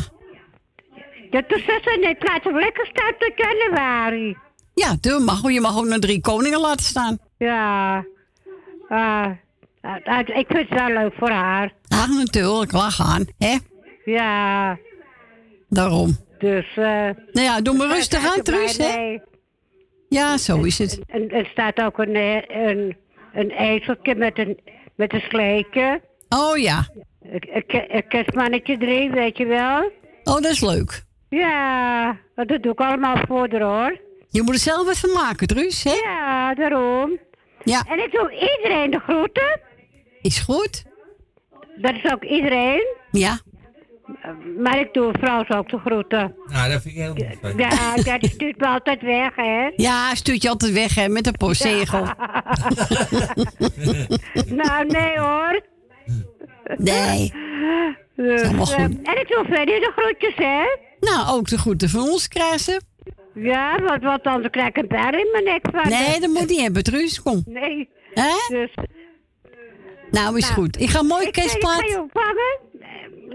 Ja, 1.30 1.42
toen 1.48 1.62
zei 1.66 1.80
ze 1.82 1.98
net, 2.00 2.28
laat 2.28 2.44
hem 2.44 2.58
lekker 2.58 2.86
staan 2.86 3.12
tot 3.18 3.32
januari. 3.36 4.36
Ja, 4.74 4.96
mag, 5.24 5.50
je 5.52 5.60
mag 5.60 5.78
ook 5.78 5.86
naar 5.86 5.98
drie 5.98 6.20
koningen 6.20 6.60
laten 6.60 6.84
staan. 6.84 7.18
Ja. 7.38 8.04
Ah, 8.88 9.30
ah, 9.82 9.96
ah, 10.04 10.18
ik 10.28 10.46
vind 10.48 10.68
het 10.68 10.78
wel 10.78 10.88
leuk 10.88 11.12
voor 11.14 11.30
haar. 11.30 11.72
Ach, 11.88 12.08
natuurlijk, 12.08 12.72
lach 12.72 13.00
aan, 13.00 13.26
hè? 13.38 13.56
Ja. 14.04 14.78
Daarom. 15.68 16.16
Dus, 16.38 16.66
eh... 16.76 16.84
Nou 17.32 17.46
ja, 17.46 17.60
doe 17.60 17.76
maar 17.76 17.88
rustig 17.88 18.32
aan, 18.36 18.42
Truus, 18.42 18.76
hè? 18.76 19.18
Ja, 20.08 20.36
zo 20.36 20.62
is 20.62 20.78
het. 20.78 21.00
En 21.06 21.30
er 21.30 21.46
staat 21.52 21.82
ook 21.82 21.98
een, 21.98 22.14
eh, 22.14 22.66
een, 22.66 22.96
een 23.32 23.50
ezeltje 23.50 24.14
met 24.14 24.38
een, 24.38 24.58
met 24.94 25.12
een 25.12 25.20
sleetje. 25.28 26.00
Oh 26.28 26.56
ja. 26.58 26.88
Een, 27.22 27.42
een, 27.54 27.66
ke- 27.66 27.84
een 27.88 28.08
kerstmannetje 28.08 28.76
erin, 28.78 29.10
weet 29.10 29.36
je 29.36 29.46
wel. 29.46 29.78
Oh, 30.24 30.34
dat 30.34 30.44
is 30.44 30.60
leuk. 30.60 31.02
Ja, 31.28 32.16
dat 32.34 32.62
doe 32.62 32.72
ik 32.72 32.80
allemaal 32.80 33.16
voor 33.28 33.48
haar, 33.50 33.60
hoor. 33.62 33.98
Je 34.28 34.42
moet 34.42 34.54
er 34.54 34.60
zelf 34.60 34.88
even 34.88 35.12
maken, 35.12 35.46
Truus, 35.46 35.84
hè? 35.84 35.92
Ja, 35.92 36.54
daarom. 36.54 37.18
Ja. 37.64 37.84
En 37.88 37.98
ik 38.04 38.12
doe 38.12 38.30
iedereen 38.56 38.90
de 38.90 38.98
groeten. 38.98 39.60
Is 40.22 40.38
goed. 40.38 40.84
Dat 41.76 41.94
is 41.94 42.12
ook 42.12 42.24
iedereen. 42.24 42.86
Ja. 43.10 43.38
Maar 44.58 44.80
ik 44.80 44.92
doe 44.92 45.12
vrouwen 45.18 45.56
ook 45.56 45.68
de 45.68 45.78
groeten. 45.78 46.34
Nou, 46.46 46.72
dat 46.72 46.82
vind 46.82 46.94
ik 46.94 47.00
heel 47.00 47.16
je. 47.16 47.54
Ja, 47.56 47.94
dat 48.18 48.30
stuurt 48.30 48.58
me 48.58 48.66
altijd 48.66 49.02
weg, 49.02 49.36
hè. 49.36 49.70
Ja, 49.76 50.14
stuurt 50.14 50.42
je 50.42 50.48
altijd 50.48 50.72
weg, 50.72 50.94
hè, 50.94 51.08
met 51.08 51.26
een 51.26 51.36
postzegel. 51.36 52.00
nou, 54.62 54.86
nee 54.86 55.18
hoor. 55.18 55.60
Nee. 56.76 57.32
Dus, 58.16 58.42
allemaal 58.42 58.72
eh, 58.72 58.84
goed. 58.84 59.02
en 59.02 59.20
ik 59.20 59.28
doe 59.28 59.44
verder 59.48 59.80
de 59.80 59.92
groetjes, 59.96 60.34
hè. 60.36 60.62
Nou, 61.00 61.38
ook 61.38 61.48
de 61.48 61.58
groeten 61.58 61.88
van 61.88 62.00
ons 62.00 62.28
krijgen 62.28 62.60
ze. 62.60 62.80
Ja, 63.34 63.82
want, 63.82 64.02
want 64.02 64.22
anders 64.22 64.50
krijg 64.50 64.68
ik 64.68 64.76
een 64.76 65.18
in 65.18 65.28
mijn 65.32 65.44
nek 65.44 65.66
van. 65.72 65.88
Nee, 65.88 66.20
dat 66.20 66.30
moet 66.30 66.48
niet 66.48 66.60
hebben, 66.60 66.82
Truus. 66.82 67.22
Kom. 67.22 67.42
Nee. 67.46 67.88
Hè? 68.14 68.32
Dus, 68.48 68.74
Nou, 70.12 70.36
is 70.36 70.48
goed. 70.48 70.80
Ik 70.80 70.88
ga 70.88 71.02
mooi 71.02 71.26
ik, 71.26 71.36
ik 71.36 71.50
ga 71.50 71.76
je 71.76 72.00
opvangen. 72.02 72.60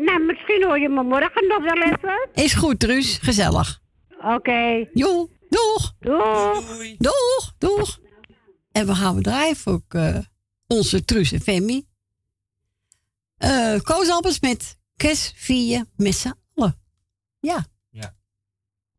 Nou, 0.06 0.24
misschien 0.26 0.64
hoor 0.64 0.80
je 0.80 0.90
me 0.90 1.04
morgen 1.04 1.48
nog 1.48 1.64
wel 1.64 1.82
even. 1.84 2.30
Is 2.34 2.54
goed, 2.54 2.80
Truus. 2.80 3.18
Gezellig. 3.18 3.82
Oké. 4.22 4.88
Jo, 4.94 5.30
doeg. 5.50 5.94
Doeg. 6.00 6.98
Doeg, 6.98 7.54
doeg. 7.58 8.00
En 8.72 8.86
we 8.88 8.96
gaan 8.96 9.16
we 9.16 9.22
draaien 9.22 9.56
voor 9.56 9.74
ook, 9.74 9.94
eh, 9.94 10.18
onze 10.68 11.06
Truus 11.06 11.32
en 11.32 11.42
Femi. 11.42 11.86
Eh 13.38 13.80
Koos 13.82 14.10
Albers 14.10 14.40
met 14.40 14.78
kerst 14.96 15.34
vieren 15.36 15.90
met 15.96 16.16
z'n 16.16 16.34
allen. 16.56 16.80
Ja. 17.40 17.66
Ja. 17.90 18.16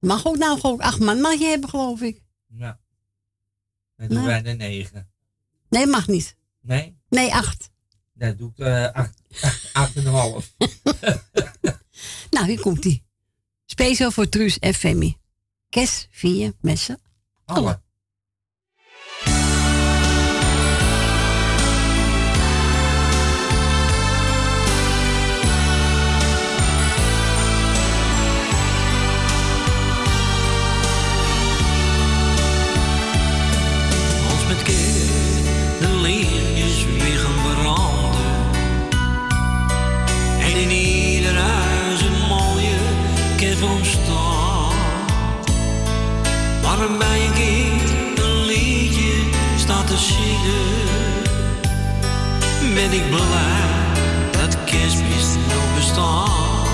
Mag 0.00 0.26
ook 0.26 0.36
nou 0.36 0.60
gewoon 0.60 0.80
acht 0.80 1.00
man 1.00 1.20
mag 1.20 1.34
je 1.34 1.44
hebben, 1.44 1.68
geloof 1.68 2.00
ik. 2.00 2.22
Ja. 2.48 2.78
Dan 3.96 4.06
doen 4.09 4.16
Nou. 4.16 4.26
wij 4.28 4.42
de 4.42 4.50
negen. 4.52 5.10
Nee, 5.68 5.86
mag 5.86 6.06
niet. 6.09 6.36
Nee? 6.60 6.98
Nee, 7.09 7.35
acht. 7.35 7.70
Dan 8.14 8.36
doe 8.36 8.51
ik 8.51 8.59
eh 8.59 8.93
acht, 8.93 9.20
acht 9.72 9.97
en 9.97 10.06
een 10.06 10.12
half. 10.12 10.52
Nou, 12.30 12.47
hier 12.47 12.60
komt 12.60 12.85
ie. 12.85 13.05
Speciaal 13.66 14.10
voor 14.10 14.28
Truus 14.28 14.59
en 14.59 14.74
Femi. 14.74 15.16
Kerst 15.68 16.09
vieren 16.10 16.56
met 16.60 16.78
z'n 16.78 16.98
ben 52.78 52.92
ik 52.92 53.10
blij 53.10 53.60
dat 54.30 54.64
kerstmis 54.64 55.28
nog 55.34 55.74
bestaat. 55.74 56.68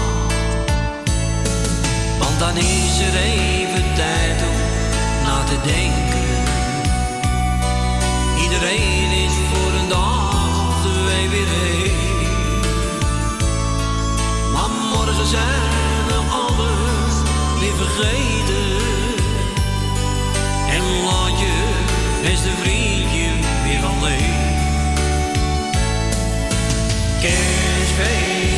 Want 2.19 2.39
dan 2.39 2.57
is 2.57 2.99
er 3.09 3.17
even 3.23 3.85
tijd 3.95 4.43
om 4.51 4.59
na 5.25 5.45
te 5.45 5.59
denken. 5.65 6.27
Iedereen 8.43 9.11
is 9.27 9.33
voor 9.51 9.73
een 9.81 9.89
dag 9.89 10.69
of 10.69 10.75
twee 10.83 11.29
heen. 11.29 12.61
Maar 14.53 14.71
morgen 14.93 15.27
zijn 15.27 16.07
we 16.07 16.19
alles 16.45 17.15
weer 17.61 17.77
vergeten. 17.77 18.77
En 20.75 20.83
laat 21.05 21.39
je 21.39 21.55
beste 22.23 22.51
vriendje 22.63 23.31
weer 23.65 23.85
alleen. 23.85 24.34
Kerstfeest 27.25 27.95
vier 27.97 28.54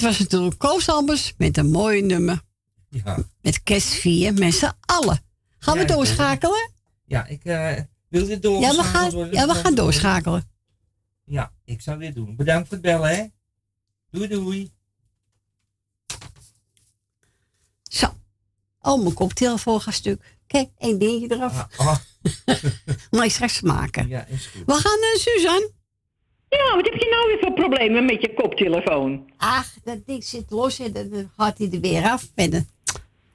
dat 0.00 0.10
was 0.10 0.18
natuurlijk 0.18 0.58
Koos 0.58 0.88
Albers 0.88 1.34
met 1.36 1.56
een 1.56 1.70
mooi 1.70 2.02
nummer. 2.02 2.42
Ja. 2.88 3.18
Met 3.40 3.62
kerstvier 3.62 4.34
met 4.34 4.54
z'n 4.54 4.72
allen. 4.80 5.22
Gaan 5.58 5.74
we 5.74 5.80
Ja, 5.80 5.86
doorschakelen? 5.86 6.70
Ja, 7.04 7.26
ik 7.26 7.44
eh, 7.44 7.76
wil 8.08 8.26
dit 8.26 8.42
door. 8.42 8.60
Ja, 8.60 8.70
we 8.70 8.82
gaan, 8.82 9.30
ja, 9.30 9.46
we 9.46 9.54
gaan 9.54 9.74
doorschakelen. 9.74 10.50
Ja, 11.24 11.52
ik 11.64 11.80
zou 11.80 11.98
dit 11.98 12.14
doen. 12.14 12.36
Bedankt 12.36 12.68
voor 12.68 12.76
het 12.76 12.86
bellen, 12.86 13.16
hè. 13.16 13.26
Doei, 14.10 14.28
doei. 14.28 14.72
Zo. 17.82 18.14
Oh, 18.80 19.02
mijn 19.02 19.14
koptelefoon 19.14 19.80
gaat 19.80 19.94
stuk. 19.94 20.38
Kijk, 20.46 20.70
één 20.78 20.98
dingetje 20.98 21.34
eraf. 21.36 21.66
Ah, 21.76 21.98
je 23.24 23.28
straks 23.28 23.60
maken. 23.60 24.08
Ja, 24.08 24.24
is 24.24 24.46
goed. 24.46 24.62
We 24.66 24.72
gaan 24.72 25.00
naar 25.00 25.16
Suzanne. 25.16 25.70
Ja, 26.50 26.74
wat 26.76 26.84
heb 26.84 26.94
je 26.94 27.08
nou 27.10 27.26
weer 27.28 27.38
voor 27.40 27.52
problemen 27.52 28.04
met 28.04 28.20
je 28.20 28.34
koptelefoon? 28.34 29.30
Ach, 29.36 29.74
dat 29.84 29.98
ding 30.06 30.24
zit 30.24 30.44
los 30.50 30.78
en 30.78 30.92
dan 30.92 31.30
gaat 31.36 31.58
hij 31.58 31.68
er 31.72 31.80
weer 31.80 32.02
af. 32.02 32.28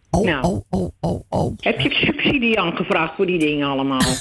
Oh, 0.10 0.24
Nou. 0.24 0.44
oh, 0.46 0.62
oh, 0.70 0.90
oh, 1.00 1.22
oh. 1.30 1.54
Heb 1.60 1.80
je 1.80 1.92
subsidie 1.94 2.60
aangevraagd 2.60 3.16
voor 3.16 3.26
die 3.26 3.40
dingen 3.40 3.68
allemaal? 3.68 4.02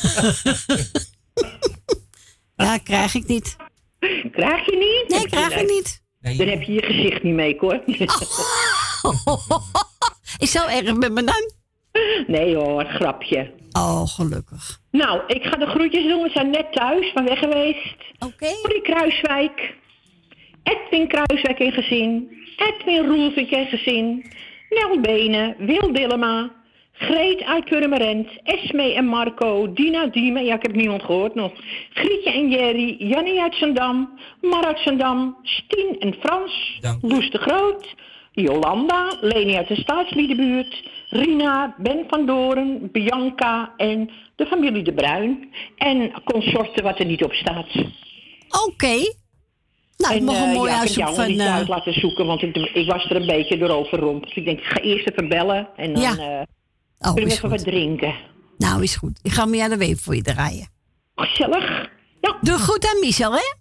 Ja, 2.57 2.79
krijg 2.79 3.15
ik 3.15 3.27
niet. 3.27 3.57
Krijg 4.33 4.66
je 4.66 4.77
niet? 4.77 5.09
Nee, 5.09 5.21
Heb 5.21 5.31
je 5.31 5.37
krijg 5.37 5.61
ik 5.61 5.71
niet. 5.71 6.03
Dan 6.39 6.49
heb 6.49 6.62
je 6.62 6.73
je 6.73 6.83
gezicht 6.83 7.23
niet 7.23 7.35
mee, 7.35 7.57
hoor. 7.59 7.83
Is 10.39 10.51
zo 10.51 10.66
erg 10.66 10.95
met 10.97 11.12
me 11.12 11.25
dan? 11.25 11.51
Nee 12.27 12.57
hoor, 12.57 12.85
grapje. 12.85 13.51
Oh, 13.79 14.07
gelukkig. 14.07 14.81
Nou, 14.91 15.21
ik 15.27 15.45
ga 15.45 15.57
de 15.57 15.67
groetjes 15.67 16.07
doen. 16.07 16.23
We 16.23 16.31
zijn 16.31 16.51
net 16.51 16.73
thuis, 16.73 17.11
van 17.13 17.25
weg 17.25 17.39
geweest. 17.39 17.97
Oké. 18.19 18.47
Corrie 18.63 18.83
Kruiswijk. 18.83 19.75
Edwin 20.63 21.09
Kruiswijk 21.09 21.59
in 21.59 21.73
gezin. 21.73 22.37
Edwin 22.57 23.07
Roelvink 23.07 23.51
in 23.51 23.67
gezin. 23.67 24.33
Nel 24.69 25.01
Benen. 25.01 25.55
Wil 25.59 25.93
Dillema. 25.93 26.51
Greet 26.97 27.43
uit 27.43 27.65
Purmerend, 27.65 28.29
Esme 28.43 28.95
en 28.95 29.05
Marco, 29.05 29.73
Dina 29.73 30.07
Diemen, 30.07 30.45
ja 30.45 30.55
ik 30.55 30.63
heb 30.63 30.75
niemand 30.75 31.03
gehoord 31.03 31.35
nog. 31.35 31.53
Grietje 31.93 32.31
en 32.31 32.51
Jerry, 32.51 32.97
Jannie 32.99 33.43
uit 33.43 33.55
Zandam, 33.55 34.19
Mar 34.41 34.65
uit 34.65 34.79
Zandam, 34.79 35.37
Stien 35.43 35.97
en 35.99 36.15
Frans, 36.21 36.81
Loes 37.01 37.31
de 37.31 37.39
Groot, 37.39 37.95
Jolanda, 38.33 39.17
Leni 39.21 39.57
uit 39.57 39.69
de 39.69 39.77
Staatsliedenbuurt, 39.77 40.83
Rina, 41.15 41.74
Ben 41.78 42.05
van 42.09 42.27
Doren, 42.27 42.89
Bianca 42.93 43.73
en 43.77 44.11
de 44.36 44.47
familie 44.47 44.82
De 44.82 44.93
Bruin. 44.93 45.55
En 45.77 46.12
consorten 46.24 46.82
wat 46.82 46.99
er 46.99 47.05
niet 47.05 47.24
op 47.24 47.32
staat. 47.32 47.66
Oké. 48.66 48.97
Nou, 49.97 50.15
ik 50.15 50.23
mag 50.23 50.36
een 50.36 50.49
eh, 50.49 50.55
mooi 50.55 50.70
ja, 50.70 50.82
ik 50.82 50.89
heb 50.89 50.97
jou 50.97 51.15
van... 51.15 51.27
niet 51.27 51.39
eh, 51.41 51.55
uit 51.55 51.69
laten 51.69 51.93
zoeken, 52.01 52.27
want 52.27 52.43
ik, 52.43 52.57
ik 52.57 52.86
was 52.86 53.05
er 53.11 53.16
een 53.16 53.27
beetje 53.27 53.59
door. 53.59 54.20
Dus 54.20 54.35
ik 54.35 54.45
denk, 54.45 54.59
ik 54.59 54.65
ga 54.65 54.81
eerst 54.81 55.11
even 55.11 55.28
bellen 55.28 55.69
en 55.77 55.93
dan 55.93 56.03
Ja. 56.03 56.11
eh 56.16 56.43
Oh, 56.99 57.15
kunnen 57.15 57.31
we 57.31 57.36
even 57.36 57.49
goed. 57.51 57.59
wat 57.59 57.73
drinken. 57.73 58.15
Nou, 58.59 58.82
is 58.82 58.97
goed. 58.97 59.19
Ik 59.23 59.31
ga 59.32 59.45
Mia 59.45 59.69
de 59.69 59.77
Weef 59.77 60.01
voor 60.03 60.15
je 60.15 60.23
draaien. 60.23 60.69
Gezellig. 61.15 61.91
Ja. 62.20 62.36
Doe 62.41 62.59
goed 62.59 62.86
aan 62.95 63.01
Michel, 63.01 63.32
hè? 63.32 63.55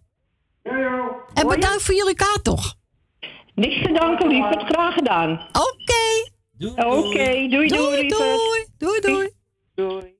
En 1.34 1.47
bedankt 1.47 1.81
voor 1.81 1.95
jullie 1.95 2.15
kaart, 2.15 2.43
toch? 2.43 2.75
Niks 3.55 3.81
te 3.84 3.91
danken, 3.91 4.27
lieverd. 4.27 4.63
Graag 4.63 4.93
gedaan. 4.93 5.31
Oké. 5.51 6.31
Oké, 6.64 7.48
doei 7.49 7.68
doei, 7.68 8.07
Doei. 8.07 8.68
Doei, 8.77 9.02
doei. 9.02 9.30
Doei. 9.76 10.15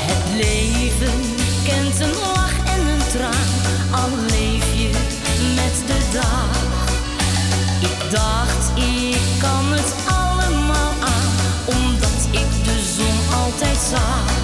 Het 0.00 0.34
leven 0.36 1.20
kent 1.64 2.00
een 2.00 2.20
lach 2.20 2.58
en 2.66 2.86
een 2.86 3.08
traan, 3.10 3.48
al 3.90 4.10
leef 4.30 4.74
je 4.74 4.90
met 5.54 5.86
de 5.86 6.08
dag. 6.12 6.66
Ik 7.80 8.10
dacht, 8.10 8.76
kan 9.48 9.72
het 9.72 9.94
allemaal 10.06 10.92
aan, 11.00 11.34
omdat 11.66 12.28
ik 12.30 12.64
de 12.64 12.94
zon 12.96 13.38
altijd 13.44 13.78
zag. 13.90 14.37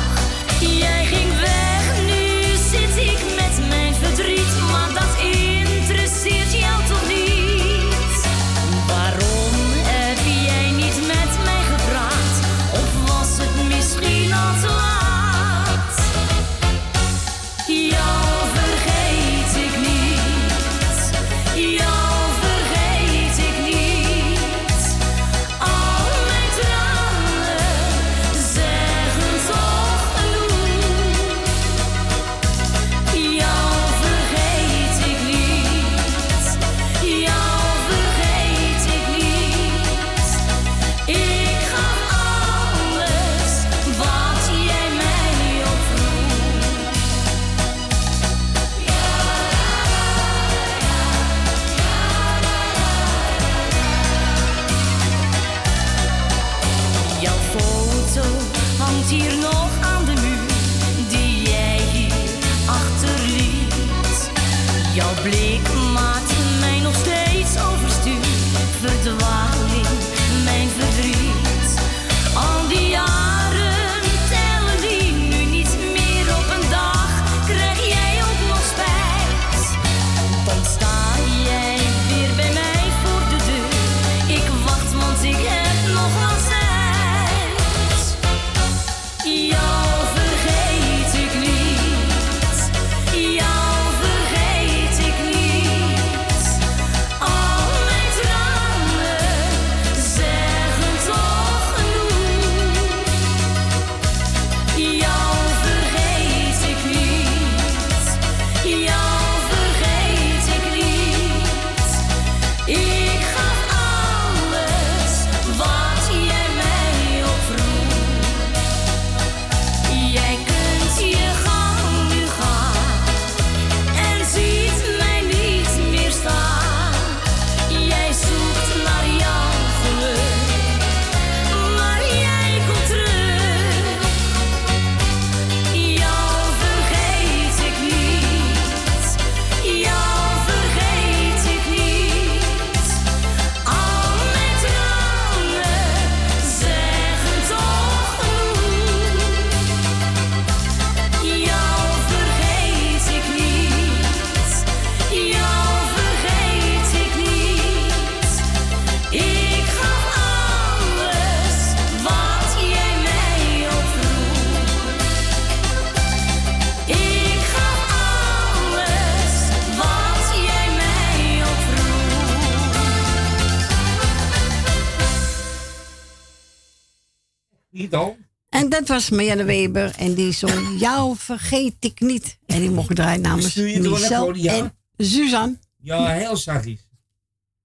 Dat 178.86 178.97
was 178.97 179.11
Marianne 179.11 179.44
Weber 179.44 179.93
en 179.98 180.15
die 180.15 180.32
zong 180.32 180.81
Jou 180.81 181.15
vergeet 181.16 181.74
ik 181.81 182.01
niet. 182.01 182.39
En 182.47 182.61
die 182.61 182.70
mocht 182.70 182.97
draaien 182.97 183.20
namens 183.20 183.55
Michel 183.55 183.97
Claudia? 184.09 184.52
en 184.52 184.77
Suzanne. 184.97 185.59
Ja, 185.81 186.06
heel 186.09 186.36
zachtjes. 186.36 186.89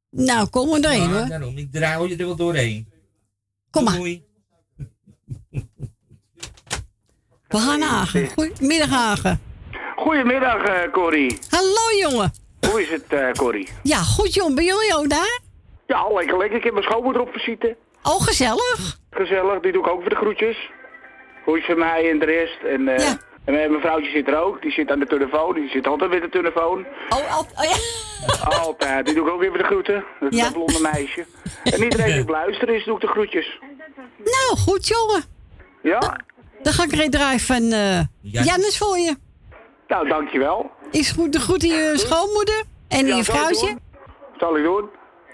Nou, 0.09 0.47
kom 0.47 0.73
er 0.73 0.81
doorheen 0.81 1.01
Ja, 1.09 1.17
hoor. 1.17 1.27
daarom. 1.27 1.57
Ik 1.57 1.71
draai 1.71 2.07
je 2.07 2.15
er 2.15 2.25
wel 2.25 2.35
doorheen. 2.35 2.87
Kom 3.69 3.83
maar. 3.83 3.95
Doei. 3.95 4.23
We 7.47 7.57
gaan 7.57 7.79
naar 7.79 7.89
Hagen. 7.89 8.27
Goedemiddag 8.29 8.89
Hagen. 8.89 9.41
Goedemiddag, 9.95 10.63
eh 10.63 10.91
Corrie. 10.91 11.37
Hallo 11.49 12.09
jongen. 12.09 12.33
Hoe 12.69 12.81
is 12.81 12.89
het, 12.89 13.05
eh 13.07 13.31
Corrie? 13.31 13.67
Ja, 13.83 13.97
goed 13.97 14.33
jong. 14.33 14.55
Ben 14.55 14.65
jullie 14.65 14.95
ook 14.97 15.09
daar? 15.09 15.39
Ja, 15.87 16.07
lekker 16.13 16.37
lekker. 16.37 16.57
Ik 16.57 16.63
heb 16.63 16.73
mijn 16.73 16.85
schoonmoeder 16.85 17.21
op 17.21 17.29
visite. 17.31 17.77
Oh, 18.03 18.21
gezellig. 18.21 18.99
Gezellig, 19.09 19.59
die 19.61 19.71
doe 19.71 19.81
ik 19.83 19.87
ook 19.91 20.01
voor 20.01 20.09
de 20.09 20.15
groetjes. 20.15 20.69
Hoe 21.49 21.57
is 21.59 21.67
het 21.67 21.77
van 21.77 21.85
mij 21.87 22.09
en 22.09 22.19
de 22.19 22.25
rest. 22.25 22.59
En, 22.63 22.87
eh, 22.87 23.07
en 23.45 23.53
mijn 23.71 23.81
vrouwtje 23.81 24.09
zit 24.11 24.27
er 24.27 24.37
ook. 24.43 24.61
Die 24.61 24.71
zit 24.71 24.91
aan 24.91 24.99
de 24.99 25.05
telefoon. 25.07 25.53
Die 25.53 25.69
zit 25.69 25.87
altijd 25.87 26.09
met 26.11 26.21
de 26.21 26.29
telefoon. 26.29 26.85
Oh, 27.09 27.35
al- 27.37 27.47
oh 27.55 27.63
ja. 27.63 28.57
Altijd. 28.59 29.05
Die 29.05 29.15
doe 29.15 29.27
ik 29.27 29.33
ook 29.33 29.39
weer 29.39 29.49
voor 29.49 29.57
de 29.57 29.63
groeten. 29.63 30.03
Dat 30.19 30.35
Ja. 30.35 30.51
blonde 30.51 30.79
meisje. 30.93 31.25
En 31.63 31.83
iedereen 31.83 32.11
die 32.11 32.21
op 32.21 32.29
luisteren 32.29 32.75
is, 32.75 32.85
doe 32.85 32.95
ik 32.95 33.01
de 33.01 33.07
groetjes. 33.07 33.59
Nou, 34.17 34.57
goed 34.57 34.87
jongen. 34.87 35.23
Ja? 35.83 36.19
Dan 36.61 36.73
ga 36.73 36.83
ik 36.83 36.91
er 36.91 37.09
draaien 37.09 37.39
van 37.39 37.71
eh 37.71 37.99
Jannes. 38.21 38.77
Voor 38.77 38.97
je. 38.97 39.15
Nou, 39.87 40.07
dankjewel. 40.07 40.71
Is 40.91 41.11
goed, 41.11 41.33
de 41.33 41.39
groet 41.39 41.61
je 41.61 41.91
schoonmoeder 41.95 42.63
en 42.87 43.05
Ja, 43.07 43.15
je 43.15 43.23
zal 43.23 43.35
ik 43.35 43.39
vrouwtje. 43.39 43.67
doen. 43.67 43.79
Zal 44.39 44.57
ik 44.57 44.63
doen? 44.63 44.89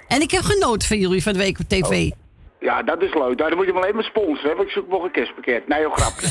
En 0.08 0.22
ik 0.22 0.32
heb 0.32 0.42
genoten 0.44 0.88
van 0.88 0.98
jullie 0.98 1.24
van 1.24 1.34
de 1.34 1.40
week 1.40 1.60
op 1.60 1.70
tv. 1.70 2.10
Ja, 2.66 2.84
dat 2.84 3.02
is 3.02 3.14
leuk. 3.14 3.38
Nou, 3.38 3.50
dan 3.50 3.56
moet 3.56 3.66
je 3.66 3.74
wel 3.74 3.86
even 3.86 4.04
sponsoren, 4.04 4.50
hè, 4.50 4.56
want 4.56 4.68
ik 4.68 4.74
zoek 4.74 4.88
nog 4.88 5.04
een 5.04 5.12
kerstpakket. 5.12 5.68
Nee, 5.68 5.82
joh, 5.82 5.96
grapje. 5.96 6.28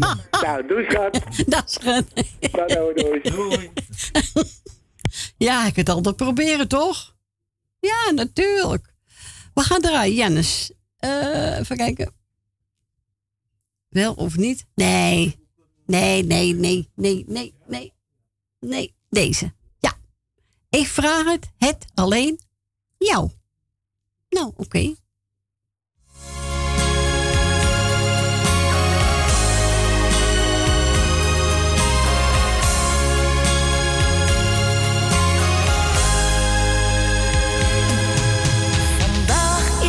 nou, 0.42 0.66
doei 0.66 0.84
schat. 0.90 1.20
Dat 1.54 1.64
is 1.66 1.78
goed. 1.90 2.04
Nou, 2.52 2.94
doei, 2.94 3.20
doei. 3.20 3.70
Ja, 5.38 5.66
ik 5.66 5.76
het 5.76 5.88
altijd 5.88 6.16
proberen, 6.16 6.68
toch? 6.68 7.14
Ja, 7.80 8.10
natuurlijk. 8.10 8.94
We 9.54 9.60
gaan 9.60 9.80
draaien, 9.80 10.14
Jannes. 10.14 10.72
Eh, 10.96 11.58
even 11.58 11.76
kijken. 11.76 12.14
Wel 13.88 14.12
of 14.12 14.36
niet? 14.36 14.66
Nee. 14.74 15.36
Nee, 15.86 16.22
nee, 16.22 16.54
nee, 16.54 16.90
nee, 16.94 17.24
nee, 17.26 17.54
nee. 17.66 17.94
Nee, 18.60 18.94
deze. 19.10 19.52
Ja. 19.78 19.92
Ik 20.70 20.86
vraag 20.86 21.24
het, 21.24 21.52
het 21.58 21.86
alleen 21.94 22.40
jou. 22.98 23.30
Nou, 24.36 24.52
oké. 24.56 24.94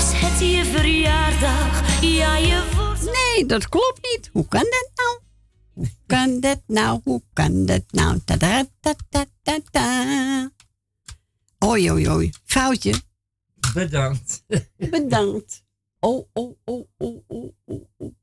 Het 0.10 0.40
je 0.40 0.66
verjaardag. 0.66 2.02
Ja, 2.02 2.38
je 2.38 2.64
wordt... 2.76 3.04
Nee, 3.04 3.46
dat 3.46 3.70
klopt 3.70 4.00
niet. 4.02 4.30
Hoe 4.34 4.48
kan 4.48 4.64
dat 4.64 4.92
nou? 4.96 5.20
Hoe 5.74 5.90
kan 6.06 6.40
dat 6.40 6.62
nou? 6.68 7.02
Hoe 7.04 7.22
kan 7.34 7.66
dat 7.66 7.84
nou? 7.88 8.20
Ta 8.26 8.36
-da 8.36 8.64
-ta 8.80 8.94
-ta 9.10 9.26
-ta 9.44 9.60
-ta. 9.72 10.52
Oei, 11.66 11.92
oei, 11.92 12.10
oei. 12.10 12.32
Foutje. 12.46 13.07
Bedankt. 13.84 14.44
Bedankt. 14.78 15.64
Oh, 16.00 16.28
oh, 16.34 16.58
oh, 16.66 16.88
oh, 16.98 17.24
oh, 17.28 17.54
oh, 17.66 17.86
oh. 17.98 18.16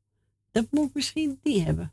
Dat 0.53 0.67
moet 0.71 0.89
ik 0.89 0.95
misschien 0.95 1.39
die 1.43 1.63
hebben. 1.63 1.93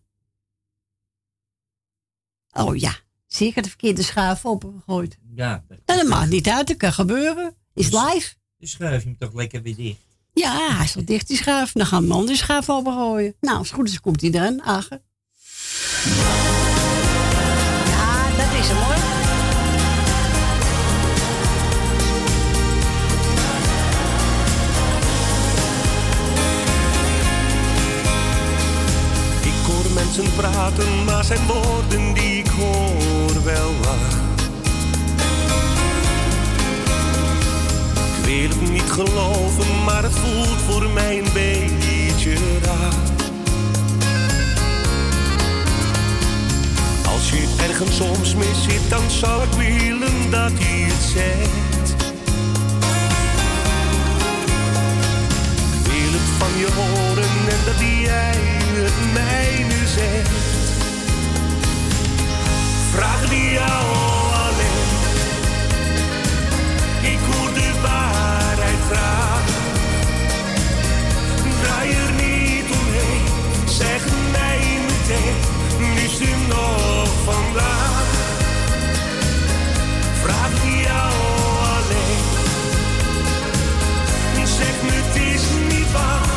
Oh 2.54 2.76
ja, 2.76 2.96
zeker 3.28 3.62
de 3.62 3.68
verkeerde 3.70 4.04
schaaf 4.04 4.46
opgegooid. 4.46 5.18
Ja, 5.36 5.64
dat- 5.68 5.78
Nou, 5.86 6.00
dat 6.00 6.10
maakt 6.10 6.30
niet 6.30 6.48
uit, 6.50 6.68
dat 6.68 6.78
kan 6.78 6.94
gebeuren. 6.94 7.56
Is 7.74 7.86
live. 7.92 8.34
dan 8.58 8.68
schuif 8.68 9.02
je 9.04 9.08
hem 9.08 9.18
toch 9.18 9.34
lekker 9.34 9.62
weer 9.62 9.76
dicht. 9.76 10.00
Ja, 10.34 10.76
hij 10.76 10.84
is 10.86 10.96
al 10.96 11.06
dicht, 11.06 11.28
die 11.28 11.38
schaaf. 11.38 11.72
Dan 11.72 11.86
gaan 11.86 12.02
we 12.04 12.10
een 12.10 12.16
andere 12.16 12.38
schaaf 12.38 12.70
opgooien. 12.70 13.36
Nou, 13.40 13.58
als 13.58 13.68
het 13.68 13.78
goed 13.78 13.88
is, 13.90 14.00
komt 14.02 14.22
hij 14.22 14.32
erin. 14.32 14.62
Agen. 14.62 15.02
Ja, 17.86 18.30
dat 18.38 18.60
is 18.60 18.68
hem 18.68 18.78
hoor. 18.78 19.11
Maar 31.06 31.24
zijn 31.24 31.48
woorden 31.48 32.14
die 32.14 32.38
ik 32.38 32.48
hoor 32.48 33.44
wel 33.44 33.74
waar. 33.82 34.20
Ik 38.18 38.26
wil 38.26 38.50
het 38.50 38.72
niet 38.72 38.92
geloven, 38.92 39.84
maar 39.86 40.04
het 40.04 40.16
voelt 40.16 40.62
voor 40.70 40.90
mij 40.90 41.18
een 41.18 41.34
beetje 41.34 42.36
raar. 42.64 42.94
Als 47.14 47.30
je 47.30 47.56
ergens 47.68 47.96
soms 47.96 48.36
mis 48.36 48.64
zit, 48.64 48.90
dan 48.90 49.10
zou 49.10 49.44
ik 49.44 49.54
willen 49.54 50.32
dat 50.32 50.52
hij 50.54 50.80
het 50.92 51.04
zegt. 51.14 51.90
Ik 55.78 55.92
wil 55.92 56.12
het 56.12 56.30
van 56.38 56.58
je 56.60 56.68
horen 56.76 57.30
en 57.50 57.66
dat 57.66 57.80
jij 57.80 58.40
het 58.74 59.14
mij 59.14 59.64
nu 59.64 59.88
zegt. 59.88 60.51
Vraag 62.92 63.30
die 63.30 63.52
jou 63.52 63.86
alleen. 64.46 64.90
Ik 67.02 67.20
hoor 67.30 67.54
de 67.54 67.72
waarheid 67.82 68.80
graag. 68.92 69.46
Draai 71.62 71.90
er 71.90 72.12
niet 72.12 72.66
omheen, 72.80 73.26
zeg 73.66 74.02
mij 74.32 74.60
meteen. 74.88 75.36
Nu 75.80 76.02
is 76.02 76.20
het 76.20 76.48
nog 76.48 77.10
vandaag. 77.24 78.10
Vraag 80.22 80.62
die 80.64 80.82
jou 80.82 81.14
alleen. 81.76 82.24
Zeg 84.46 84.82
me 84.82 84.92
het 84.94 85.16
is 85.16 85.44
niet 85.76 85.92
waar. 85.92 86.30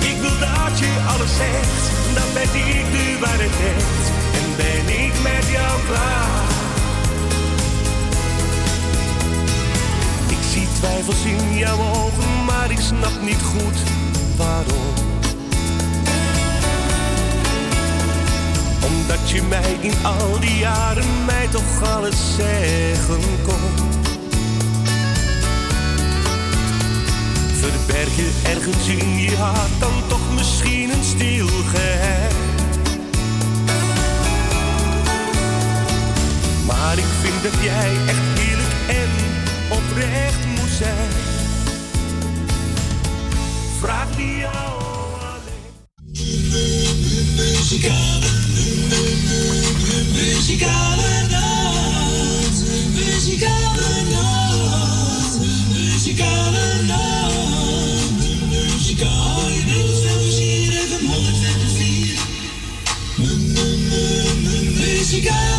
Ik 0.00 0.20
wil 0.20 0.38
dat 0.38 0.78
je 0.78 0.92
alles 1.12 1.36
zegt, 1.36 1.87
dan 2.14 2.32
ben 2.34 2.42
ik 2.42 2.84
de 2.92 3.16
waarheid 3.20 3.50
echt. 3.74 4.04
En 4.38 4.56
ben 4.56 5.04
ik 5.04 5.12
met 5.22 5.46
jou 5.50 5.80
klaar. 5.88 6.46
Ik 10.28 10.42
zie 10.52 10.68
twijfels 10.78 11.24
in 11.24 11.58
jouw 11.58 11.78
ogen, 11.78 12.44
maar 12.44 12.70
ik 12.70 12.80
snap 12.80 13.22
niet 13.22 13.42
goed 13.42 13.78
waarom. 14.36 14.94
Omdat 18.84 19.30
je 19.30 19.42
mij 19.42 19.76
in 19.80 19.94
al 20.02 20.40
die 20.40 20.58
jaren 20.58 21.24
mij 21.26 21.46
toch 21.50 21.96
alles 21.96 22.34
zeggen 22.36 23.20
kon. 23.44 23.97
Verberg 27.60 28.16
je 28.16 28.40
ergens 28.44 28.88
in 28.88 29.18
je 29.18 29.36
hart 29.36 29.80
dan 29.80 29.92
toch 30.08 30.34
misschien 30.34 30.90
een 30.90 31.04
stil 31.04 31.46
geheim. 31.46 32.36
Maar 36.66 36.98
ik 36.98 37.10
vind 37.22 37.42
dat 37.42 37.62
jij 37.62 37.96
echt 38.06 38.48
eerlijk 38.48 38.74
en 38.88 39.10
oprecht 39.70 40.46
moet 40.46 40.70
zijn. 40.78 41.10
Vraag 43.80 44.16
die 44.16 44.36
jou 44.36 44.78
Muzikale, 47.36 48.30
muzikale 50.12 51.17
Muzikale 65.18 65.50
nacht, 65.50 65.57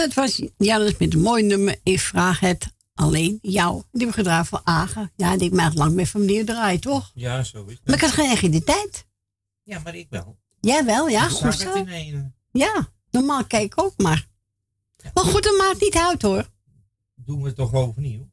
dat 0.00 0.14
was 0.14 0.42
Jannes 0.58 0.96
met 0.98 1.14
een 1.14 1.20
mooi 1.20 1.42
nummer. 1.42 1.80
Ik 1.82 2.00
vraag 2.00 2.40
het 2.40 2.66
alleen 2.94 3.38
jou. 3.42 3.72
Die 3.74 3.84
hebben 3.90 4.08
we 4.08 4.12
gedaan 4.12 4.46
voor 4.46 4.60
Agen. 4.64 5.12
Ja, 5.16 5.36
die 5.36 5.54
maakt 5.54 5.74
lang 5.76 5.94
met 5.94 6.08
familie 6.08 6.44
draaien, 6.44 6.80
toch? 6.80 7.10
Ja, 7.14 7.42
zo 7.42 7.64
is 7.64 7.72
het. 7.72 7.80
Maar 7.84 7.94
ik 7.94 8.00
had 8.00 8.38
geen 8.38 8.64
tijd. 8.64 9.06
Ja, 9.62 9.78
maar 9.78 9.94
ik 9.94 10.06
wel. 10.10 10.38
Jij 10.60 10.84
wel, 10.84 11.08
ja, 11.08 11.24
Ik 11.24 11.30
goed 11.30 11.54
zo. 11.54 11.84
Ja, 12.52 12.88
normaal 13.10 13.44
kijk 13.44 13.62
ik 13.62 13.82
ook 13.82 13.94
maar. 13.96 14.28
Maar 15.14 15.24
goed, 15.24 15.42
dat 15.42 15.58
maakt 15.58 15.80
niet 15.80 15.94
uit 15.96 16.22
hoor. 16.22 16.50
Doen 17.14 17.40
we 17.40 17.46
het 17.46 17.56
toch 17.56 17.74
overnieuw? 17.74 18.28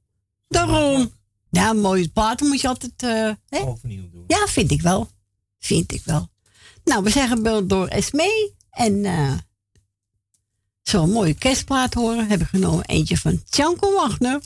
Daarom. 0.47 1.11
Ja, 1.49 1.73
mooie 1.73 2.09
platen 2.09 2.47
moet 2.47 2.61
je 2.61 2.67
altijd... 2.67 3.03
eh, 3.03 3.31
hè? 3.59 3.65
Overnieuw 3.65 4.09
doen. 4.09 4.23
Ja, 4.27 4.47
vind 4.47 4.71
ik 4.71 4.81
wel. 4.81 5.09
Vind 5.59 5.91
ik 5.91 6.01
wel. 6.05 6.27
Nou, 6.83 7.03
we 7.03 7.09
zijn 7.09 7.27
gebeld 7.27 7.69
door 7.69 7.87
Esmee. 7.87 8.55
En 8.69 9.05
eh 9.05 9.33
zo'n 10.87 11.11
mooie 11.11 11.33
kerstplaat 11.33 11.93
horen. 11.93 12.27
Heb 12.27 12.41
ik 12.41 12.47
genomen 12.47 12.85
eentje 12.85 13.17
van 13.17 13.43
Tjanko 13.43 13.93
Wagner. 13.93 14.41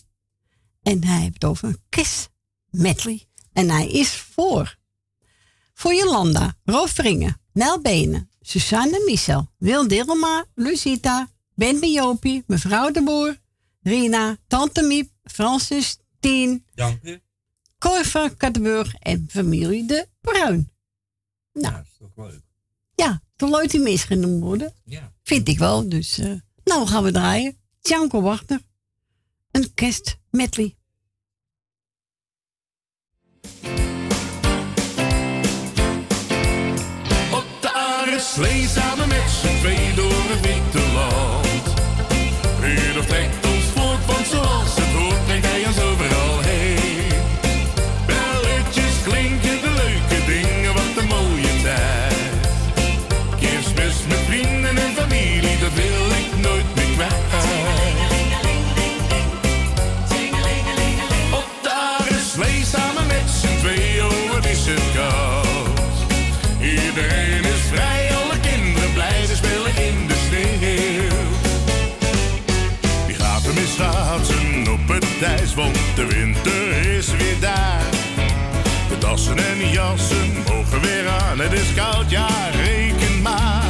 En 0.81 1.03
hij 1.03 1.21
heeft 1.21 1.33
het 1.33 1.45
over 1.45 1.67
een 1.67 1.81
kerstmedley. 1.89 3.25
En 3.53 3.69
hij 3.69 3.87
is 3.87 4.15
voor. 4.15 4.77
Voor 5.73 5.93
Jolanda, 5.93 6.55
Rolf 6.63 6.91
Vringen, 6.91 7.41
Nel 7.53 7.81
Benen, 7.81 8.29
Susanne 8.41 9.03
Michel, 9.05 9.51
Wil 9.57 9.87
Dilma, 9.87 10.45
Lucita, 10.55 11.29
Ben 11.55 11.79
Biopie, 11.79 12.43
mevrouw 12.47 12.91
de 12.91 13.03
Boer, 13.03 13.39
Rina, 13.81 14.37
Tante 14.47 14.81
Miep, 14.81 15.09
Francis, 15.23 15.97
Tien. 16.19 16.65
Cor 17.77 18.05
van 18.05 18.37
Kattenburg 18.37 18.95
en 18.95 19.27
familie 19.29 19.85
De 19.85 20.07
Bruin. 20.21 20.71
Nou, 21.53 21.73
dat 21.75 21.83
is 21.83 21.97
toch 21.99 22.25
leuk. 22.25 22.41
Ja, 22.95 23.21
toch 23.41 23.49
nooit 23.49 23.71
die 23.71 23.79
mis 23.79 24.03
genoemd 24.03 24.43
worden. 24.43 24.73
Ja. 24.85 25.11
Vind 25.23 25.47
ik 25.47 25.57
wel. 25.57 25.89
Dus, 25.89 26.17
eh, 26.17 26.31
nou 26.63 26.87
gaan 26.87 27.03
we 27.03 27.11
draaien. 27.11 27.57
Tjanko 27.81 28.21
Wachter. 28.21 28.59
Een 29.51 29.73
kerstmedley. 29.73 30.75
Op 37.31 37.45
de 37.61 37.71
Areslee 37.73 38.67
samen 38.67 39.07
met 39.07 39.29
z'n 39.29 39.59
twee 39.59 39.93
door 39.93 40.23
het 40.29 40.41
witte 40.41 40.91
land. 40.93 41.41
Trekt 43.07 43.37
ons 43.37 43.40
ijs, 75.21 75.53
want 75.53 75.77
de 75.95 76.05
winter 76.05 76.95
is 76.97 77.07
weer 77.07 77.39
daar. 77.39 77.83
De 78.89 78.97
dassen 78.97 79.37
en 79.37 79.69
jassen 79.69 80.43
mogen 80.47 80.81
weer 80.81 81.07
aan, 81.07 81.39
het 81.39 81.51
is 81.51 81.73
koud, 81.75 82.09
ja 82.09 82.27
reken 82.63 83.21
maar. 83.21 83.69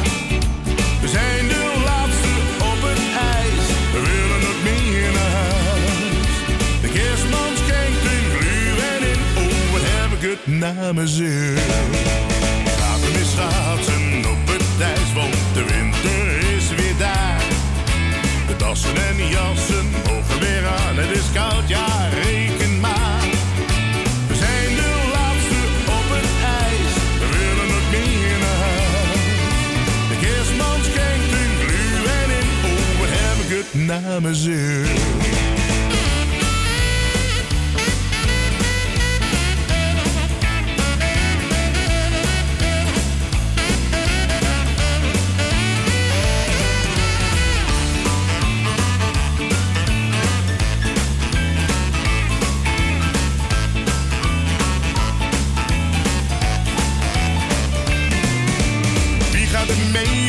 We 1.00 1.08
zijn 1.08 1.48
de 1.48 1.82
laatste 1.84 2.32
op 2.58 2.80
het 2.88 3.02
ijs, 3.36 3.66
we 3.92 4.00
willen 4.10 4.40
nog 4.48 4.58
meer 4.62 5.12
naar 5.12 5.30
huis. 5.30 6.34
De 6.82 6.88
kerstman 6.88 7.52
schenkt 7.64 8.04
een 8.12 8.26
gluwijn 8.36 9.02
in, 9.12 9.20
oh 9.36 9.72
wat 9.72 9.84
heb 9.84 10.10
ik 10.18 10.30
het 10.30 10.46
naar 10.46 10.94
mijn 10.94 11.08
zin. 11.08 11.58
Schaatsen 13.32 14.24
op 14.30 14.46
het 14.52 14.80
ijs, 14.80 15.12
want 15.14 15.36
de 15.54 15.64
winter 15.64 16.54
is 16.56 16.68
weer 16.68 16.96
daar. 16.98 17.42
De 18.46 18.56
dassen 18.56 18.96
en 18.96 19.28
jassen 19.28 19.81
is 21.22 21.32
koud, 21.32 21.68
ja 21.68 22.08
reken 22.08 22.80
maar. 22.80 23.24
We 24.28 24.34
zijn 24.34 24.74
de 24.80 24.90
laatste 25.14 25.60
op 25.98 26.06
het 26.16 26.28
ijs, 26.62 26.92
we 27.20 27.26
willen 27.38 27.68
nog 27.74 27.86
meer 27.90 28.38
naar 28.44 28.58
huis. 28.66 29.24
De 30.10 30.16
kerstman 30.26 30.78
schenkt 30.88 31.32
een 31.40 31.54
gluwijn 31.62 32.30
in, 32.38 32.48
oh 32.70 33.00
wat 33.00 33.10
heb 33.20 33.36
ik 33.44 33.50
het 33.56 33.86
naar 33.86 34.22
mijn 34.22 34.34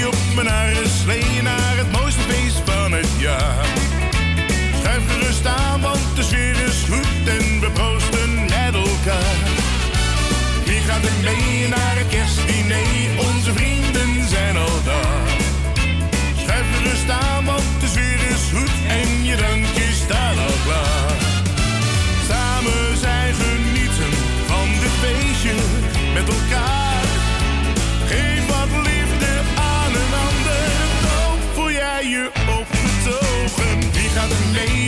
op 0.07 0.15
mijn 0.35 0.47
haren 0.47 0.89
slee 0.89 1.41
naar 1.41 1.77
het 1.77 1.91
mooiste 1.91 2.21
feest 2.21 2.61
van 2.65 2.91
het 2.91 3.07
jaar. 3.17 3.65
Schuif 4.79 5.03
gerust 5.11 5.45
aan, 5.45 5.81
want 5.81 6.15
de 6.15 6.23
sfeer 6.23 6.55
is 6.67 6.85
goed 6.89 7.27
en 7.27 7.59
we 7.59 7.69
proosten 7.73 8.39
met 8.41 8.73
elkaar. 8.73 9.35
Wie 10.65 10.79
gaat 10.79 11.03
er 11.03 11.17
mee 11.23 11.67
naar 11.67 11.95
het 11.97 12.07
kerstdiner? 12.07 12.87
Onze 13.17 13.53
vrienden 13.53 14.27
zijn 14.29 14.57
al 14.57 14.83
daar. 14.85 15.27
Schuif 16.43 16.65
gerust 16.77 17.09
aan, 17.09 17.45
want 17.45 17.62
op 34.23 34.29
mijn 34.51 34.82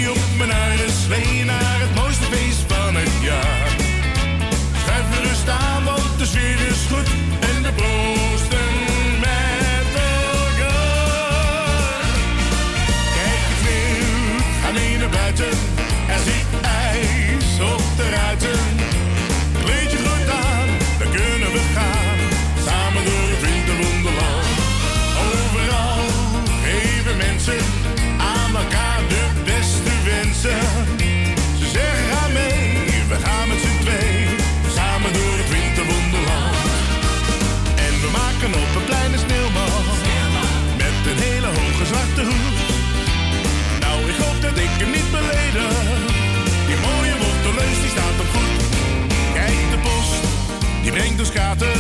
die 50.95 51.01
brengt 51.01 51.19
ons 51.19 51.31
kaarten, 51.31 51.80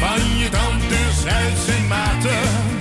van 0.00 0.38
je 0.38 0.48
tante 0.48 0.96
Zuidse 1.22 1.82
maten. 1.88 2.71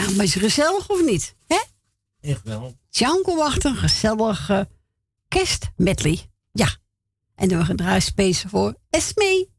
Nou, 0.00 0.14
maar 0.14 0.24
is 0.24 0.34
het 0.34 0.42
gezellig 0.42 0.88
of 0.88 1.04
niet? 1.04 1.34
Hè? 1.46 1.62
Echt 2.20 2.42
wel. 2.42 2.76
Janko 2.90 3.36
wacht 3.36 3.64
een 3.64 3.76
gezellige 3.76 4.68
kerstmedley. 5.28 6.30
Ja. 6.52 6.76
En 7.34 7.48
dan 7.48 7.66
gaan 7.66 7.76
draaien 7.76 8.02
speciaal 8.02 8.50
voor 8.50 8.74
Esmee. 8.90 9.50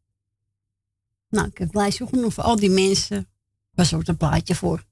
Nou, 1.29 1.47
ik 1.47 1.57
heb 1.57 1.73
lijstje 1.73 2.07
genoeg 2.07 2.33
voor 2.33 2.43
al 2.43 2.55
die 2.55 2.69
mensen. 2.69 3.29
Was 3.73 3.93
ook 3.93 4.07
een 4.07 4.17
plaatje 4.17 4.55
voor. 4.55 4.85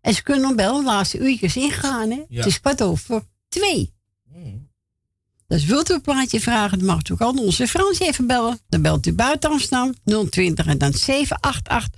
En 0.00 0.14
ze 0.14 0.22
kunnen 0.22 0.42
nog 0.42 0.54
bellen, 0.54 0.80
de 0.80 0.86
laatste 0.86 1.18
uurtjes 1.18 1.56
ingaan, 1.56 2.10
hè? 2.10 2.24
Ja. 2.28 2.36
Het 2.36 2.46
is 2.46 2.60
kwart 2.60 2.82
over 2.82 3.22
twee. 3.48 3.94
Dus 5.46 5.64
wilt 5.64 5.90
u 5.90 5.94
een 5.94 6.00
plaatje 6.00 6.40
vragen, 6.40 6.78
dan 6.78 6.86
mag 6.86 7.08
u 7.08 7.12
ook 7.12 7.20
al 7.20 7.34
onze 7.34 7.68
Fransje 7.68 8.04
even 8.04 8.26
bellen. 8.26 8.58
Dan 8.68 8.82
belt 8.82 9.06
u 9.06 9.12
buiten 9.12 9.50
Amsterdam 9.50 9.94
020 10.30 10.66
en 10.66 10.78
dan 10.78 10.92
788 10.92 11.88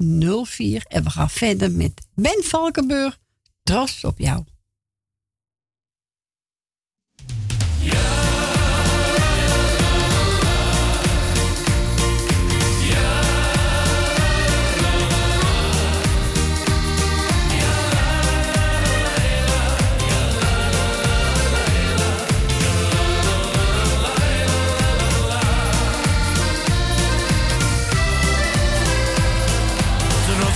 4304. 0.00 0.84
En 0.86 1.04
we 1.04 1.10
gaan 1.10 1.30
verder 1.30 1.70
met 1.72 2.06
Ben 2.14 2.44
Valkenburg. 2.44 3.18
Tros 3.62 4.04
op 4.04 4.18
jou. 4.18 4.44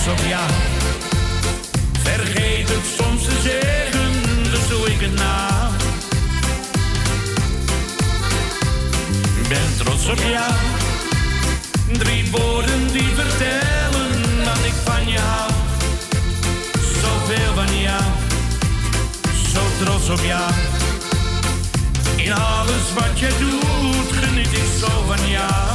Op. 0.07 0.19
Vergeet 2.03 2.69
het 2.69 2.85
soms 2.97 3.23
te 3.23 3.41
zeggen, 3.41 4.11
dus 4.43 4.67
doe 4.67 4.91
ik 4.91 4.99
het 4.99 5.15
nou. 5.15 5.71
Ben 9.49 9.77
trots 9.77 10.07
op 10.07 10.17
jou. 10.17 10.53
Drie 11.97 12.31
woorden 12.31 12.87
die 12.91 13.09
vertellen 13.15 14.43
dat 14.43 14.57
ik 14.65 14.73
van 14.83 15.07
je 15.07 15.19
hou. 15.19 15.51
Zoveel 17.01 17.53
van 17.55 17.79
jou, 17.79 18.03
zo 19.53 19.61
trots 19.83 20.09
op 20.09 20.25
jou. 20.25 20.51
In 22.15 22.33
alles 22.33 22.93
wat 22.93 23.19
je 23.19 23.29
doet, 23.39 24.23
geniet 24.23 24.51
ik 24.51 24.67
zo 24.79 25.03
van 25.07 25.29
jou. 25.29 25.74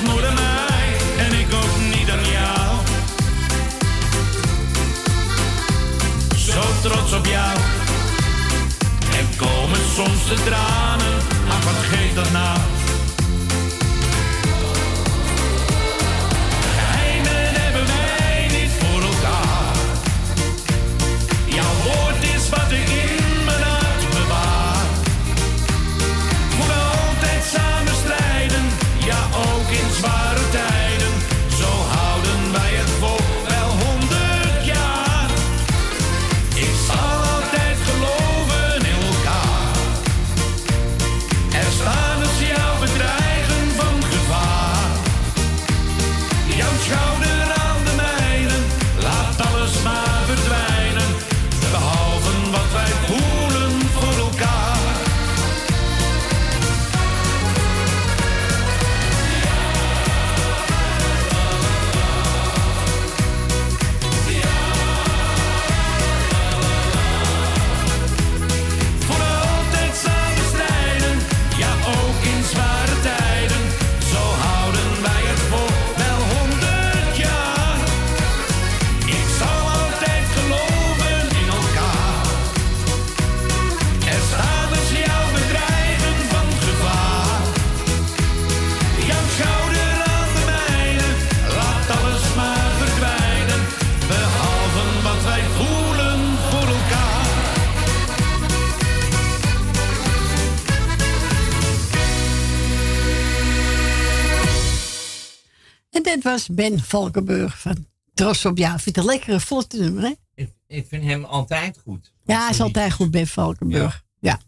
Aan 0.00 0.34
mij 0.34 0.96
en 1.24 1.38
ik 1.38 1.54
ook 1.54 1.96
niet 1.96 2.10
aan 2.10 2.30
jou. 2.30 2.86
Zo 6.36 6.60
trots 6.82 7.12
op 7.12 7.26
jou. 7.26 7.56
En 9.18 9.36
komen 9.36 9.78
soms 9.94 10.28
de 10.28 10.34
tranen, 10.44 11.16
ach 11.48 11.64
wat 11.64 11.84
geeft 11.90 12.14
dat 12.14 12.32
nou? 12.32 12.71
Het 106.12 106.22
was 106.22 106.48
Ben 106.48 106.80
Valkenburg 106.80 107.60
van 107.60 107.86
Tros 108.14 108.44
op 108.44 108.58
jou. 108.58 108.80
Vind 108.80 108.96
het 108.96 109.04
een 109.04 109.10
lekkere 109.10 109.40
vlotte 109.40 109.82
hè? 109.82 110.12
Ik, 110.34 110.52
ik, 110.66 110.86
vind 110.86 111.04
hem 111.04 111.24
altijd 111.24 111.78
goed. 111.78 112.12
Ja, 112.24 112.40
hij 112.40 112.50
is 112.50 112.60
altijd 112.60 112.92
goed, 112.92 113.10
Ben 113.10 113.26
Valkenburg. 113.26 114.04
Ja. 114.20 114.30
ja. 114.30 114.40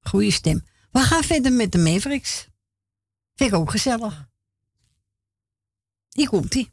Goeie 0.00 0.30
stem. 0.30 0.64
We 0.90 1.00
gaan 1.00 1.22
verder 1.22 1.52
met 1.52 1.72
de 1.72 1.78
Mavericks. 1.78 2.48
Vind 3.34 3.52
ik 3.52 3.56
ook 3.56 3.70
gezellig. 3.70 4.28
Hier 6.10 6.28
komt 6.28 6.54
hij. 6.54 6.70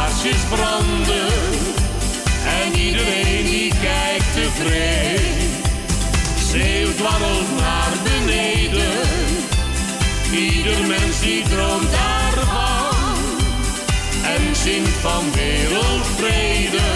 Kaarsjes 0.00 0.44
branden 0.48 1.32
en 2.46 2.78
iedereen 2.78 3.44
die 3.44 3.72
kijkt 3.82 4.32
tevreden. 4.34 5.50
Sneeuw 6.48 6.94
dwarrelt 6.94 7.56
naar 7.58 7.92
beneden, 8.02 9.00
ieder 10.32 10.86
mens 10.86 11.20
die 11.20 11.42
droomt 11.48 11.90
daarvan 11.90 13.18
en 14.24 14.56
zingt 14.56 14.96
van 15.00 15.24
wereldvrede. 15.34 16.88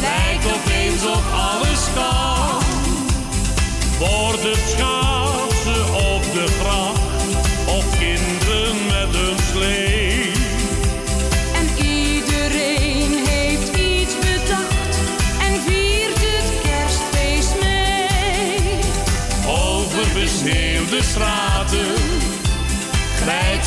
Lijkt 0.00 0.46
opeens 0.46 1.04
op 1.04 1.24
alles 1.32 1.82
kan, 1.94 2.62
wordt 3.98 4.42
het 4.42 4.68
schaatsen 4.68 5.03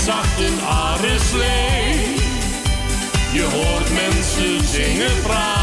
zacht 0.08 0.40
een 0.40 0.62
arreslee. 0.62 2.16
Je 3.32 3.44
hoort 3.44 3.90
mensen 3.92 4.68
zingen, 4.68 5.22
praten 5.22 5.57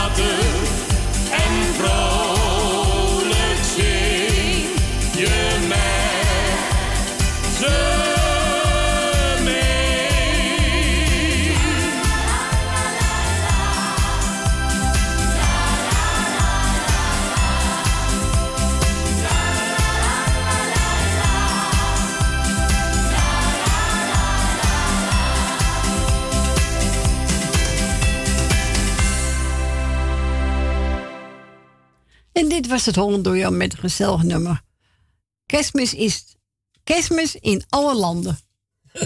En 32.35 32.49
dit 32.49 32.67
was 32.69 32.87
het 32.87 32.97
Holland 32.97 33.25
door 33.25 33.37
jou 33.37 33.55
met 33.55 33.73
een 33.73 33.79
gezellig 33.79 34.23
nummer. 34.23 34.61
Kerstmis 35.47 35.95
is 35.95 36.37
kerstmis 36.85 37.35
in 37.37 37.65
alle 37.69 37.95
landen. 37.95 38.39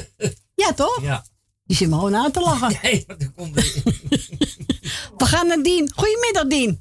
Ja, 0.54 0.72
toch? 0.72 1.02
Ja. 1.02 1.24
Je 1.64 1.74
zit 1.74 1.88
me 1.88 1.94
gewoon 1.94 2.14
aan 2.16 2.30
te 2.30 2.40
lachen. 2.40 2.78
Nee, 2.82 3.04
er 3.06 3.32
komt 3.36 3.56
er- 3.56 3.82
We 5.16 5.24
gaan 5.26 5.46
naar 5.46 5.62
Dien. 5.62 5.90
Goedemiddag, 5.94 6.46
Dien. 6.46 6.80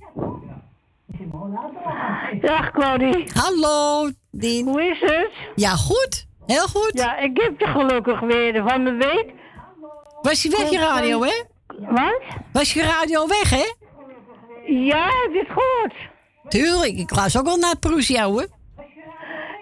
Dag 2.41 2.71
Claudie. 2.71 3.31
Hallo, 3.33 4.09
Dien. 4.31 4.65
Hoe 4.67 4.83
is 4.83 4.99
het? 4.99 5.31
Ja, 5.55 5.75
goed. 5.75 6.27
Heel 6.45 6.67
goed. 6.67 6.91
Ja, 6.93 7.17
ik 7.17 7.37
heb 7.41 7.59
je 7.59 7.65
gelukkig 7.67 8.19
weer 8.19 8.63
van 8.67 8.83
de 8.83 8.91
week. 8.91 9.31
Was 10.21 10.41
je 10.41 10.49
weg, 10.49 10.69
je 10.69 10.77
radio, 10.77 11.23
hè? 11.23 11.43
Wat? 11.67 12.21
Was 12.53 12.73
je 12.73 12.81
radio 12.81 13.27
weg, 13.27 13.49
hè? 13.49 13.73
Ja, 14.73 15.05
het 15.31 15.47
gehoord? 15.47 15.93
Tuurlijk, 16.49 16.97
ik 16.97 17.15
luister 17.15 17.39
ook 17.41 17.47
wel 17.47 17.57
naar 17.57 17.77
Perusia, 17.79 18.23
hoor. 18.25 18.47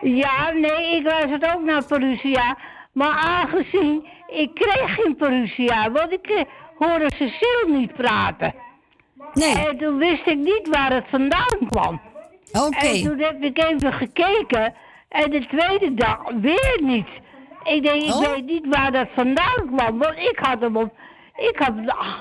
Ja, 0.02 0.52
nee, 0.52 0.96
ik 0.96 1.04
luister 1.06 1.56
ook 1.56 1.64
naar 1.64 1.86
Perusia. 1.86 2.58
Maar 2.92 3.12
aangezien, 3.18 4.06
ik 4.28 4.54
kreeg 4.54 4.96
geen 4.96 5.16
Perusia, 5.16 5.92
want 5.92 6.12
ik 6.12 6.28
eh, 6.28 6.42
hoorde 6.78 7.12
Cecile 7.16 7.66
niet 7.68 7.94
praten. 7.94 8.54
Nee. 9.34 9.68
En 9.68 9.78
toen 9.78 9.98
wist 9.98 10.26
ik 10.28 10.38
niet 10.38 10.68
waar 10.72 10.94
het 10.94 11.06
vandaan 11.10 11.58
kwam. 11.70 12.02
Oké. 12.52 12.86
En 12.88 13.02
toen 13.04 13.20
heb 13.20 13.44
ik 13.44 13.58
even 13.58 13.94
gekeken 13.94 14.74
en 15.10 15.30
de 15.32 15.46
tweede 15.48 15.94
dag 15.94 16.18
weer 16.42 16.80
niet. 16.82 17.08
Ik 17.64 17.84
denk, 17.84 18.02
ik 18.04 18.14
Oh. 18.14 18.20
weet 18.32 18.46
niet 18.46 18.66
waar 18.70 18.92
dat 18.92 19.08
vandaan 19.16 19.76
kwam, 19.76 19.98
want 19.98 20.18
ik 20.18 20.40
had 20.42 20.62
hem 20.62 20.78
op, 20.78 20.94
ik 21.36 21.56
had, 21.58 21.74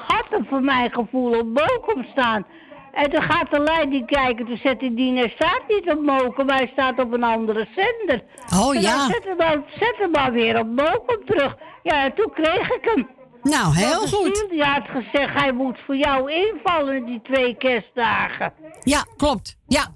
had 0.07 0.25
hem 0.31 0.47
voor 0.49 0.63
mijn 0.63 0.93
gevoel 0.93 1.39
op 1.39 1.47
Mokum 1.47 2.07
staan. 2.13 2.47
En 2.95 3.11
toen 3.11 3.23
gaat 3.23 3.51
de 3.51 3.61
leiding 3.61 4.07
kijken, 4.07 4.47
toen 4.47 4.57
zet 4.63 4.81
hij 4.81 4.95
die, 4.95 5.19
hij 5.19 5.29
staat 5.29 5.63
niet 5.69 5.91
op 5.91 6.01
Mokum, 6.01 6.49
hij 6.49 6.71
staat 6.73 6.99
op 6.99 7.13
een 7.13 7.23
andere 7.23 7.67
zender. 7.75 8.23
Oh, 8.59 8.75
ja. 8.75 8.97
dan 8.97 9.11
Zet 9.11 9.25
hem, 9.25 9.37
maar, 9.37 9.63
zet 9.79 9.95
hem 9.99 10.11
maar 10.11 10.33
weer 10.33 10.59
op 10.59 10.67
Mokum 10.67 11.25
terug. 11.25 11.57
Ja, 11.83 12.05
en 12.05 12.15
toen 12.15 12.31
kreeg 12.35 12.71
ik 12.71 12.91
hem. 12.95 13.09
Nou, 13.43 13.77
heel 13.77 13.99
Want 13.99 14.15
goed. 14.15 14.47
Die 14.51 14.63
had 14.63 14.83
gezegd, 14.89 15.41
hij 15.41 15.53
moet 15.53 15.79
voor 15.87 15.97
jou 15.97 16.33
invallen 16.33 17.05
die 17.05 17.21
twee 17.23 17.55
kerstdagen. 17.57 18.53
Ja, 18.83 19.05
klopt. 19.17 19.57
Ja. 19.67 19.93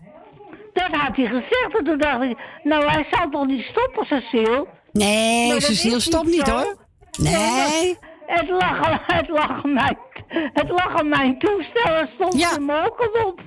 Dat 0.72 0.90
had 0.90 1.16
hij 1.16 1.26
gezegd. 1.26 1.78
En 1.78 1.84
toen 1.84 1.98
dacht 1.98 2.22
ik, 2.22 2.39
nou 2.62 2.84
hij 2.84 3.06
zal 3.10 3.31
toch 3.31 3.47
niet 3.47 3.64
stoppen, 3.64 4.06
Cecile? 4.06 4.66
Nee, 4.92 5.48
Maar 5.48 5.60
Cecile 5.60 6.00
stopt 6.00 6.26
niet, 6.26 6.48
hoor. 6.48 6.76
Nee. 7.18 7.98
Het 8.26 8.48
lag, 8.48 8.81
het 9.16 9.28
lag 9.28 9.64
mijn, 9.64 9.98
het 10.28 10.68
lag 10.68 10.97
aan 10.98 11.08
mijn 11.08 11.39
toestel. 11.39 11.94
Er 11.94 12.10
stond 12.15 12.39
Ja. 12.39 12.55
de 12.55 12.60
moken 12.60 13.26
op. 13.26 13.40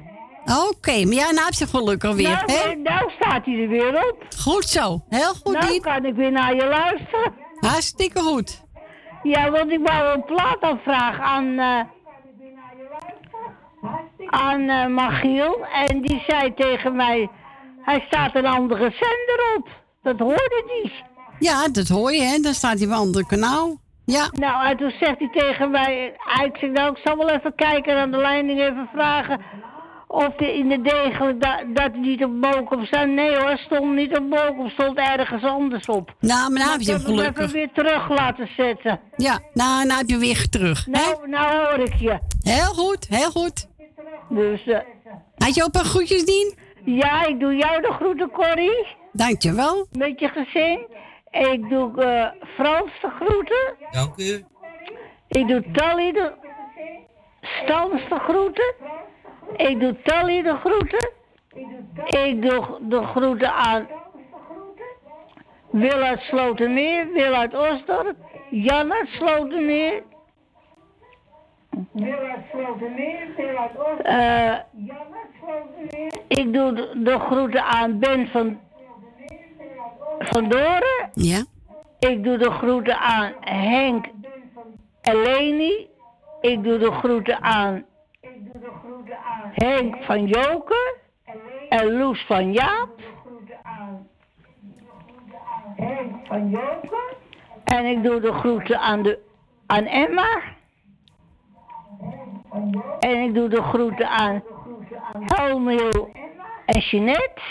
Oké, 0.69 0.91
maar 1.05 1.13
ja, 1.13 1.31
nou 1.31 1.45
heb 1.45 1.53
je 1.53 1.67
gelukkig 1.67 2.15
weer, 2.15 2.29
nou, 2.29 2.51
hè? 2.51 2.75
nou 2.75 3.11
staat 3.19 3.45
hij 3.45 3.61
er 3.61 3.67
weer 3.67 4.09
op. 4.09 4.25
Goed 4.37 4.65
zo. 4.65 5.01
Heel 5.09 5.33
goed, 5.43 5.53
Nou 5.59 5.79
kan 5.79 6.05
ik 6.05 6.15
weer 6.15 6.31
naar 6.31 6.55
je 6.55 6.65
luisteren. 6.65 7.33
Hartstikke 7.59 8.19
goed. 8.19 8.63
Ja, 9.23 9.51
want 9.51 9.71
ik 9.71 9.79
wou 9.87 10.13
een 10.15 10.23
plaat 10.25 10.61
aanvragen 10.61 11.23
aan, 11.23 11.59
eh 11.59 11.79
aan 14.29 14.69
eh, 14.69 14.87
Magiel. 14.87 15.65
En 15.73 16.01
die 16.01 16.23
zei 16.27 16.53
tegen 16.53 16.95
mij, 16.95 17.29
hij 17.81 18.03
staat 18.07 18.35
een 18.35 18.45
andere 18.45 18.91
zender 18.91 19.55
op. 19.57 19.67
Dat 20.03 20.19
hoorde 20.19 20.63
hij. 20.67 20.91
Ja, 21.39 21.67
dat 21.67 21.87
hoor 21.87 22.11
je, 22.13 22.21
hè? 22.21 22.37
Dan 22.39 22.53
staat 22.53 22.77
hij 22.77 22.87
op 22.87 22.93
een 22.93 22.97
ander 22.99 23.25
kanaal. 23.25 23.80
Ja. 24.05 24.29
Nou, 24.31 24.65
en 24.65 24.77
toen 24.77 24.91
zegt 24.99 25.19
hij 25.19 25.29
tegen 25.33 25.71
mij, 25.71 26.05
ik 26.43 26.57
zeg 26.57 26.69
nou, 26.69 26.91
ik 26.91 26.97
zal 27.03 27.17
wel 27.17 27.29
even 27.29 27.55
kijken 27.55 27.97
aan 27.97 28.11
de 28.11 28.17
leiding 28.17 28.59
even 28.59 28.89
vragen 28.93 29.41
of 30.07 30.27
hij 30.37 30.57
in 30.57 30.69
de 30.69 30.81
degelijk 30.81 31.41
dat, 31.41 31.63
dat 31.67 31.91
hij 31.91 31.99
niet 32.01 32.23
op 32.23 32.31
Mokum 32.31 32.85
staat. 32.85 33.07
Nee 33.07 33.35
hoor, 33.37 33.57
stond 33.57 33.95
niet 33.95 34.17
op 34.17 34.23
Mokum, 34.29 34.69
stond 34.69 34.97
ergens 34.97 35.43
anders 35.43 35.85
op. 35.85 36.13
Nou, 36.19 36.51
maar 36.51 36.59
nou 36.59 36.71
heb 36.71 36.81
je 36.81 36.91
hem 36.91 36.99
ik 37.01 37.07
heb 37.07 37.15
hem 37.15 37.17
gelukkig. 37.17 37.51
weer 37.51 37.69
terug 37.73 38.09
laten 38.09 38.49
zetten. 38.57 38.99
Ja, 39.17 39.39
nou, 39.53 39.85
nou 39.85 39.97
heb 39.99 40.09
je 40.09 40.17
weer 40.17 40.49
terug. 40.49 40.85
hè? 40.85 40.91
Nou, 40.91 41.29
nou 41.29 41.55
hoor 41.65 41.79
ik 41.87 41.93
je. 41.95 42.19
Heel 42.41 42.73
goed, 42.73 43.07
heel 43.09 43.31
goed. 43.31 43.67
Dus, 44.29 44.67
eh, 44.67 44.77
Had 45.37 45.55
je 45.55 45.63
ook 45.63 45.73
een 45.75 45.85
groetjes, 45.85 46.25
Dien? 46.25 46.57
ja, 46.85 47.25
ik 47.25 47.39
doe 47.39 47.55
jou 47.55 47.81
de 47.81 47.91
groeten, 47.91 48.29
Corrie. 48.31 48.85
Dankjewel. 49.11 49.87
Met 49.91 50.19
je 50.19 50.27
gezin. 50.27 50.87
Ik 51.31 51.69
doe 51.69 52.03
eh, 52.03 52.27
Frans 52.55 52.91
de 53.01 53.09
groeten. 53.09 53.75
Dank 53.91 54.17
u. 54.17 54.45
Ik 55.27 55.47
doe 55.47 55.71
Tally 55.71 56.11
de 56.11 56.33
Stans 57.41 58.09
de 58.09 58.19
groeten. 58.19 58.75
Ik 59.55 59.79
doe 59.79 60.01
Tally 60.01 60.41
de 60.41 60.55
groeten. 60.55 61.11
Ik 62.05 62.41
doe 62.41 62.77
de 62.81 63.03
groeten 63.03 63.53
aan 63.53 63.87
Wil 65.71 66.01
uit 66.01 66.19
Slotermeer, 66.19 67.11
Wil 67.11 67.33
uit 67.33 67.53
Osdorp, 67.53 68.15
Jan 68.49 68.93
uit 68.93 69.07
Slotermeer. 69.07 70.03
Wil 71.91 72.13
uit 72.13 72.45
Slotermeer, 72.51 73.27
wil 73.35 73.57
uit. 73.57 74.01
Eh, 74.01 74.57
Jan 74.71 75.13
uit 75.13 75.31
Slotermeer. 75.41 76.11
ik 76.27 76.53
doe 76.53 76.73
de, 76.73 77.01
de 77.03 77.19
groeten 77.19 77.63
aan 77.63 77.99
Ben 77.99 78.27
van, 78.27 78.59
van 80.25 80.49
Doren. 80.49 81.09
Ja. 81.13 81.43
Ik 81.99 82.23
doe 82.23 82.37
de 82.37 82.51
groeten 82.51 82.97
aan 82.99 83.33
Henk 83.39 84.05
en 85.01 85.21
Leni. 85.21 85.87
Ik 86.41 86.63
doe 86.63 86.77
de 86.77 86.91
groeten 86.91 87.41
aan 87.41 87.85
Henk 89.53 90.03
van 90.03 90.25
Joker. 90.25 90.97
En 91.69 91.97
Loes 91.97 92.25
van 92.25 92.51
Jaap. 92.51 92.89
En 97.63 97.85
ik 97.85 98.03
doe 98.03 98.19
de 98.19 98.33
groeten 98.33 98.79
aan, 98.79 99.03
de, 99.03 99.19
aan 99.65 99.85
Emma. 99.85 100.41
En 102.99 103.23
ik 103.23 103.33
doe 103.33 103.49
de 103.49 103.61
groeten 103.61 104.09
aan 104.09 104.43
Helmiel 105.19 106.11
en 106.65 106.79
Jeanette. 106.79 107.41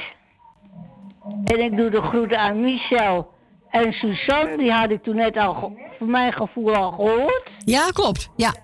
En 1.45 1.61
ik 1.61 1.77
doe 1.77 1.91
de 1.91 2.03
groeten 2.03 2.39
aan 2.39 2.61
Michel 2.61 3.31
en 3.71 3.93
Suzanne. 3.93 4.57
Die 4.57 4.73
had 4.73 4.91
ik 4.91 5.03
toen 5.03 5.17
net 5.17 5.37
al, 5.37 5.73
voor 5.99 6.07
mijn 6.07 6.33
gevoel 6.33 6.75
al 6.75 6.91
gehoord. 6.91 7.51
Ja, 7.65 7.91
klopt. 7.91 8.31
Ja. 8.37 8.55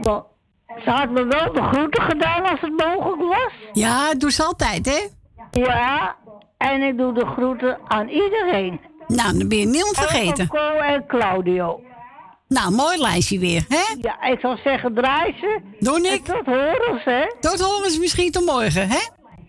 Want 0.00 0.24
ze 0.84 0.90
had 0.90 1.10
me 1.10 1.24
wel 1.24 1.52
de 1.52 1.62
groeten 1.62 2.02
gedaan 2.02 2.42
als 2.42 2.60
het 2.60 2.76
mogelijk 2.76 3.22
was. 3.22 3.52
Ja, 3.72 4.14
doe 4.14 4.32
ze 4.32 4.44
altijd, 4.44 4.86
hè? 4.86 5.08
Ja, 5.50 6.16
en 6.58 6.82
ik 6.82 6.98
doe 6.98 7.14
de 7.14 7.26
groeten 7.26 7.78
aan 7.84 8.08
iedereen. 8.08 8.80
Nou, 9.06 9.38
dan 9.38 9.48
ben 9.48 9.58
je 9.58 9.66
niemand 9.66 9.96
vergeten. 9.96 10.48
Coco 10.48 10.78
en 10.78 11.06
Claudio. 11.06 11.80
Nou, 12.48 12.72
mooi 12.72 12.98
lijstje 12.98 13.38
weer, 13.38 13.64
hè? 13.68 13.94
Ja, 14.00 14.22
ik 14.22 14.40
zou 14.40 14.58
zeggen 14.64 14.94
draai 14.94 15.34
ze. 15.40 15.60
Doe 15.78 16.00
ik. 16.00 16.24
Tot 16.24 16.46
horens, 16.46 17.04
hè? 17.04 17.26
Tot 17.40 17.60
horens 17.60 17.98
misschien 17.98 18.30
tot 18.30 18.44
morgen, 18.44 18.88
hè? 18.88 18.98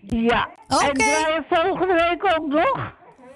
Ja. 0.06 0.48
Oké. 0.68 0.84
En 0.86 0.94
draai 0.94 1.34
je 1.34 1.42
volgende 1.48 1.94
week 1.94 2.36
ook 2.38 2.46
nog? 2.48 2.92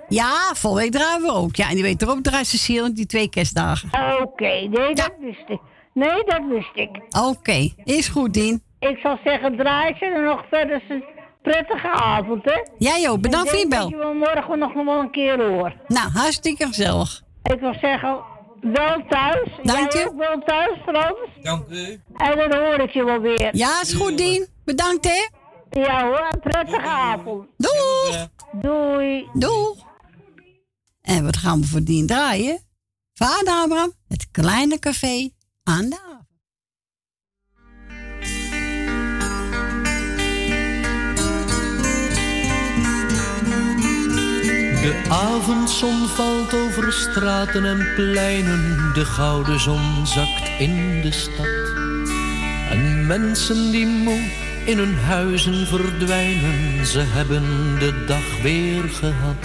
Ja, 0.08 0.54
volgende 0.54 0.84
week 0.90 0.92
draaien 0.92 1.22
we 1.22 1.32
ook. 1.32 1.56
Ja, 1.56 1.68
en 1.68 1.74
die 1.74 1.82
weet 1.82 2.02
erop 2.02 2.22
draait 2.22 2.46
Cecile 2.46 2.92
die 2.92 3.06
twee 3.06 3.28
kerstdagen. 3.30 3.90
Oké, 4.22 4.44
nee, 4.68 4.94
dat 4.94 5.12
wist 5.20 5.44
ik. 5.48 5.60
Nee, 5.94 6.24
dat 6.24 6.40
wist 6.48 6.70
ik. 6.74 6.90
Oké, 7.20 7.68
is 7.84 8.08
goed, 8.08 8.34
Dien. 8.34 8.62
Ik 8.78 8.98
zou 8.98 9.18
zeggen, 9.24 9.56
draai 9.56 9.94
ze 9.98 10.04
en 10.04 10.24
nog 10.24 10.44
verder 10.50 10.82
een 10.88 11.04
prettige 11.42 11.88
avond, 11.88 12.44
hè? 12.44 12.60
Jij 12.78 13.10
ook, 13.10 13.20
bedankt 13.20 13.48
voor 13.50 13.58
je 13.58 13.64
Ik 13.64 13.70
denk 13.70 13.82
bel. 13.90 13.90
dat 13.90 14.08
je 14.08 14.14
me 14.14 14.18
morgen 14.34 14.58
nog 14.58 14.72
wel 14.72 14.98
een 15.00 15.10
keer 15.10 15.40
hoor. 15.40 15.72
Nou, 15.86 16.10
hartstikke 16.10 16.66
gezellig. 16.66 17.22
Ik 17.42 17.60
wil 17.60 17.74
zeggen, 17.80 18.18
wel 18.60 19.02
thuis. 19.08 19.48
Dank 19.62 19.92
Jij 19.92 20.02
je. 20.02 20.08
ook 20.08 20.18
wel 20.18 20.38
thuis, 20.44 20.78
Frans. 20.86 21.18
Dank 21.42 21.68
u. 21.68 22.00
En 22.16 22.48
dan 22.50 22.58
hoor 22.64 22.78
ik 22.80 22.90
je 22.90 23.04
wel 23.04 23.20
weer. 23.20 23.56
Ja, 23.56 23.80
is 23.80 23.92
goed, 23.94 24.18
Dien. 24.18 24.46
Bedankt, 24.64 25.04
hè? 25.04 25.28
Ja 25.70 26.04
hoor, 26.04 26.28
een 26.30 26.40
prettige 26.40 26.80
avond. 26.80 27.48
Doeg! 27.56 28.28
Doei. 28.52 29.28
Doeg! 29.34 29.76
En 31.00 31.24
wat 31.24 31.36
gaan 31.36 31.60
we 31.60 31.66
voor 31.66 31.82
Dien 31.82 32.06
draaien? 32.06 32.58
Vader 33.14 33.54
Abraham, 33.54 33.92
het 34.08 34.30
kleine 34.30 34.78
café 34.78 35.30
aan 35.62 35.88
de 35.88 35.96
haven. 36.02 36.28
De 44.80 45.06
avondzon 45.08 46.06
valt 46.06 46.54
over 46.54 46.92
straten 46.92 47.64
en 47.64 47.94
pleinen, 47.94 48.92
de 48.94 49.04
gouden 49.04 49.60
zon 49.60 50.06
zakt 50.06 50.48
in 50.58 51.02
de 51.02 51.12
stad. 51.12 51.46
En 52.70 53.06
mensen 53.06 53.70
die 53.70 53.86
moe 53.86 54.49
in 54.70 54.78
hun 54.78 54.98
huizen 54.98 55.66
verdwijnen, 55.66 56.86
ze 56.86 57.00
hebben 57.00 57.42
de 57.78 58.04
dag 58.06 58.42
weer 58.42 58.82
gehad. 58.88 59.42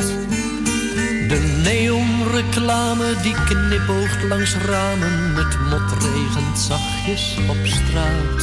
De 1.28 1.62
neonreclame 1.64 3.14
die 3.22 3.36
knipoogt 3.46 4.24
langs 4.24 4.56
ramen, 4.56 5.36
het 5.36 5.60
mot 5.70 6.04
regent 6.04 6.60
zachtjes 6.60 7.38
op 7.50 7.58
straat. 7.64 8.40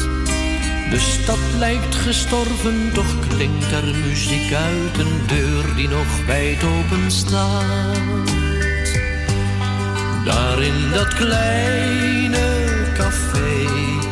De 0.91 0.99
stad 0.99 1.39
lijkt 1.59 1.95
gestorven, 1.95 2.91
toch 2.95 3.29
klinkt 3.29 3.73
er 3.73 3.95
muziek 4.07 4.53
uit 4.53 4.99
een 4.99 5.21
deur 5.27 5.75
die 5.77 5.89
nog 5.89 6.27
wijd 6.27 6.65
open 6.65 7.11
staat. 7.11 8.29
Daar 10.25 10.63
in 10.63 10.91
dat 10.91 11.15
kleine 11.15 12.45
café 12.97 14.12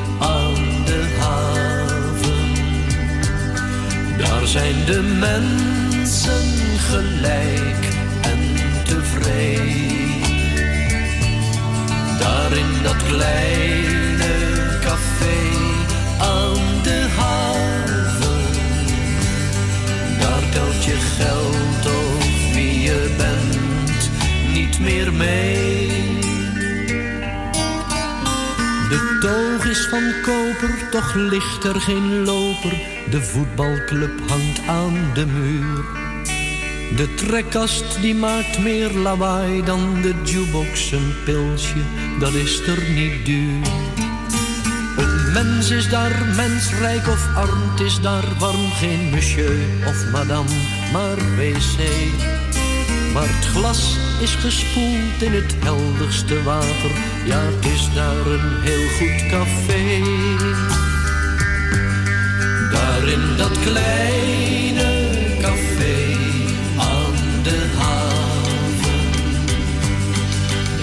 zijn 4.46 4.84
de 4.84 5.02
mensen 5.02 6.46
gelijk 6.78 7.84
en 8.20 8.38
tevreden. 8.84 10.20
Daar 12.18 12.52
in 12.52 12.82
dat 12.82 12.96
kleine 12.96 14.32
café 14.80 15.38
aan 16.18 16.82
de 16.82 17.06
haven. 17.16 18.42
Daar 20.20 20.42
telt 20.52 20.84
je 20.84 20.96
geld 21.18 21.86
of 21.86 22.54
wie 22.54 22.80
je 22.80 23.14
bent 23.16 24.10
niet 24.52 24.80
meer 24.80 25.12
mee. 25.12 25.69
Toog 29.20 29.65
is 29.65 29.86
van 29.86 30.12
koper, 30.23 30.89
toch 30.90 31.15
ligt 31.15 31.65
er 31.65 31.81
geen 31.81 32.24
loper. 32.24 32.73
De 33.10 33.23
voetbalclub 33.23 34.20
hangt 34.28 34.60
aan 34.66 35.10
de 35.15 35.26
muur. 35.26 35.84
De 36.97 37.15
trekkast 37.15 38.00
die 38.00 38.15
maakt 38.15 38.58
meer 38.58 38.90
lawaai 38.92 39.65
dan 39.65 40.02
de 40.02 40.15
jukebox. 40.24 40.92
Een 40.92 41.15
pilsje, 41.24 41.82
dat 42.18 42.34
is 42.34 42.60
er 42.66 42.90
niet 42.90 43.26
duur. 43.26 43.66
Een 44.97 45.32
mens 45.32 45.70
is 45.70 45.89
daar 45.89 46.24
mensrijk 46.36 47.08
of 47.08 47.26
arm, 47.34 47.84
is 47.84 48.00
daar 48.00 48.24
warm. 48.39 48.70
Geen 48.70 49.10
monsieur 49.10 49.58
of 49.86 50.10
madame, 50.12 50.50
maar 50.92 51.16
wc. 51.36 51.78
Maar 53.12 53.28
het 53.28 53.47
glas 53.47 53.97
is 54.20 54.34
gespoeld 54.34 55.22
in 55.22 55.32
het 55.32 55.55
helderste 55.58 56.42
water. 56.42 56.90
Ja, 57.24 57.39
het 57.39 57.64
is 57.64 57.89
daar 57.94 58.26
een 58.26 58.62
heel 58.62 58.89
goed 58.98 59.26
café. 59.28 60.02
Daar 62.72 63.08
in 63.08 63.36
dat 63.36 63.58
kleine 63.58 65.08
café 65.40 66.16
aan 66.76 67.42
de 67.42 67.66
haven. 67.78 69.00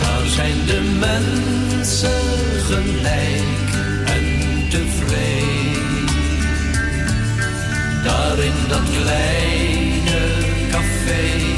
Daar 0.02 0.28
zijn 0.28 0.66
de 0.66 0.96
mensen 1.00 2.22
gelijk 2.68 3.70
en 4.06 4.26
tevreden. 4.70 6.06
Daar 8.04 8.40
in 8.40 8.54
dat 8.68 8.90
kleine 9.04 10.20
café 10.72 11.57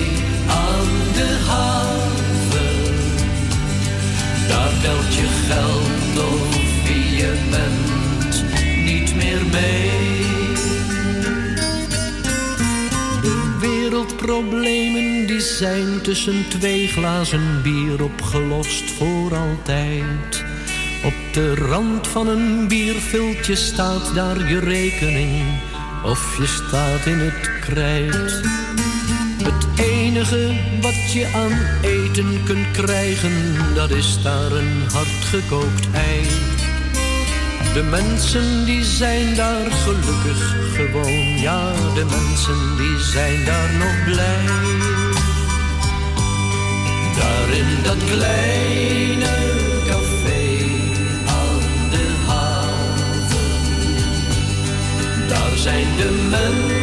telt 4.82 5.14
je 5.16 5.28
geld 5.48 6.28
of 6.32 6.88
wie 6.88 7.18
je 7.18 7.34
bent 7.50 8.44
niet 8.86 9.16
meer 9.16 9.46
mee. 9.52 9.90
De 13.22 13.58
wereldproblemen 13.60 15.28
die 15.28 15.42
zijn 15.42 16.02
tussen 16.02 16.50
twee 16.50 16.88
glazen 16.88 17.62
bier 17.62 18.04
opgelost 18.04 18.92
voor 18.92 19.36
altijd. 19.36 20.44
Op 21.04 21.34
de 21.34 21.56
rand 21.56 22.08
van 22.08 22.28
een 22.28 22.68
bierviltje 22.68 23.56
staat 23.56 24.16
daar 24.16 24.50
je 24.50 24.60
rekening 24.60 25.44
of 26.04 26.38
je 26.38 26.48
staat 26.48 27.06
in 27.06 27.20
het 27.20 27.60
krijt. 27.60 28.42
Het 29.52 29.80
enige 29.80 30.54
wat 30.82 31.12
je 31.14 31.28
aan 31.34 31.58
eten 31.82 32.44
kunt 32.44 32.72
krijgen, 32.72 33.56
dat 33.76 33.90
is 33.90 34.22
daar 34.24 34.52
een 34.52 34.84
hardgekookt 34.94 35.88
ei. 35.94 36.28
De 37.74 37.84
mensen 37.84 38.66
die 38.66 38.84
zijn 38.84 39.36
daar 39.36 39.72
gelukkig 39.72 40.56
gewoon, 40.74 41.40
ja, 41.40 41.74
de 41.94 42.06
mensen 42.06 42.78
die 42.78 43.00
zijn 43.00 43.46
daar 43.46 43.72
nog 43.74 44.04
blij. 44.04 44.46
Daar 47.16 47.50
in 47.58 47.84
dat 47.84 47.98
kleine 48.12 49.30
café 49.88 50.58
aan 51.26 51.90
de 51.92 52.08
haven, 52.28 53.38
daar 55.28 55.58
zijn 55.58 55.88
de 55.98 56.28
mensen 56.30 56.79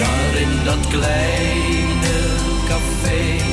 daar 0.00 0.34
in 0.40 0.64
dat 0.64 0.86
kleine 0.88 2.36
café. 2.68 3.49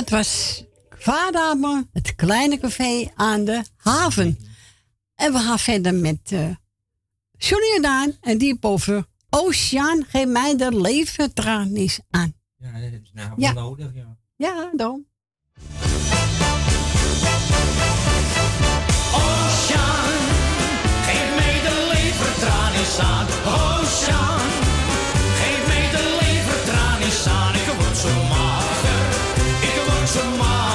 het 0.00 0.10
was 0.10 0.64
Kwaadame, 0.88 1.86
het 1.92 2.14
kleine 2.14 2.58
café 2.58 3.10
aan 3.14 3.44
de 3.44 3.64
haven. 3.76 4.38
En 5.14 5.32
we 5.32 5.38
gaan 5.38 5.58
verder 5.58 5.94
met 5.94 6.30
uh, 6.32 6.54
Johnny 7.38 7.80
Daan 7.80 8.16
en 8.20 8.38
die 8.38 8.58
boven 8.58 9.06
Oceaan. 9.30 10.04
Geef 10.08 10.26
mij 10.26 10.56
de 10.56 10.80
levertranis 10.80 12.00
aan. 12.10 12.34
Ja, 12.56 12.72
dat 12.72 12.92
is 13.02 13.10
nou 13.14 13.52
nodig, 13.54 13.94
ja. 13.94 14.16
Ja, 14.36 14.70
dan. 14.72 15.04
Oceaan, 19.14 20.18
geef 21.06 21.34
mij 21.36 21.60
de 21.62 21.88
levertranis 21.92 22.98
aan. 22.98 23.26
Oceaan, 23.26 24.40
geef 25.40 25.66
mij 25.66 25.90
de 25.90 26.18
levertranis 26.20 27.26
aan. 27.26 27.59
There's 30.12 30.26
a. 30.26 30.69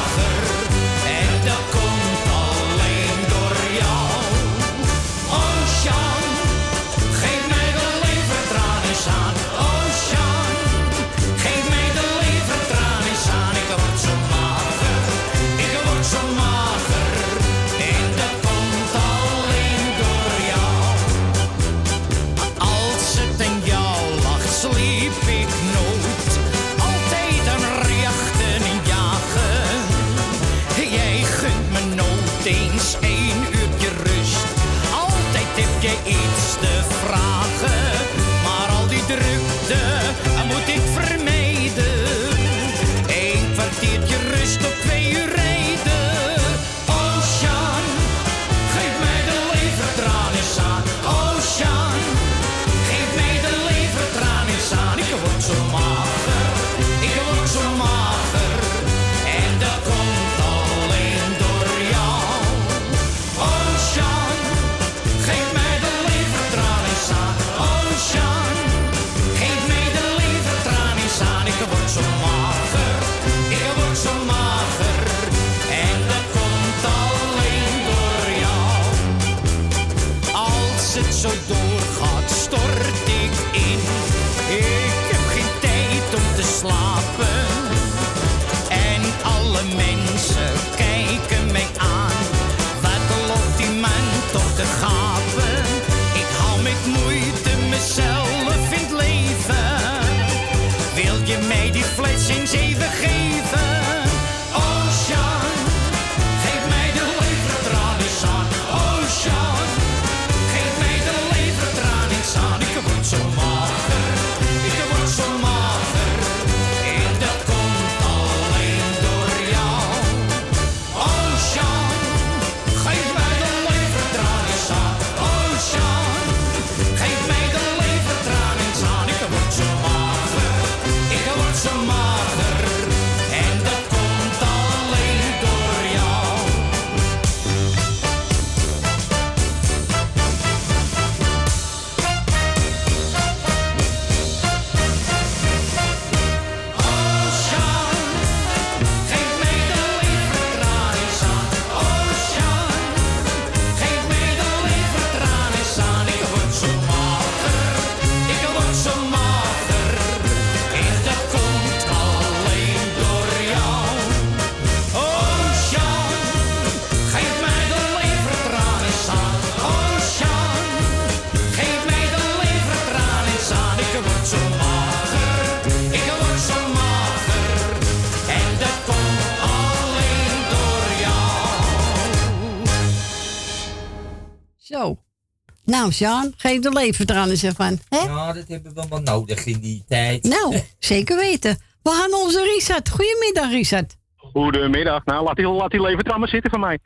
Nou, 185.76 185.92
Sjaan, 185.92 186.34
geef 186.38 186.60
de 186.62 186.72
leven 186.72 187.10
eraan 187.10 187.30
en 187.30 187.38
zeg 187.38 187.54
van. 187.56 187.80
Hè? 187.90 187.98
Ja, 187.98 188.34
dat 188.34 188.48
hebben 188.48 188.74
we 188.74 188.86
wel 188.90 189.00
nodig 189.00 189.46
in 189.46 189.60
die 189.60 189.84
tijd. 189.88 190.24
Nou, 190.24 190.62
zeker 190.80 191.18
weten. 191.18 191.58
We 191.84 191.90
gaan 191.90 192.14
onze 192.14 192.44
Richard. 192.44 192.90
Goedemiddag, 192.90 193.50
Richard. 193.52 193.98
Goedemiddag. 194.16 195.06
Nou, 195.06 195.24
laat 195.24 195.36
die, 195.36 195.48
laat 195.48 195.72
die 195.72 196.18
maar 196.18 196.28
zitten 196.28 196.52
van 196.52 196.60
mij. 196.60 196.80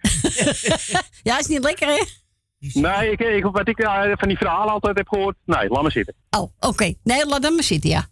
ja, 1.29 1.39
is 1.39 1.47
niet 1.47 1.63
lekker, 1.63 1.87
hè? 1.87 2.03
Nee, 2.79 3.11
ik, 3.11 3.19
ik, 3.19 3.43
wat 3.43 3.67
ik 3.67 3.79
eh, 3.79 4.11
van 4.13 4.27
die 4.27 4.37
verhalen 4.37 4.73
altijd 4.73 4.97
heb 4.97 5.07
gehoord. 5.07 5.35
Nee, 5.45 5.69
laat 5.69 5.81
maar 5.81 5.91
zitten. 5.91 6.15
Oh, 6.29 6.51
oké. 6.59 6.93
Nee, 7.03 7.25
laat 7.25 7.43
hem 7.43 7.53
maar 7.53 7.63
zitten, 7.63 7.89
ja. 7.89 8.05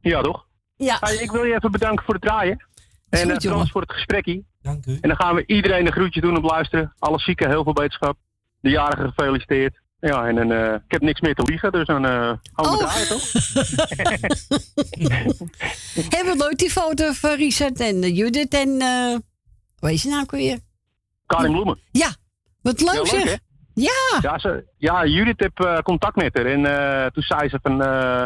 Ja, 0.00 0.20
toch? 0.20 0.46
Ja. 0.76 1.08
Ik 1.20 1.30
wil 1.30 1.44
je 1.44 1.54
even 1.54 1.70
bedanken 1.70 2.04
voor 2.04 2.14
het 2.14 2.22
draaien. 2.22 2.66
En 3.08 3.30
goed, 3.30 3.44
uh, 3.44 3.64
voor 3.66 3.80
het 3.80 3.92
gesprekje. 3.92 4.42
Dank 4.62 4.86
u. 4.86 4.98
En 5.00 5.08
dan 5.08 5.16
gaan 5.16 5.34
we 5.34 5.46
iedereen 5.46 5.86
een 5.86 5.92
groetje 5.92 6.20
doen 6.20 6.36
op 6.36 6.44
luisteren. 6.44 6.92
Alle 6.98 7.18
zieken, 7.18 7.48
heel 7.48 7.64
veel 7.64 7.74
wetenschap. 7.74 8.16
De 8.60 8.70
jarige 8.70 9.12
gefeliciteerd. 9.14 9.80
Ja, 10.00 10.26
en 10.26 10.34
dan, 10.34 10.52
eh, 10.52 10.72
ik 10.74 10.80
heb 10.88 11.00
niks 11.00 11.20
meer 11.20 11.34
te 11.34 11.42
liegen, 11.42 11.72
dus 11.72 11.86
dan 11.86 12.04
eh 12.04 12.10
gaan 12.12 12.38
we 12.54 12.62
Oh. 12.68 12.78
draaien, 12.78 13.08
toch? 13.08 13.22
Hebben 16.16 16.36
we 16.36 16.44
leuk 16.48 16.58
die 16.58 16.70
foto 16.70 17.12
van 17.12 17.34
Richard 17.36 17.80
en 17.80 18.02
eh, 18.02 18.16
Judith 18.16 18.54
en... 18.54 18.80
eh 18.80 19.16
hoe 19.78 19.92
is 19.92 20.02
je 20.02 20.08
nou 20.08 20.22
ook 20.22 20.30
weer? 20.30 20.58
Karin 21.26 21.52
Bloemen. 21.52 21.78
Ja, 21.90 22.08
wat 22.62 22.80
leuk 22.80 22.94
Ja, 22.94 23.04
zeg. 23.04 23.24
hè? 23.24 23.34
Ja. 23.74 24.18
Ja, 24.20 24.38
ze, 24.38 24.64
ja 24.76 25.06
Judith 25.06 25.50
eh, 25.54 25.78
contact 25.78 26.16
met 26.16 26.36
haar. 26.36 26.46
En 26.46 26.66
eh, 26.66 27.06
toen 27.10 27.22
zei 27.22 27.48
ze 27.48 27.58
van... 27.62 27.82
eh, 27.82 28.24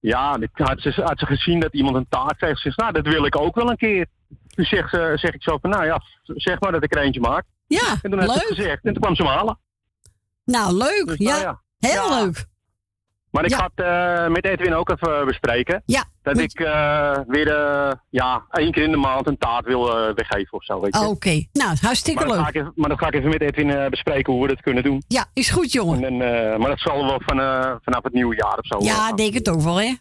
ja, 0.00 0.38
had 0.52 0.80
ze, 0.80 0.92
had 1.02 1.18
ze 1.18 1.26
gezien 1.26 1.60
dat 1.60 1.72
iemand 1.74 1.96
een 1.96 2.06
taart 2.08 2.36
kreeg. 2.36 2.56
Ze 2.56 2.62
zegt, 2.62 2.78
nou, 2.78 2.92
dat 2.92 3.06
wil 3.06 3.24
ik 3.24 3.38
ook 3.40 3.54
wel 3.54 3.70
een 3.70 3.76
keer. 3.76 4.06
Toen 4.54 4.64
zeg, 4.64 4.88
ze, 4.88 5.12
zeg 5.14 5.32
ik 5.34 5.42
zo 5.42 5.58
van, 5.60 5.70
nou 5.70 5.84
ja, 5.84 6.00
zeg 6.22 6.60
maar 6.60 6.72
dat 6.72 6.84
ik 6.84 6.94
er 6.94 7.02
eentje 7.02 7.20
maak. 7.20 7.44
Ja, 7.66 7.96
En 8.02 8.10
toen 8.10 8.20
heeft 8.20 8.32
ze 8.32 8.38
leuk. 8.38 8.48
het 8.48 8.56
gezegd. 8.58 8.84
En 8.84 8.92
toen 8.92 9.02
kwam 9.02 9.14
ze 9.14 9.22
me 9.22 9.28
halen. 9.28 9.58
Nou, 10.44 10.72
leuk. 10.76 11.04
Dus, 11.06 11.16
ja. 11.18 11.30
nou 11.36 11.42
ja. 11.42 11.62
Heel 11.78 12.08
leuk. 12.24 12.44
Maar 13.30 13.44
ik 13.44 13.54
ga 13.54 13.70
het 13.74 13.84
eh, 13.86 14.32
met 14.32 14.44
Edwin 14.44 14.74
ook 14.74 14.90
even 14.90 15.26
bespreken. 15.26 15.82
Ja. 15.86 16.04
Dat 16.22 16.38
ik 16.38 16.60
eh, 16.60 17.18
weer 17.26 17.48
eh, 17.56 17.92
ja, 18.10 18.44
één 18.50 18.72
keer 18.72 18.82
in 18.82 18.90
de 18.90 18.96
maand 18.96 19.26
een 19.26 19.38
taart 19.38 19.64
wil 19.66 19.96
eh, 19.98 20.14
weggeven 20.14 20.52
of 20.52 20.64
zo. 20.64 20.80
Weet 20.80 20.94
je. 20.96 21.06
Oké, 21.06 21.44
nou, 21.52 21.76
hartstikke 21.80 22.24
maar, 22.26 22.36
leuk. 22.36 22.54
even, 22.54 22.72
maar 22.74 22.88
dan 22.88 22.98
ga 22.98 23.06
ik 23.06 23.14
even 23.14 23.28
met 23.30 23.40
Edwin 23.40 23.70
eh, 23.70 23.88
bespreken 23.88 24.32
hoe 24.32 24.42
we 24.42 24.48
dat 24.48 24.60
kunnen 24.60 24.82
doen. 24.82 25.02
Ja, 25.08 25.26
is 25.32 25.50
goed, 25.50 25.72
jongen. 25.72 26.04
En, 26.04 26.12
eh, 26.52 26.58
maar 26.58 26.68
dat 26.68 26.80
zal 26.80 27.04
wel 27.04 27.20
van, 27.24 27.40
eh, 27.40 27.74
vanaf 27.82 28.02
het 28.02 28.12
nieuwe 28.12 28.34
jaar 28.36 28.58
of 28.58 28.66
zo. 28.66 28.78
Ja, 28.80 29.08
eh, 29.08 29.14
denk 29.14 29.34
het 29.34 29.48
ook 29.48 29.60
wel, 29.60 29.80
hè? 29.80 29.94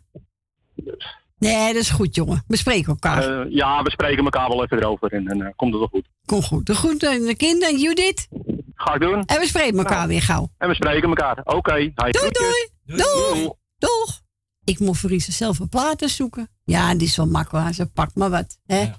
Nee, 1.37 1.73
dat 1.73 1.81
is 1.81 1.89
goed, 1.89 2.15
jongen. 2.15 2.43
We 2.47 2.57
spreken 2.57 2.87
elkaar. 2.87 3.41
eh, 3.41 3.45
ja, 3.51 3.81
we 3.81 3.91
spreken 3.91 4.23
elkaar 4.23 4.47
wel 4.47 4.63
even 4.63 4.77
erover 4.77 5.11
en 5.13 5.23
dan 5.25 5.41
eh, 5.41 5.49
komt 5.55 5.71
het 5.71 5.79
wel 5.79 5.89
goed. 5.91 6.07
Kom 6.25 6.41
goed. 6.41 6.65
De 6.65 6.75
groeten 6.75 7.09
aan 7.11 7.25
de 7.25 7.35
kinderen, 7.35 7.79
Judith. 7.79 8.27
Ga 8.75 8.93
ik 8.93 9.01
doen. 9.01 9.25
En 9.25 9.39
we 9.39 9.45
spreken 9.47 9.77
elkaar 9.77 9.95
Nou. 9.97 10.07
weer 10.07 10.21
gauw. 10.21 10.49
En 10.57 10.67
we 10.67 10.75
spreken 10.75 11.09
elkaar. 11.09 11.41
Oké. 11.43 11.71
Hey, 11.73 11.91
Doei, 11.93 12.11
groetjes. 12.11 12.67
doei. 12.85 13.01
Doeg. 13.01 13.53
Doeg. 13.77 14.21
Ik 14.63 14.79
moet 14.79 14.97
voor 14.97 15.09
Risa 15.09 15.31
zelf 15.31 15.59
een 15.59 15.69
platen 15.69 16.09
zoeken. 16.09 16.49
Ja, 16.63 16.95
die 16.95 17.07
is 17.07 17.15
wel 17.15 17.27
makkelijk. 17.27 17.75
Ze 17.75 17.85
pakt 17.85 18.15
maar 18.15 18.29
wat. 18.29 18.57
Hè? 18.65 18.91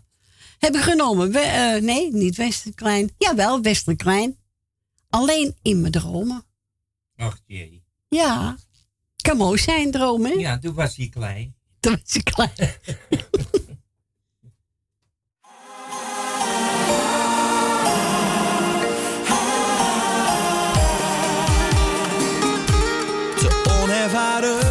Heb 0.59 0.75
ik 0.75 0.81
genomen. 0.81 1.31
We, 1.33 1.39
eh, 1.39 1.83
nee, 1.83 2.13
niet 2.13 2.37
Westerklein. 2.37 3.11
Jawel, 3.19 3.63
Westerklein. 3.63 4.37
Alleen 5.11 5.57
in 5.63 5.81
mijn 5.81 5.93
dromen. 5.93 6.45
Ach 7.17 7.39
jee. 7.47 7.85
Ja. 8.09 8.57
Kan 9.23 9.37
mooi 9.37 9.59
zijn, 9.59 9.91
dromen. 9.91 10.31
hè? 10.31 10.37
Ja, 10.37 10.59
toen 10.59 10.75
was 10.75 10.97
hij 10.97 11.09
klein. 11.09 11.55
Toen 11.81 11.99
was 12.05 12.15
ik 12.17 12.25
klein. 12.25 12.51
provider. 24.15 24.64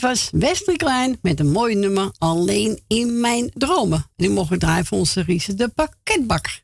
Dat 0.00 0.10
was 0.10 0.30
Wesley 0.32 0.76
Klein 0.76 1.18
met 1.22 1.40
een 1.40 1.50
mooi 1.50 1.74
nummer 1.74 2.10
Alleen 2.18 2.80
in 2.86 3.20
mijn 3.20 3.50
dromen. 3.54 3.98
En 3.98 4.10
die 4.16 4.30
mogen 4.30 4.58
draaien 4.58 4.84
voor 4.84 4.98
onze 4.98 5.22
Riese 5.22 5.54
de 5.54 5.68
pakketbakker. 5.68 6.62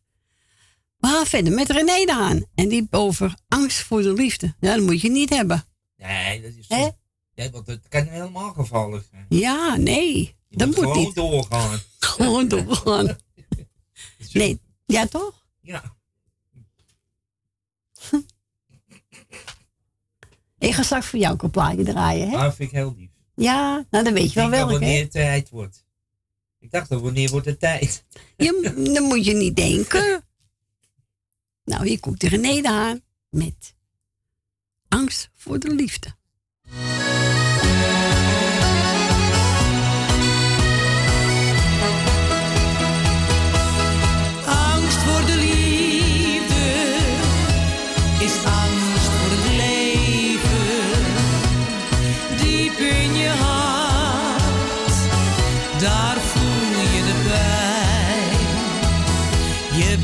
We 0.96 1.06
gaan 1.06 1.26
verder 1.26 1.52
met 1.52 1.70
René 1.70 2.04
de 2.04 2.12
Haan. 2.12 2.44
En 2.54 2.68
die 2.68 2.86
over 2.90 3.34
angst 3.48 3.78
voor 3.78 4.02
de 4.02 4.12
liefde. 4.12 4.54
Ja, 4.60 4.74
dat 4.74 4.84
moet 4.84 5.00
je 5.00 5.10
niet 5.10 5.30
hebben. 5.30 5.64
Nee, 5.96 6.42
dat 6.42 6.52
is 6.54 6.66
zo. 6.66 6.96
Ja, 7.34 7.50
want 7.50 7.66
het 7.66 7.88
kan 7.88 8.06
helemaal 8.06 8.52
gevallen 8.52 9.04
zijn. 9.10 9.26
Ja, 9.28 9.76
nee. 9.76 10.36
Je 10.48 10.56
dat 10.56 10.66
moet 10.66 10.76
moet 10.76 10.84
gewoon 10.84 11.04
niet. 11.04 11.14
doorgaan. 11.14 11.78
Gewoon 11.98 12.48
doorgaan. 12.48 13.16
Nee, 14.32 14.60
ja 14.86 15.06
toch? 15.06 15.46
Ja. 15.60 15.96
Ik 20.58 20.74
ga 20.74 20.82
straks 20.82 21.06
voor 21.06 21.18
jou 21.18 21.34
ook 21.34 21.42
een 21.42 21.50
plaatje 21.50 21.84
draaien, 21.84 22.30
hè? 22.30 22.38
Dat 22.38 22.54
vind 22.54 22.68
ik 22.70 22.76
heel 22.76 22.94
lief. 22.96 23.05
Ja, 23.36 23.86
nou 23.90 24.04
dan 24.04 24.12
weet 24.12 24.32
je 24.32 24.40
wel 24.40 24.50
welke, 24.50 24.72
wanneer 24.72 25.02
het 25.02 25.10
tijd 25.10 25.48
wordt. 25.48 25.84
Ik 26.58 26.70
dacht 26.70 26.88
dat 26.88 27.00
wanneer 27.00 27.30
wordt 27.30 27.46
het 27.46 27.60
tijd? 27.60 28.04
Je, 28.36 28.90
dan 28.94 29.02
moet 29.02 29.24
je 29.24 29.34
niet 29.34 29.56
denken. 29.56 30.24
Nou, 31.64 31.86
hier 31.88 32.00
komt 32.00 32.20
de 32.20 32.28
René 32.28 32.60
de 32.60 32.68
Haan 32.68 33.02
met 33.30 33.74
angst 34.88 35.30
voor 35.34 35.58
de 35.58 35.74
liefde. 35.74 36.15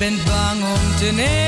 Bent 0.03 0.25
bang 0.25 0.63
om 0.63 0.97
te 0.99 1.13
nemen, 1.13 1.42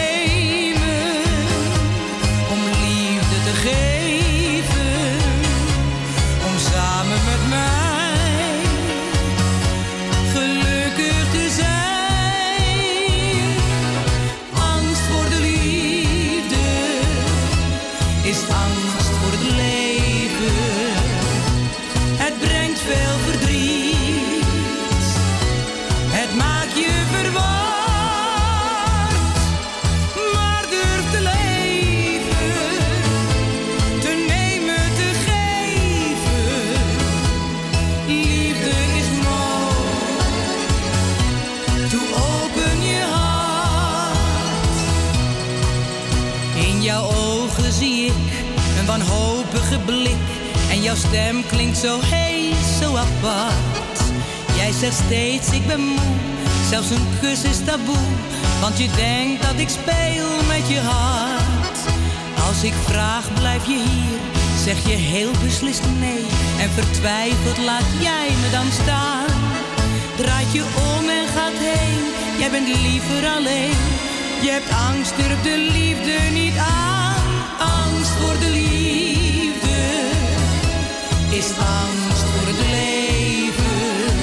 stem 51.15 51.47
klinkt 51.47 51.79
zo 51.79 51.99
hees, 52.03 52.79
zo 52.81 52.97
apart. 52.97 53.99
Jij 54.57 54.73
zegt 54.73 55.01
steeds 55.07 55.53
ik 55.53 55.67
ben 55.67 55.81
moe, 55.81 56.17
zelfs 56.69 56.91
een 56.91 57.07
kus 57.21 57.45
is 57.45 57.65
taboe. 57.65 58.07
Want 58.61 58.79
je 58.79 58.89
denkt 58.97 59.43
dat 59.43 59.59
ik 59.59 59.69
speel 59.69 60.31
met 60.49 60.69
je 60.69 60.81
hart. 60.81 61.79
Als 62.49 62.63
ik 62.63 62.73
vraag 62.87 63.35
blijf 63.35 63.67
je 63.67 63.83
hier, 63.89 64.19
zeg 64.65 64.87
je 64.87 64.97
heel 64.97 65.31
beslist 65.45 65.83
nee. 66.01 66.25
En 66.59 66.71
vertwijfeld 66.71 67.59
laat 67.59 67.89
jij 68.01 68.29
me 68.41 68.51
dan 68.51 68.71
staan. 68.83 69.35
Draait 70.17 70.53
je 70.53 70.65
om 70.95 71.09
en 71.09 71.27
gaat 71.37 71.59
heen, 71.71 72.05
jij 72.39 72.51
bent 72.51 72.69
liever 72.69 73.27
alleen. 73.37 73.81
Je 74.43 74.51
hebt 74.51 74.71
angst, 74.89 75.17
durf 75.17 75.43
de 75.43 75.71
liefde 75.73 76.17
niet 76.33 76.57
aan. 76.57 77.25
Angst 77.59 78.11
voor 78.21 78.39
de 78.39 78.51
liefde 78.51 79.14
is 81.37 81.51
angst 81.59 82.25
voor 82.33 82.47
het 82.47 82.61
leven. 82.71 84.17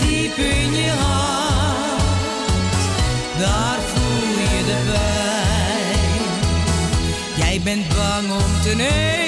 Diep 0.00 0.36
in 0.36 0.74
je 0.74 0.90
hart, 0.90 2.02
daar 3.38 3.78
voel 3.92 4.28
je 4.42 4.64
de 4.66 4.78
pijn. 4.92 6.22
Jij 7.36 7.60
bent 7.64 7.88
bang 7.88 8.30
om 8.30 8.60
te 8.62 8.74
nemen, 8.74 9.19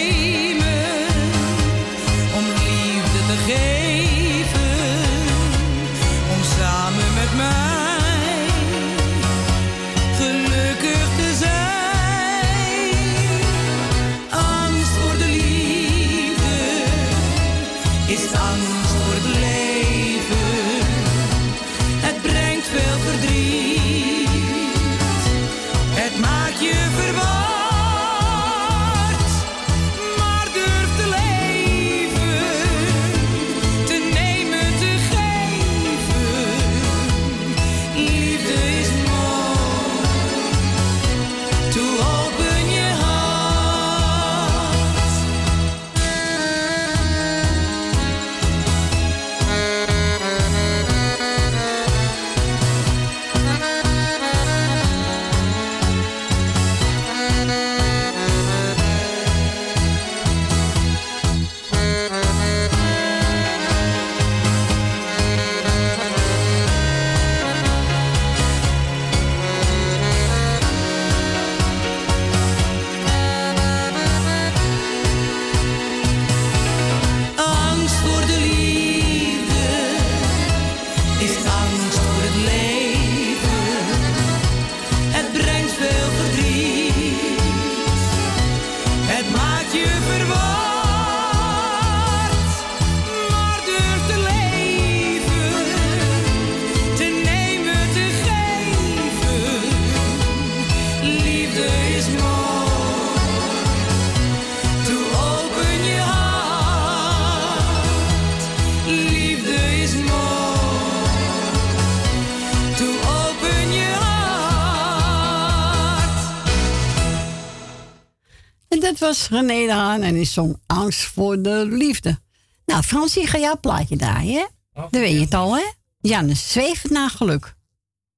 was 119.13 119.29
René 119.29 119.67
de 119.67 119.73
Haan 119.73 120.03
en 120.03 120.15
die 120.15 120.25
zong 120.25 120.59
Angst 120.67 121.01
voor 121.01 121.43
de 121.43 121.67
liefde. 121.71 122.21
Nou, 122.65 122.83
Fransie, 122.83 123.27
ga 123.27 123.39
jouw 123.39 123.59
plaatje 123.61 123.97
draaien, 123.97 124.35
hè? 124.35 124.45
Oh, 124.83 124.91
Dan 124.91 125.01
weet 125.01 125.13
je 125.13 125.21
het 125.21 125.35
al, 125.35 125.57
hè? 125.57 125.65
Jannes, 126.01 126.53
zweven 126.53 126.93
naar 126.93 127.11
geluk. 127.11 127.55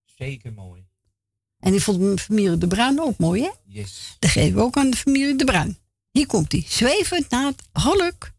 Zeker 0.04 0.52
mooi. 0.52 0.86
En 1.58 1.70
die 1.70 1.82
vond 1.82 2.00
de 2.00 2.18
familie 2.18 2.58
De 2.58 2.66
Bruin 2.66 3.00
ook 3.00 3.18
mooi, 3.18 3.42
hè? 3.42 3.50
Yes. 3.66 4.16
Dat 4.18 4.30
geven 4.30 4.54
we 4.54 4.62
ook 4.62 4.76
aan 4.76 4.90
de 4.90 4.96
familie 4.96 5.36
De 5.36 5.44
Bruin. 5.44 5.78
Hier 6.10 6.26
komt 6.26 6.52
hij. 6.52 6.64
Zwevend 6.68 7.30
naar 7.30 7.46
het 7.46 7.62
geluk. 7.72 8.32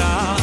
Mooiste 0.00 0.39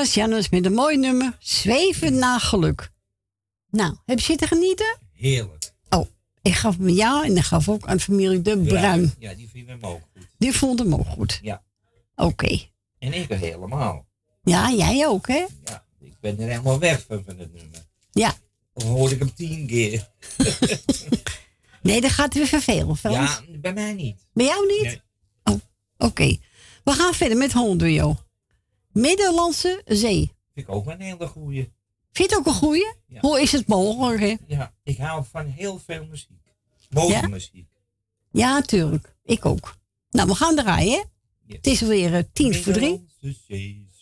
was 0.00 0.14
Janus 0.14 0.48
met 0.48 0.64
een 0.64 0.74
mooi 0.74 0.96
nummer, 0.96 1.36
Zweven 1.38 2.18
naar 2.18 2.40
geluk. 2.40 2.90
Nou, 3.70 3.96
heb 4.04 4.18
je 4.18 4.24
zitten 4.24 4.48
genieten? 4.48 4.98
Heerlijk. 5.12 5.72
Oh, 5.88 6.06
ik 6.42 6.54
gaf 6.54 6.76
hem 6.76 6.88
jou 6.88 7.24
en 7.24 7.36
ik 7.36 7.42
gaf 7.42 7.68
ook 7.68 7.86
aan 7.86 8.00
familie 8.00 8.42
De 8.42 8.58
Bruin. 8.58 9.14
Ja, 9.18 9.30
ja, 9.30 9.36
die 9.36 9.48
vinden 9.48 9.74
hem 9.80 9.90
ook 9.90 10.00
goed. 10.12 10.26
Die 10.38 10.52
vond 10.52 10.78
hem 10.78 10.94
ook 10.94 11.06
goed. 11.06 11.38
Ja. 11.42 11.62
Oké. 12.16 12.60
En 12.98 13.12
ik 13.12 13.28
helemaal. 13.28 14.06
Ja, 14.42 14.70
jij 14.70 15.06
ook, 15.06 15.28
hè? 15.28 15.46
Ja, 15.64 15.84
ik 16.00 16.20
ben 16.20 16.40
er 16.40 16.48
helemaal 16.48 16.78
weg 16.78 17.04
van, 17.08 17.22
van 17.26 17.38
het 17.38 17.52
nummer. 17.52 17.86
Ja. 18.10 18.34
Dan 18.72 18.88
hoor 18.88 19.10
ik 19.10 19.18
hem 19.18 19.34
tien 19.34 19.66
keer. 19.66 20.08
Nee, 21.82 22.00
dat 22.00 22.10
gaat 22.10 22.34
weer 22.34 22.46
vervelen. 22.46 22.96
Frans. 22.96 23.42
Ja, 23.46 23.58
bij 23.58 23.72
mij 23.72 23.92
niet. 23.92 24.26
Bij 24.32 24.46
jou 24.46 24.66
niet? 24.66 25.02
Oh, 25.44 25.60
oké. 25.98 26.36
We 26.84 26.92
gaan 26.92 27.14
verder 27.14 27.38
met 27.38 27.52
Hondujo. 27.52 28.18
Middellandse 28.92 29.82
Zee. 29.84 30.32
Vind 30.54 30.68
ik 30.68 30.74
ook 30.74 30.86
een 30.86 31.00
hele 31.00 31.26
goeie. 31.26 31.72
Vind 32.12 32.30
je 32.30 32.36
het 32.36 32.46
ook 32.46 32.46
een 32.46 32.60
goeie? 32.60 32.92
Hoe 33.20 33.40
is 33.40 33.52
het 33.52 33.66
mogelijk, 33.66 34.20
hè? 34.20 34.34
Ja, 34.46 34.72
ik 34.82 34.96
hou 34.98 35.24
van 35.30 35.46
heel 35.46 35.78
veel 35.86 36.06
muziek. 36.10 36.28
Mooie 36.90 37.08
Ja? 37.10 37.26
muziek. 37.28 37.68
Ja, 38.32 38.60
tuurlijk. 38.60 39.14
Ik 39.24 39.46
ook. 39.46 39.76
Nou, 40.10 40.28
we 40.28 40.34
gaan 40.34 40.56
draaien, 40.56 40.92
hè? 40.92 41.02
Het 41.54 41.66
is 41.66 41.82
alweer 41.82 42.14
eh, 42.14 42.22
tien 42.32 42.54
voor 42.54 42.72
drie. 42.72 43.06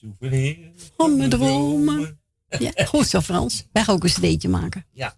Souvenir 0.00 0.70
Om 0.97 1.17
mijn 1.17 1.31
dromen. 1.31 2.20
Ja, 2.58 2.84
goed 2.84 3.07
zo, 3.07 3.20
Frans. 3.20 3.67
Wij 3.73 3.84
gaan 3.84 3.94
ook 3.94 4.05
een 4.05 4.10
cd'tje 4.10 4.49
maken. 4.49 4.86
Ja. 4.92 5.17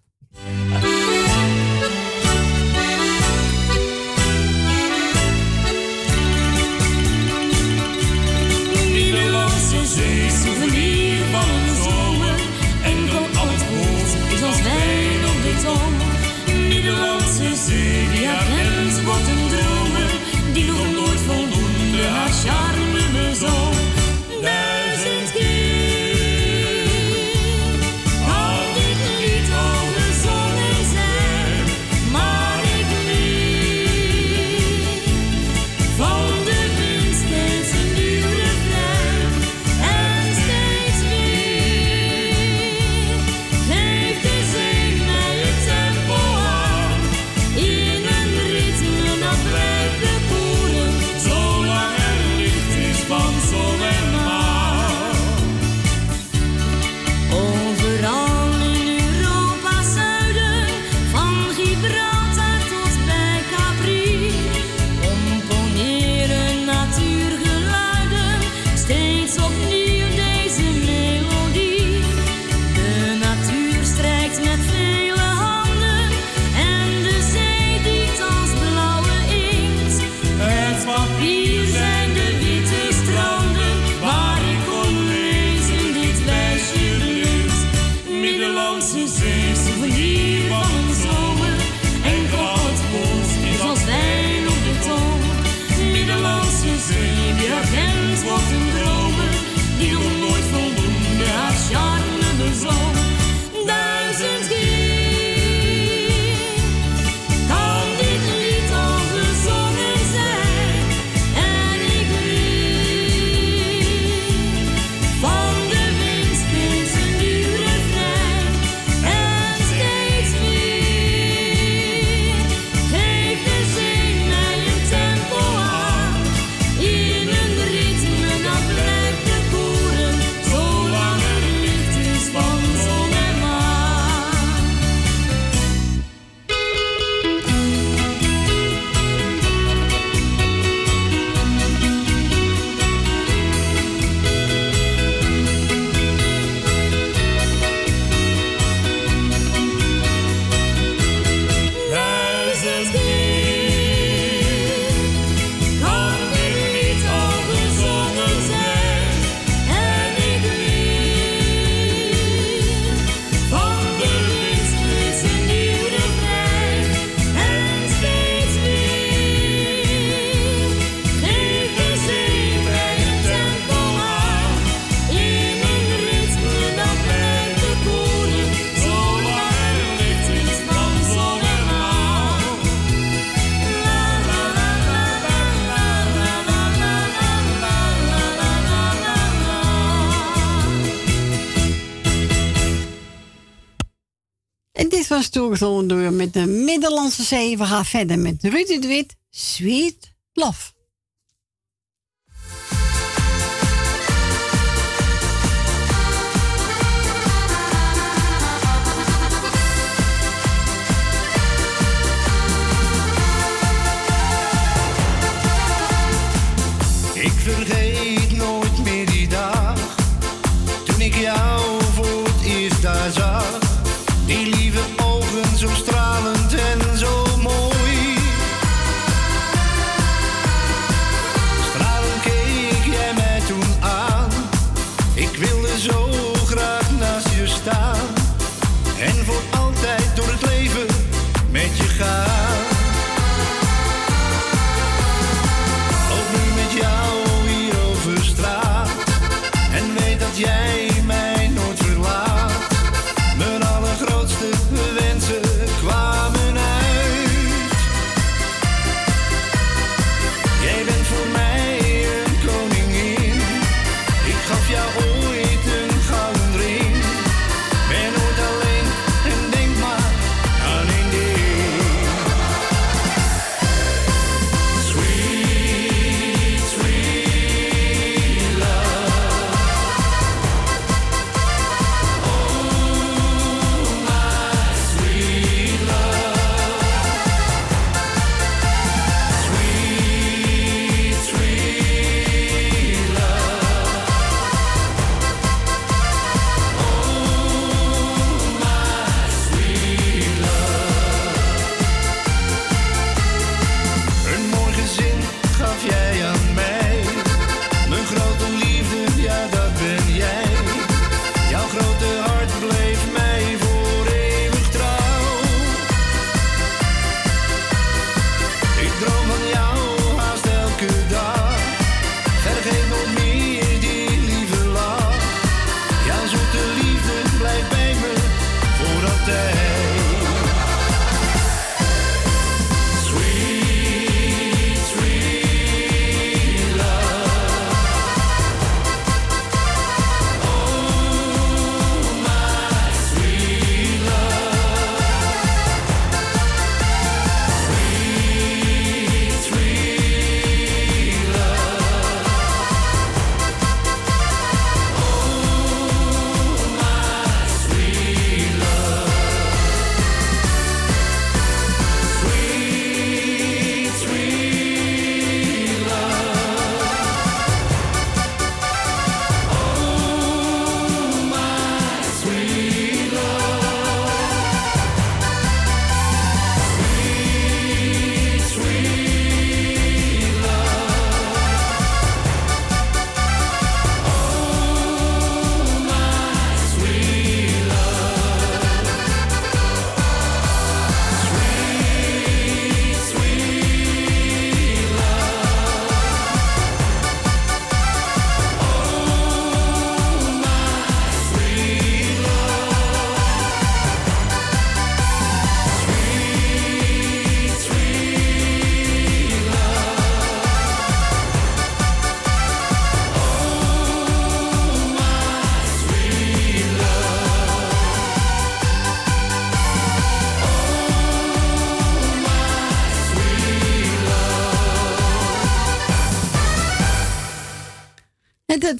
Was 195.11 195.29
toegezonden 195.29 195.87
door 195.87 196.13
met 196.13 196.33
de 196.33 196.45
Middellandse 196.45 197.23
Zee. 197.23 197.57
We 197.57 197.65
gaan 197.65 197.85
verder 197.85 198.19
met 198.19 198.43
Rudy 198.43 198.79
de 198.79 199.05
Sweet 199.29 200.13
Love. 200.33 200.71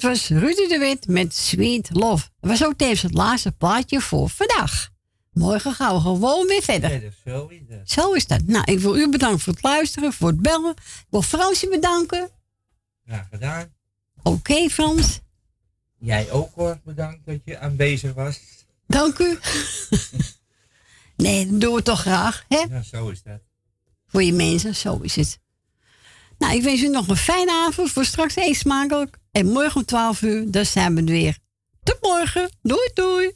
Dat 0.02 0.10
was 0.10 0.28
Rudy 0.28 0.68
de 0.68 0.78
Wit 0.78 1.08
met 1.08 1.34
Sweet 1.34 1.90
Love. 1.92 2.28
Dat 2.40 2.50
was 2.50 2.64
ook 2.64 2.76
tevens 2.76 3.02
het 3.02 3.14
laatste 3.14 3.52
plaatje 3.52 4.00
voor 4.00 4.28
vandaag. 4.28 4.90
Morgen 5.32 5.72
gaan 5.72 5.94
we 5.94 6.00
gewoon 6.00 6.46
weer 6.46 6.62
verder. 6.62 7.14
Zo 7.24 7.46
is 7.46 7.60
het. 7.68 7.90
Zo 7.90 8.12
is 8.12 8.26
dat. 8.26 8.42
Nou, 8.46 8.72
ik 8.72 8.78
wil 8.78 8.96
u 8.96 9.08
bedanken 9.08 9.40
voor 9.40 9.52
het 9.52 9.62
luisteren, 9.62 10.12
voor 10.12 10.28
het 10.28 10.42
bellen. 10.42 10.70
Ik 10.76 11.06
wil 11.10 11.22
Fransje 11.22 11.68
bedanken. 11.68 12.30
Graag 13.06 13.28
gedaan. 13.30 13.72
Oké, 14.22 14.68
Frans. 14.68 15.20
Jij 15.98 16.30
ook 16.30 16.54
hoor, 16.54 16.80
bedankt 16.84 17.26
dat 17.26 17.40
je 17.44 17.58
aanwezig 17.58 18.14
was. 18.14 18.40
Dank 18.86 19.18
u. 19.18 19.38
nee, 21.16 21.46
dat 21.50 21.60
doen 21.60 21.74
we 21.74 21.82
toch 21.82 22.00
graag, 22.00 22.44
hè? 22.48 22.64
Ja, 22.70 22.82
zo 22.82 23.08
is 23.08 23.22
dat. 23.22 23.40
Voor 24.06 24.22
je 24.22 24.32
mensen, 24.32 24.74
zo 24.74 24.98
is 24.98 25.16
het. 25.16 25.38
Nou, 26.38 26.54
ik 26.54 26.62
wens 26.62 26.82
u 26.82 26.88
nog 26.88 27.08
een 27.08 27.16
fijne 27.16 27.52
avond. 27.52 27.90
Voor 27.90 28.04
straks 28.04 28.36
eet 28.36 28.56
smakelijk. 28.56 29.20
En 29.32 29.46
morgen 29.46 29.76
om 29.76 29.84
12 29.84 30.22
uur, 30.22 30.50
dan 30.50 30.66
zijn 30.66 30.94
we 30.94 31.00
er 31.00 31.06
weer. 31.06 31.38
Tot 31.82 31.98
morgen. 32.00 32.50
Doei, 32.62 32.90
doei. 32.94 33.32